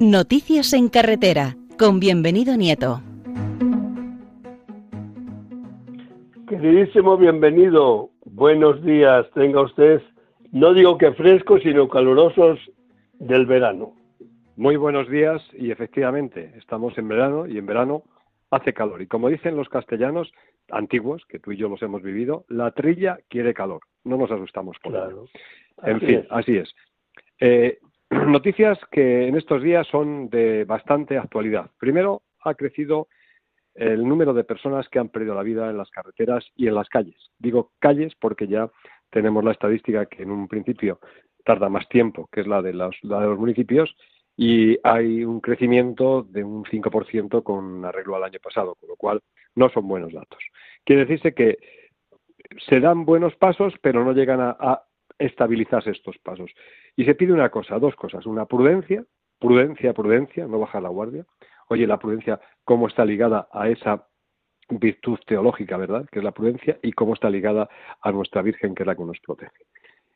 Noticias 0.00 0.72
en 0.72 0.88
carretera 0.88 1.56
con 1.76 1.98
bienvenido 1.98 2.56
Nieto. 2.56 3.02
Queridísimo 6.94 7.18
bienvenido, 7.18 8.10
buenos 8.24 8.80
días, 8.84 9.28
tenga 9.34 9.62
usted, 9.62 10.00
no 10.52 10.72
digo 10.72 10.96
que 10.96 11.10
frescos, 11.10 11.60
sino 11.64 11.88
calurosos 11.88 12.60
del 13.14 13.46
verano. 13.46 13.96
Muy 14.54 14.76
buenos 14.76 15.10
días 15.10 15.42
y 15.54 15.72
efectivamente 15.72 16.52
estamos 16.56 16.96
en 16.96 17.08
verano 17.08 17.48
y 17.48 17.58
en 17.58 17.66
verano 17.66 18.04
hace 18.52 18.72
calor. 18.72 19.02
Y 19.02 19.08
como 19.08 19.28
dicen 19.28 19.56
los 19.56 19.68
castellanos 19.68 20.30
antiguos, 20.70 21.24
que 21.28 21.40
tú 21.40 21.50
y 21.50 21.56
yo 21.56 21.68
los 21.68 21.82
hemos 21.82 22.00
vivido, 22.00 22.44
la 22.46 22.70
trilla 22.70 23.18
quiere 23.28 23.54
calor. 23.54 23.80
No 24.04 24.16
nos 24.16 24.30
asustamos 24.30 24.76
por 24.80 24.92
claro. 24.92 25.26
En 25.82 26.00
fin, 26.00 26.24
así 26.30 26.58
es. 26.58 26.72
Eh, 27.40 27.80
Noticias 28.10 28.78
que 28.92 29.26
en 29.26 29.36
estos 29.36 29.64
días 29.64 29.84
son 29.88 30.28
de 30.28 30.64
bastante 30.64 31.18
actualidad. 31.18 31.72
Primero, 31.80 32.22
ha 32.44 32.54
crecido 32.54 33.08
el 33.74 34.06
número 34.06 34.32
de 34.32 34.44
personas 34.44 34.88
que 34.88 34.98
han 34.98 35.08
perdido 35.08 35.34
la 35.34 35.42
vida 35.42 35.70
en 35.70 35.78
las 35.78 35.90
carreteras 35.90 36.44
y 36.54 36.68
en 36.68 36.74
las 36.74 36.88
calles. 36.88 37.30
Digo 37.38 37.72
calles 37.78 38.14
porque 38.18 38.46
ya 38.46 38.70
tenemos 39.10 39.44
la 39.44 39.52
estadística 39.52 40.06
que 40.06 40.22
en 40.22 40.30
un 40.30 40.48
principio 40.48 41.00
tarda 41.44 41.68
más 41.68 41.88
tiempo, 41.88 42.28
que 42.32 42.40
es 42.40 42.46
la 42.46 42.62
de 42.62 42.72
los, 42.72 42.96
de 43.02 43.08
los 43.08 43.38
municipios, 43.38 43.94
y 44.36 44.76
hay 44.82 45.24
un 45.24 45.40
crecimiento 45.40 46.22
de 46.22 46.42
un 46.42 46.64
5% 46.64 47.42
con 47.42 47.84
arreglo 47.84 48.16
al 48.16 48.24
año 48.24 48.38
pasado, 48.42 48.74
con 48.74 48.88
lo 48.88 48.96
cual 48.96 49.20
no 49.54 49.68
son 49.68 49.86
buenos 49.86 50.12
datos. 50.12 50.42
Quiere 50.84 51.04
decirse 51.04 51.34
que 51.34 51.58
se 52.68 52.80
dan 52.80 53.04
buenos 53.04 53.36
pasos, 53.36 53.74
pero 53.80 54.04
no 54.04 54.12
llegan 54.12 54.40
a 54.40 54.82
estabilizarse 55.18 55.90
estos 55.90 56.18
pasos. 56.18 56.50
Y 56.96 57.04
se 57.04 57.14
pide 57.14 57.32
una 57.32 57.50
cosa, 57.50 57.78
dos 57.78 57.94
cosas, 57.94 58.26
una 58.26 58.46
prudencia, 58.46 59.04
prudencia, 59.38 59.92
prudencia, 59.92 60.46
no 60.46 60.58
bajar 60.58 60.82
la 60.82 60.88
guardia. 60.88 61.24
Oye, 61.68 61.86
la 61.86 61.98
prudencia, 61.98 62.40
¿cómo 62.64 62.88
está 62.88 63.04
ligada 63.04 63.48
a 63.52 63.68
esa 63.68 64.06
virtud 64.68 65.18
teológica, 65.26 65.76
¿verdad? 65.76 66.06
Que 66.10 66.20
es 66.20 66.24
la 66.24 66.32
prudencia 66.32 66.78
y 66.82 66.92
cómo 66.92 67.14
está 67.14 67.30
ligada 67.30 67.68
a 68.00 68.12
nuestra 68.12 68.42
Virgen, 68.42 68.74
que 68.74 68.82
es 68.82 68.86
la 68.86 68.94
que 68.94 69.04
nos 69.04 69.20
protege. 69.20 69.66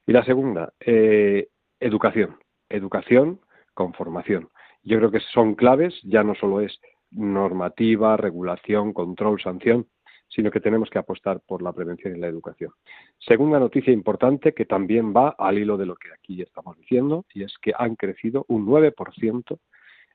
Y 0.07 0.13
la 0.13 0.25
segunda, 0.25 0.73
eh, 0.81 1.49
educación. 1.81 2.37
Educación 2.69 3.41
con 3.75 3.93
formación. 3.93 4.49
Yo 4.83 4.99
creo 4.99 5.11
que 5.11 5.21
son 5.21 5.55
claves, 5.55 5.95
ya 6.03 6.23
no 6.23 6.35
solo 6.35 6.61
es 6.61 6.81
normativa, 7.11 8.17
regulación, 8.17 8.93
control, 8.93 9.41
sanción, 9.41 9.87
sino 10.29 10.51
que 10.51 10.61
tenemos 10.61 10.91
que 10.91 10.99
apostar 10.99 11.41
por 11.41 11.63
la 11.63 11.73
prevención 11.73 12.17
y 12.17 12.21
la 12.21 12.27
educación. 12.27 12.71
Segunda 13.19 13.59
noticia 13.59 13.93
importante 13.93 14.53
que 14.53 14.67
también 14.67 15.15
va 15.15 15.35
al 15.39 15.59
hilo 15.59 15.77
de 15.77 15.87
lo 15.87 15.97
que 15.97 16.13
aquí 16.13 16.43
estamos 16.43 16.77
diciendo, 16.77 17.25
y 17.33 17.43
es 17.45 17.57
que 17.61 17.73
han 17.77 17.97
crecido 17.97 18.45
un 18.49 18.67
9% 18.67 19.59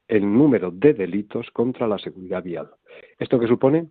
el 0.07 0.31
número 0.31 0.71
de 0.71 0.93
delitos 0.93 1.49
contra 1.51 1.87
la 1.87 1.97
seguridad 1.97 2.43
vial. 2.43 2.69
¿Esto 3.19 3.39
qué 3.39 3.47
supone? 3.47 3.89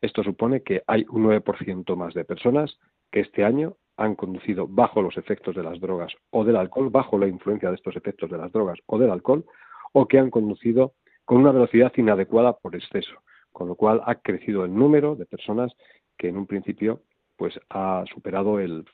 Esto 0.00 0.22
supone 0.22 0.62
que 0.62 0.82
hay 0.86 1.06
un 1.08 1.24
9% 1.24 1.96
más 1.96 2.14
de 2.14 2.24
personas 2.24 2.78
que 3.10 3.20
este 3.20 3.44
año 3.44 3.76
han 3.96 4.16
conducido 4.16 4.66
bajo 4.66 5.00
los 5.00 5.16
efectos 5.16 5.54
de 5.54 5.62
las 5.62 5.80
drogas 5.80 6.12
o 6.30 6.44
del 6.44 6.56
alcohol, 6.56 6.90
bajo 6.90 7.16
la 7.18 7.28
influencia 7.28 7.70
de 7.70 7.76
estos 7.76 7.96
efectos 7.96 8.30
de 8.30 8.38
las 8.38 8.52
drogas 8.52 8.78
o 8.86 8.98
del 8.98 9.10
alcohol, 9.10 9.44
o 9.92 10.06
que 10.08 10.18
han 10.18 10.30
conducido 10.30 10.94
con 11.24 11.38
una 11.38 11.52
velocidad 11.52 11.92
inadecuada 11.96 12.58
por 12.58 12.74
exceso, 12.74 13.22
con 13.52 13.68
lo 13.68 13.76
cual 13.76 14.02
ha 14.04 14.16
crecido 14.16 14.64
el 14.64 14.74
número 14.74 15.14
de 15.14 15.26
personas 15.26 15.72
que 16.18 16.28
en 16.28 16.36
un 16.36 16.46
principio 16.46 17.02
pues 17.36 17.58
ha 17.70 18.04
superado 18.12 18.60
el, 18.60 18.84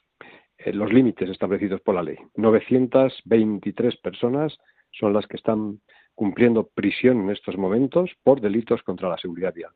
eh, 0.59 0.73
los 0.73 0.93
límites 0.93 1.29
establecidos 1.29 1.81
por 1.81 1.95
la 1.95 2.03
ley. 2.03 2.17
923 2.37 3.97
personas 3.99 4.57
son 4.93 5.13
las 5.13 5.27
que 5.27 5.37
están 5.37 5.81
cumpliendo 6.15 6.69
prisión 6.69 7.23
en 7.23 7.31
estos 7.31 7.57
momentos 7.57 8.11
por 8.23 8.41
delitos 8.41 8.83
contra 8.83 9.09
la 9.09 9.19
seguridad 9.19 9.55
vial. 9.55 9.73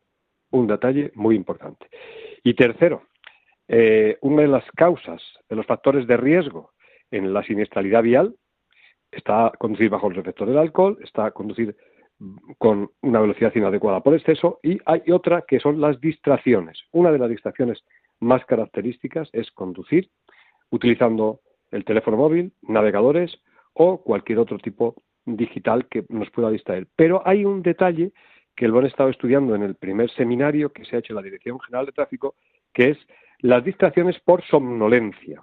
Un 0.51 0.67
detalle 0.67 1.11
muy 1.15 1.37
importante. 1.37 1.89
Y 2.43 2.55
tercero, 2.55 3.03
eh, 3.69 4.19
una 4.21 4.43
de 4.43 4.49
las 4.49 4.65
causas 4.73 5.23
de 5.49 5.57
los 5.57 5.67
factores 5.67 6.07
de 6.07 6.17
riesgo 6.17 6.73
en 7.11 7.33
la 7.33 7.43
siniestralidad 7.43 8.03
vial 8.03 8.37
está 9.11 9.53
conducir 9.59 9.89
bajo 9.89 10.11
los 10.11 10.19
efectos 10.19 10.49
del 10.49 10.59
alcohol, 10.59 10.99
está 11.03 11.31
conducir 11.31 11.77
con 12.59 12.91
una 13.03 13.21
velocidad 13.21 13.53
inadecuada 13.55 14.01
por 14.01 14.15
exceso 14.15 14.61
y 14.63 14.79
hay 14.87 15.03
otra 15.11 15.43
que 15.47 15.61
son 15.61 15.81
las 15.81 16.01
distracciones. 16.01 16.79
Una 16.93 17.11
de 17.11 17.19
las 17.19 17.31
distracciones 17.31 17.85
más 18.21 18.45
características 18.45 19.29
es 19.33 19.51
conducir 19.51 20.11
utilizando 20.71 21.41
el 21.71 21.85
teléfono 21.85 22.17
móvil, 22.17 22.53
navegadores 22.63 23.37
o 23.73 24.03
cualquier 24.03 24.39
otro 24.39 24.59
tipo 24.59 24.95
digital 25.27 25.87
que 25.89 26.05
nos 26.09 26.31
pueda 26.31 26.51
distraer. 26.51 26.87
Pero 26.97 27.23
hay 27.25 27.45
un 27.45 27.63
detalle 27.63 28.13
que 28.55 28.69
lo 28.69 28.79
han 28.79 28.87
estado 28.87 29.11
estudiando 29.11 29.55
en 29.55 29.63
el 29.63 29.75
primer 29.75 30.11
seminario 30.11 30.73
que 30.73 30.85
se 30.85 30.97
ha 30.97 30.99
hecho 31.01 31.13
en 31.13 31.17
la 31.17 31.23
Dirección 31.23 31.59
General 31.61 31.87
de 31.87 31.93
Tráfico, 31.93 32.37
que 32.73 32.91
es 32.91 32.99
las 33.41 33.65
distracciones 33.65 34.19
por 34.21 34.45
somnolencia. 34.45 35.43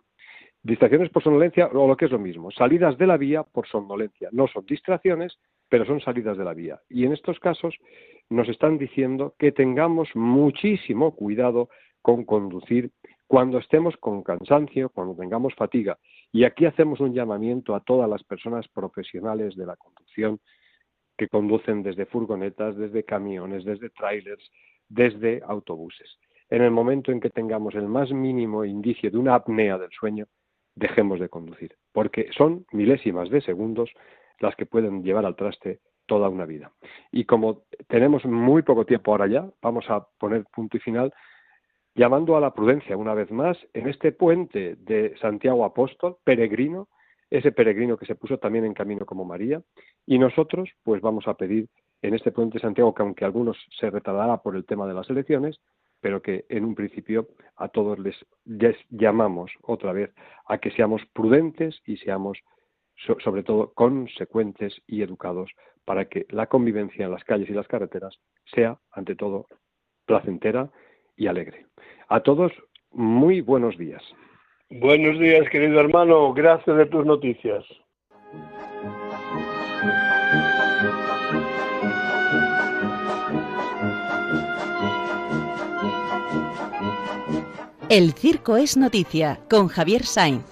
Distracciones 0.64 1.10
por 1.10 1.24
somnolencia 1.24 1.68
o 1.68 1.88
lo 1.88 1.98
que 1.98 2.06
es 2.06 2.12
lo 2.12 2.20
mismo, 2.20 2.52
salidas 2.52 2.98
de 2.98 3.08
la 3.08 3.18
vía 3.18 3.44
por 3.44 3.68
somnolencia. 3.68 4.30
No 4.32 4.48
son 4.48 4.66
distracciones, 4.66 5.40
pero 5.68 5.86
son 5.86 6.00
salidas 6.02 6.38
de 6.38 6.46
la 6.46 6.54
vía. 6.54 6.80
Y 6.88 7.06
en 7.06 7.14
estos 7.14 7.40
casos 7.40 7.76
nos 8.30 8.48
están 8.48 8.78
diciendo 8.78 9.34
que 9.40 9.52
tengamos 9.52 10.10
muchísimo 10.16 11.16
cuidado 11.16 11.70
con 12.02 12.26
conducir 12.26 12.92
cuando 13.28 13.58
estemos 13.58 13.96
con 13.98 14.24
cansancio, 14.24 14.90
cuando 14.90 15.16
tengamos 15.16 15.56
fatiga. 15.56 15.98
Y 16.32 16.46
aquí 16.46 16.66
hacemos 16.66 17.00
un 17.00 17.14
llamamiento 17.14 17.76
a 17.76 17.82
todas 17.82 18.10
las 18.10 18.24
personas 18.24 18.68
profesionales 18.70 19.56
de 19.56 19.66
la 19.66 19.76
conducción 19.76 20.40
que 21.18 21.28
conducen 21.28 21.84
desde 21.84 22.06
furgonetas, 22.06 22.78
desde 22.78 23.04
camiones, 23.04 23.66
desde 23.66 23.90
trailers, 23.90 24.50
desde 24.88 25.42
autobuses. 25.46 26.18
En 26.50 26.62
el 26.62 26.72
momento 26.72 27.12
en 27.12 27.20
que 27.20 27.30
tengamos 27.30 27.76
el 27.76 27.88
más 27.88 28.12
mínimo 28.12 28.66
indicio 28.66 29.12
de 29.12 29.18
una 29.18 29.36
apnea 29.36 29.78
del 29.78 29.92
sueño, 29.92 30.26
dejemos 30.76 31.20
de 31.20 31.30
conducir, 31.30 31.76
porque 31.92 32.30
son 32.36 32.66
milésimas 32.72 33.30
de 33.30 33.42
segundos 33.42 33.90
las 34.40 34.56
que 34.56 34.66
pueden 34.66 35.04
llevar 35.04 35.26
al 35.26 35.36
traste 35.36 35.80
toda 36.06 36.30
una 36.30 36.46
vida. 36.46 36.72
Y 37.12 37.26
como 37.26 37.64
tenemos 37.88 38.26
muy 38.26 38.64
poco 38.64 38.86
tiempo 38.86 39.12
ahora 39.12 39.28
ya, 39.28 39.50
vamos 39.62 39.86
a 39.90 40.06
poner 40.18 40.46
punto 40.46 40.78
y 40.78 40.80
final 40.80 41.14
llamando 41.96 42.38
a 42.38 42.42
la 42.42 42.54
prudencia 42.54 42.98
una 42.98 43.14
vez 43.14 43.32
más 43.32 43.58
en 43.74 43.88
este 43.88 44.12
puente 44.12 44.76
de 44.76 45.16
Santiago 45.20 45.66
Apóstol, 45.66 46.18
peregrino, 46.24 46.88
ese 47.30 47.52
peregrino 47.52 47.98
que 47.98 48.06
se 48.06 48.16
puso 48.16 48.38
también 48.38 48.66
en 48.66 48.74
camino 48.74 49.06
como 49.06 49.26
María, 49.26 49.62
y 50.06 50.20
nosotros 50.20 50.70
pues 50.84 51.02
vamos 51.02 51.28
a 51.28 51.36
pedir 51.36 51.70
en 52.02 52.14
este 52.14 52.32
puente 52.32 52.58
de 52.58 52.62
Santiago 52.62 52.94
que 52.94 53.04
aunque 53.04 53.26
algunos 53.26 53.58
se 53.80 53.90
retardará 53.90 54.38
por 54.38 54.56
el 54.56 54.66
tema 54.66 54.88
de 54.88 54.94
las 54.94 55.10
elecciones, 55.10 55.60
pero 56.02 56.22
que 56.22 56.46
en 56.50 56.66
un 56.66 56.76
principio 56.76 57.30
a 57.56 57.70
todos 57.70 58.00
les, 58.00 58.16
llamamos 58.90 59.52
otra 59.62 59.94
vez 59.94 60.12
a 60.48 60.58
que 60.58 60.72
seamos 60.72 61.02
prudentes 61.14 61.80
y 61.86 61.98
seamos 61.98 62.40
sobre 63.24 63.44
todo 63.44 63.74
consecuentes 63.74 64.80
y 64.86 65.02
educados 65.02 65.52
para 65.86 66.06
que 66.06 66.26
la 66.30 66.48
convivencia 66.48 67.06
en 67.06 67.12
las 67.12 67.24
calles 67.24 67.50
y 67.50 67.54
las 67.54 67.68
carreteras 67.68 68.20
sea, 68.54 68.78
ante 68.92 69.16
todo, 69.16 69.48
placentera 70.06 70.70
y 71.22 71.28
alegre. 71.28 71.68
A 72.10 72.22
todos, 72.22 72.52
muy 72.92 73.42
buenos 73.42 73.78
días. 73.78 74.02
Buenos 74.72 75.20
días, 75.20 75.48
querido 75.50 75.80
hermano. 75.80 76.34
Gracias 76.34 76.76
de 76.76 76.86
tus 76.88 77.06
noticias. 77.06 77.64
El 87.90 88.14
Circo 88.14 88.58
es 88.58 88.78
Noticia 88.78 89.40
con 89.50 89.68
Javier 89.68 90.04
Sainz. 90.04 90.46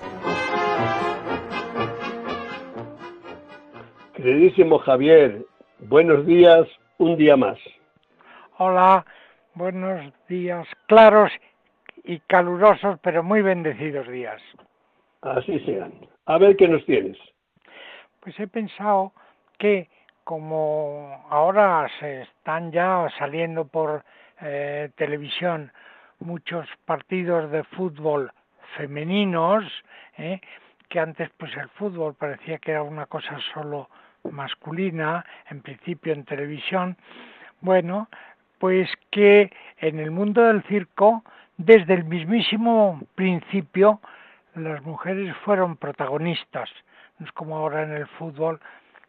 Queridísimo 4.14 4.78
Javier, 4.80 5.46
buenos 5.80 6.26
días, 6.28 6.68
un 6.98 7.16
día 7.16 7.38
más. 7.38 7.58
Hola, 8.58 9.06
buenos 9.56 10.14
días, 10.28 10.68
claros 10.88 11.32
y 12.04 12.20
calurosos, 12.20 13.00
pero 13.02 13.24
muy 13.24 13.42
bendecidos 13.42 14.08
días. 14.08 14.42
Así 15.22 15.60
sean. 15.62 15.94
A 16.26 16.38
ver 16.38 16.56
qué 16.56 16.68
nos 16.68 16.86
tienes. 16.86 17.18
Pues 18.20 18.40
he 18.40 18.48
pensado 18.48 19.14
que 19.58 19.90
como 20.24 21.26
ahora 21.30 21.90
se 22.00 22.22
están 22.22 22.72
ya 22.72 23.08
saliendo 23.18 23.66
por 23.66 24.04
eh, 24.42 24.92
televisión 24.96 25.72
muchos 26.20 26.68
partidos 26.86 27.50
de 27.52 27.64
fútbol 27.64 28.32
femeninos, 28.78 29.64
¿eh? 30.18 30.40
que 30.88 31.00
antes 31.00 31.30
pues 31.38 31.56
el 31.58 31.70
fútbol 31.70 32.16
parecía 32.16 32.60
que 32.60 32.72
era 32.72 32.84
una 32.84 33.06
cosa 33.06 33.38
solo 33.54 33.90
masculina, 34.24 35.26
en 35.50 35.62
principio 35.62 36.14
en 36.14 36.26
televisión, 36.26 36.98
bueno, 37.62 38.08
pues 38.60 38.90
que 39.10 39.52
en 39.78 40.00
el 40.00 40.12
mundo 40.12 40.44
del 40.44 40.64
circo, 40.64 41.24
desde 41.58 41.94
el 41.96 42.04
mismísimo 42.04 43.02
principio, 43.16 44.00
las 44.56 44.84
mujeres 44.84 45.36
fueron 45.44 45.78
protagonistas. 45.78 46.70
No 47.18 47.26
es 47.26 47.32
como 47.32 47.58
ahora 47.58 47.84
en 47.84 47.92
el 47.92 48.08
fútbol, 48.08 48.60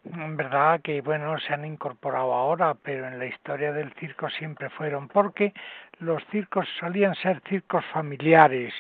verdad 0.03 0.81
que 0.81 1.03
bueno 1.03 1.39
se 1.39 1.53
han 1.53 1.65
incorporado 1.67 2.33
ahora 2.33 2.75
pero 2.83 3.07
en 3.07 3.19
la 3.19 3.27
historia 3.27 3.73
del 3.73 3.93
circo 3.95 4.31
siempre 4.31 4.71
fueron 4.71 5.09
porque 5.09 5.53
los 5.99 6.25
circos 6.31 6.67
solían 6.79 7.15
ser 7.17 7.43
circos 7.47 7.85
familiares 7.93 8.73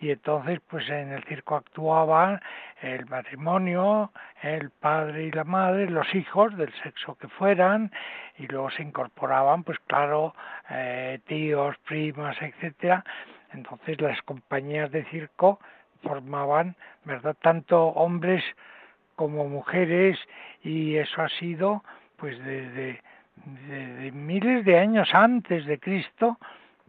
y 0.00 0.10
entonces 0.10 0.60
pues 0.68 0.88
en 0.88 1.12
el 1.12 1.22
circo 1.24 1.56
actuaban 1.56 2.40
el 2.80 3.04
matrimonio 3.06 4.12
el 4.40 4.70
padre 4.70 5.24
y 5.24 5.30
la 5.30 5.44
madre 5.44 5.90
los 5.90 6.12
hijos 6.14 6.56
del 6.56 6.72
sexo 6.82 7.16
que 7.16 7.28
fueran 7.28 7.92
y 8.38 8.46
luego 8.46 8.70
se 8.70 8.82
incorporaban 8.82 9.64
pues 9.64 9.78
claro 9.86 10.34
eh, 10.70 11.20
tíos 11.26 11.76
primas 11.86 12.36
etcétera. 12.40 13.04
Entonces 13.52 14.00
las 14.00 14.22
compañías 14.22 14.90
de 14.90 15.04
circo 15.04 15.60
formaban 16.02 16.74
verdad 17.04 17.36
tanto 17.42 17.88
hombres 17.88 18.42
como 19.16 19.48
mujeres 19.48 20.18
y 20.62 20.96
eso 20.96 21.22
ha 21.22 21.28
sido 21.28 21.82
pues 22.16 22.38
desde, 22.44 23.00
miles 24.12 24.64
de 24.64 24.78
años 24.78 25.08
antes 25.12 25.66
de 25.66 25.78
Cristo 25.78 26.38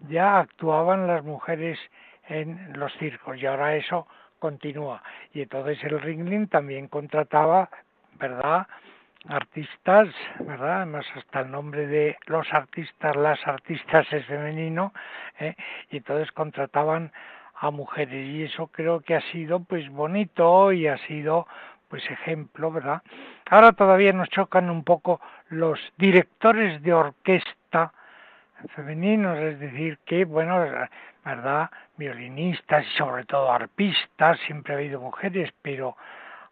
ya 0.10 0.40
actuaban 0.40 1.08
las 1.08 1.24
mujeres 1.24 1.80
en 2.28 2.78
los 2.78 2.94
circos 2.98 3.42
y 3.42 3.46
ahora 3.46 3.76
eso 3.76 4.08
continúa. 4.40 5.02
Y 5.34 5.42
entonces 5.42 5.84
el 5.84 6.02
Ringling 6.02 6.48
también 6.48 6.88
contrataba 6.88 7.70
verdad 8.20 8.68
artistas 9.28 10.10
verdad 10.40 10.78
además 10.78 11.06
hasta 11.16 11.42
el 11.42 11.52
nombre 11.52 11.88
de 11.88 12.18
los 12.28 12.52
artistas 12.52 13.16
las 13.16 13.40
artistas 13.48 14.06
es 14.12 14.26
femenino 14.26 14.94
¿eh? 15.40 15.56
y 15.90 15.98
entonces 15.98 16.32
contrataban 16.34 17.12
a 17.56 17.72
mujeres 17.72 18.28
y 18.28 18.44
eso 18.44 18.68
creo 18.68 19.00
que 19.00 19.16
ha 19.16 19.22
sido 19.32 19.62
pues 19.62 19.90
bonito 19.90 20.74
y 20.74 20.88
ha 20.88 20.98
sido 21.08 21.48
pues 21.94 22.10
ejemplo, 22.10 22.72
¿verdad? 22.72 23.04
Ahora 23.52 23.72
todavía 23.74 24.12
nos 24.14 24.28
chocan 24.30 24.72
un 24.72 24.84
poco 24.84 25.22
los 25.50 25.80
directores 25.96 26.82
de 26.82 26.92
orquesta, 26.92 27.94
femeninos, 28.76 29.38
es 29.38 29.60
decir, 29.60 30.00
que, 30.04 30.26
bueno, 30.26 30.58
¿verdad? 31.24 31.70
Violinistas 31.96 32.84
y 32.84 32.98
sobre 32.98 33.26
todo 33.26 33.52
arpistas, 33.52 34.40
siempre 34.48 34.74
ha 34.74 34.78
habido 34.78 35.02
mujeres, 35.02 35.54
pero 35.62 35.96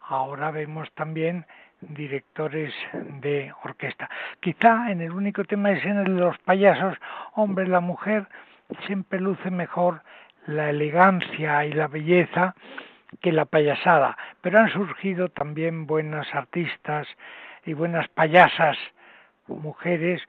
ahora 0.02 0.52
vemos 0.52 0.88
también 0.92 1.44
directores 1.80 2.72
de 2.92 3.52
orquesta. 3.64 4.08
Quizá 4.38 4.92
en 4.92 5.00
el 5.00 5.10
único 5.10 5.42
tema 5.42 5.72
es 5.72 5.84
en 5.84 5.98
el 5.98 6.14
de 6.14 6.20
los 6.20 6.38
payasos, 6.38 6.96
hombre, 7.34 7.66
la 7.66 7.80
mujer 7.80 8.28
siempre 8.86 9.18
luce 9.18 9.50
mejor 9.50 10.02
la 10.46 10.70
elegancia 10.70 11.64
y 11.64 11.72
la 11.72 11.88
belleza 11.88 12.54
que 13.20 13.32
la 13.32 13.44
payasada, 13.44 14.16
pero 14.40 14.58
han 14.58 14.70
surgido 14.70 15.28
también 15.28 15.86
buenas 15.86 16.32
artistas 16.34 17.06
y 17.64 17.74
buenas 17.74 18.08
payasas 18.08 18.76
mujeres, 19.46 20.22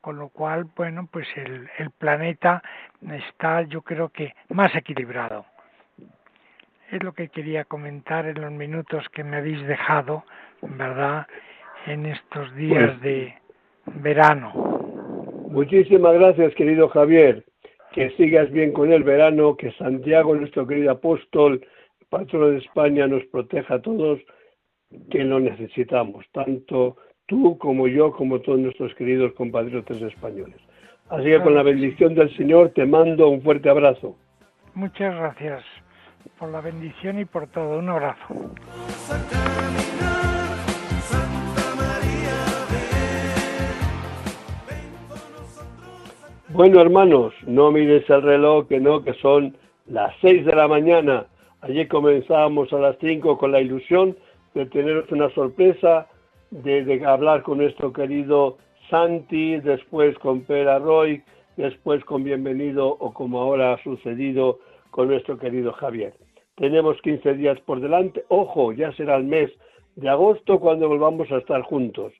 con 0.00 0.18
lo 0.18 0.28
cual, 0.28 0.64
bueno, 0.76 1.08
pues 1.10 1.26
el, 1.36 1.68
el 1.78 1.90
planeta 1.90 2.62
está 3.10 3.62
yo 3.62 3.82
creo 3.82 4.10
que 4.10 4.34
más 4.48 4.74
equilibrado. 4.74 5.44
Es 6.90 7.02
lo 7.02 7.12
que 7.12 7.28
quería 7.28 7.64
comentar 7.64 8.26
en 8.26 8.40
los 8.40 8.50
minutos 8.52 9.06
que 9.10 9.24
me 9.24 9.36
habéis 9.36 9.66
dejado, 9.66 10.24
¿verdad?, 10.62 11.26
en 11.86 12.06
estos 12.06 12.54
días 12.54 12.90
pues 12.90 13.00
de 13.02 13.34
verano. 13.86 14.52
Muchísimas 15.50 16.14
gracias, 16.14 16.54
querido 16.54 16.88
Javier. 16.88 17.44
Que 17.92 18.10
sigas 18.10 18.50
bien 18.50 18.72
con 18.72 18.92
el 18.92 19.02
verano, 19.02 19.56
que 19.56 19.72
Santiago, 19.72 20.34
nuestro 20.34 20.66
querido 20.66 20.92
apóstol, 20.92 21.64
patrón 22.08 22.52
de 22.52 22.58
España, 22.58 23.06
nos 23.06 23.24
proteja 23.26 23.74
a 23.74 23.82
todos, 23.82 24.20
que 25.10 25.24
lo 25.24 25.40
necesitamos, 25.40 26.24
tanto 26.32 26.96
tú 27.26 27.58
como 27.58 27.88
yo, 27.88 28.12
como 28.12 28.40
todos 28.40 28.58
nuestros 28.58 28.94
queridos 28.94 29.32
compatriotas 29.34 30.00
españoles. 30.00 30.56
Así 31.10 31.24
que 31.24 31.40
con 31.40 31.54
la 31.54 31.62
bendición 31.62 32.14
del 32.14 32.34
Señor 32.36 32.70
te 32.74 32.84
mando 32.84 33.28
un 33.28 33.42
fuerte 33.42 33.68
abrazo. 33.68 34.16
Muchas 34.74 35.14
gracias 35.14 35.64
por 36.38 36.50
la 36.50 36.60
bendición 36.60 37.18
y 37.18 37.24
por 37.24 37.48
todo. 37.48 37.78
Un 37.78 37.88
abrazo. 37.88 38.34
Bueno, 46.50 46.80
hermanos, 46.80 47.34
no 47.46 47.70
mires 47.70 48.08
el 48.08 48.22
reloj, 48.22 48.68
que 48.68 48.80
no, 48.80 49.02
que 49.02 49.14
son 49.14 49.56
las 49.86 50.14
seis 50.20 50.44
de 50.44 50.54
la 50.54 50.66
mañana. 50.66 51.26
Allí 51.60 51.86
comenzábamos 51.86 52.72
a 52.72 52.78
las 52.78 52.96
cinco 53.00 53.36
con 53.36 53.50
la 53.50 53.60
ilusión 53.60 54.16
de 54.54 54.66
teneros 54.66 55.10
una 55.10 55.28
sorpresa, 55.30 56.06
de, 56.50 57.04
hablar 57.04 57.42
con 57.42 57.58
nuestro 57.58 57.92
querido 57.92 58.58
Santi, 58.88 59.58
después 59.58 60.16
con 60.18 60.42
Pera 60.42 60.78
Roy, 60.78 61.22
después 61.56 62.04
con 62.04 62.22
Bienvenido 62.22 62.88
o 62.88 63.12
como 63.12 63.40
ahora 63.40 63.72
ha 63.72 63.82
sucedido 63.82 64.60
con 64.90 65.08
nuestro 65.08 65.36
querido 65.36 65.72
Javier. 65.72 66.14
Tenemos 66.56 67.00
15 67.02 67.34
días 67.34 67.58
por 67.60 67.80
delante. 67.80 68.24
Ojo, 68.28 68.72
ya 68.72 68.92
será 68.92 69.16
el 69.16 69.24
mes 69.24 69.50
de 69.96 70.08
agosto 70.08 70.60
cuando 70.60 70.88
volvamos 70.88 71.30
a 71.32 71.38
estar 71.38 71.62
juntos. 71.62 72.12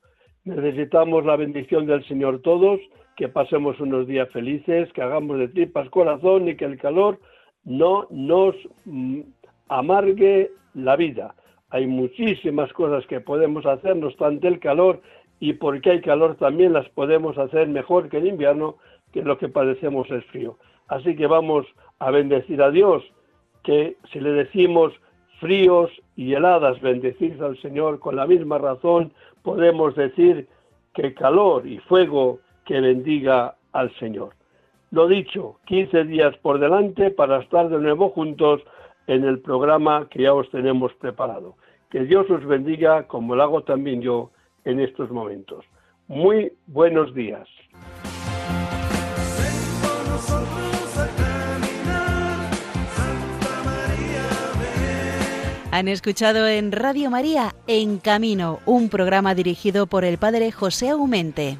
Necesitamos 0.45 1.25
la 1.25 1.37
bendición 1.37 1.87
del 1.87 2.05
Señor 2.07 2.43
todos, 2.43 2.81
que 3.17 3.29
pasemos 3.29 3.79
unos 3.81 4.09
días 4.09 4.29
felices, 4.31 4.93
que 4.93 5.03
hagamos 5.03 5.39
de 5.39 5.49
tripas 5.49 5.89
corazón 5.91 6.49
y 6.49 6.57
que 6.57 6.65
el 6.65 6.79
calor 6.79 7.19
no 7.65 8.07
nos 8.11 8.55
mm, 8.85 9.21
amargue 9.69 10.51
la 10.75 10.97
vida. 10.97 11.35
Hay 11.71 11.87
muchísimas 11.87 12.73
cosas 12.73 13.07
que 13.07 13.21
podemos 13.21 13.67
hacer, 13.67 13.97
no 13.97 14.07
obstante 14.07 14.49
el 14.49 14.59
calor, 14.59 15.03
y 15.41 15.53
porque 15.55 15.91
hay 15.91 16.01
calor 16.01 16.37
también 16.37 16.73
las 16.73 16.89
podemos 16.91 17.37
hacer 17.39 17.69
mejor 17.69 18.09
que 18.09 18.19
en 18.19 18.27
invierno, 18.27 18.77
que 19.13 19.23
lo 19.23 19.39
que 19.39 19.49
padecemos 19.49 20.11
es 20.11 20.25
frío. 20.27 20.59
Así 20.89 21.15
que 21.15 21.27
vamos 21.27 21.67
a 21.99 22.11
bendecir 22.11 22.63
a 22.63 22.71
Dios, 22.71 23.05
que 23.63 23.97
si 24.13 24.21
le 24.21 24.31
decimos 24.31 24.93
fríos 25.41 25.91
y 26.17 26.35
heladas, 26.35 26.81
bendecir 26.81 27.41
al 27.43 27.61
Señor, 27.61 28.01
con 28.01 28.17
la 28.17 28.27
misma 28.27 28.59
razón 28.59 29.13
podemos 29.43 29.95
decir 29.95 30.49
que 30.95 31.15
calor 31.15 31.67
y 31.67 31.79
fuego 31.79 32.41
que 32.65 32.81
bendiga 32.81 33.57
al 33.73 33.95
Señor. 33.99 34.38
Lo 34.91 35.07
dicho, 35.07 35.57
15 35.67 36.05
días 36.05 36.37
por 36.39 36.59
delante 36.59 37.11
para 37.11 37.41
estar 37.41 37.69
de 37.69 37.79
nuevo 37.79 38.11
juntos 38.11 38.63
en 39.07 39.25
el 39.25 39.41
programa 39.41 40.09
que 40.11 40.23
ya 40.23 40.33
os 40.33 40.51
tenemos 40.51 40.93
preparado. 40.95 41.57
Que 41.91 42.05
Dios 42.05 42.31
os 42.31 42.45
bendiga 42.47 43.07
como 43.07 43.35
lo 43.35 43.43
hago 43.43 43.63
también 43.63 44.01
yo 44.01 44.31
en 44.65 44.81
estos 44.81 45.11
momentos. 45.11 45.65
Muy 46.07 46.53
buenos 46.67 47.15
días. 47.15 47.49
Han 55.71 55.87
escuchado 55.87 56.49
en 56.49 56.73
Radio 56.73 57.11
María 57.11 57.55
En 57.67 57.99
Camino, 57.99 58.59
un 58.65 58.89
programa 58.89 59.35
dirigido 59.35 59.87
por 59.87 60.05
el 60.05 60.17
Padre 60.17 60.51
José 60.51 60.89
Aumente. 60.89 61.59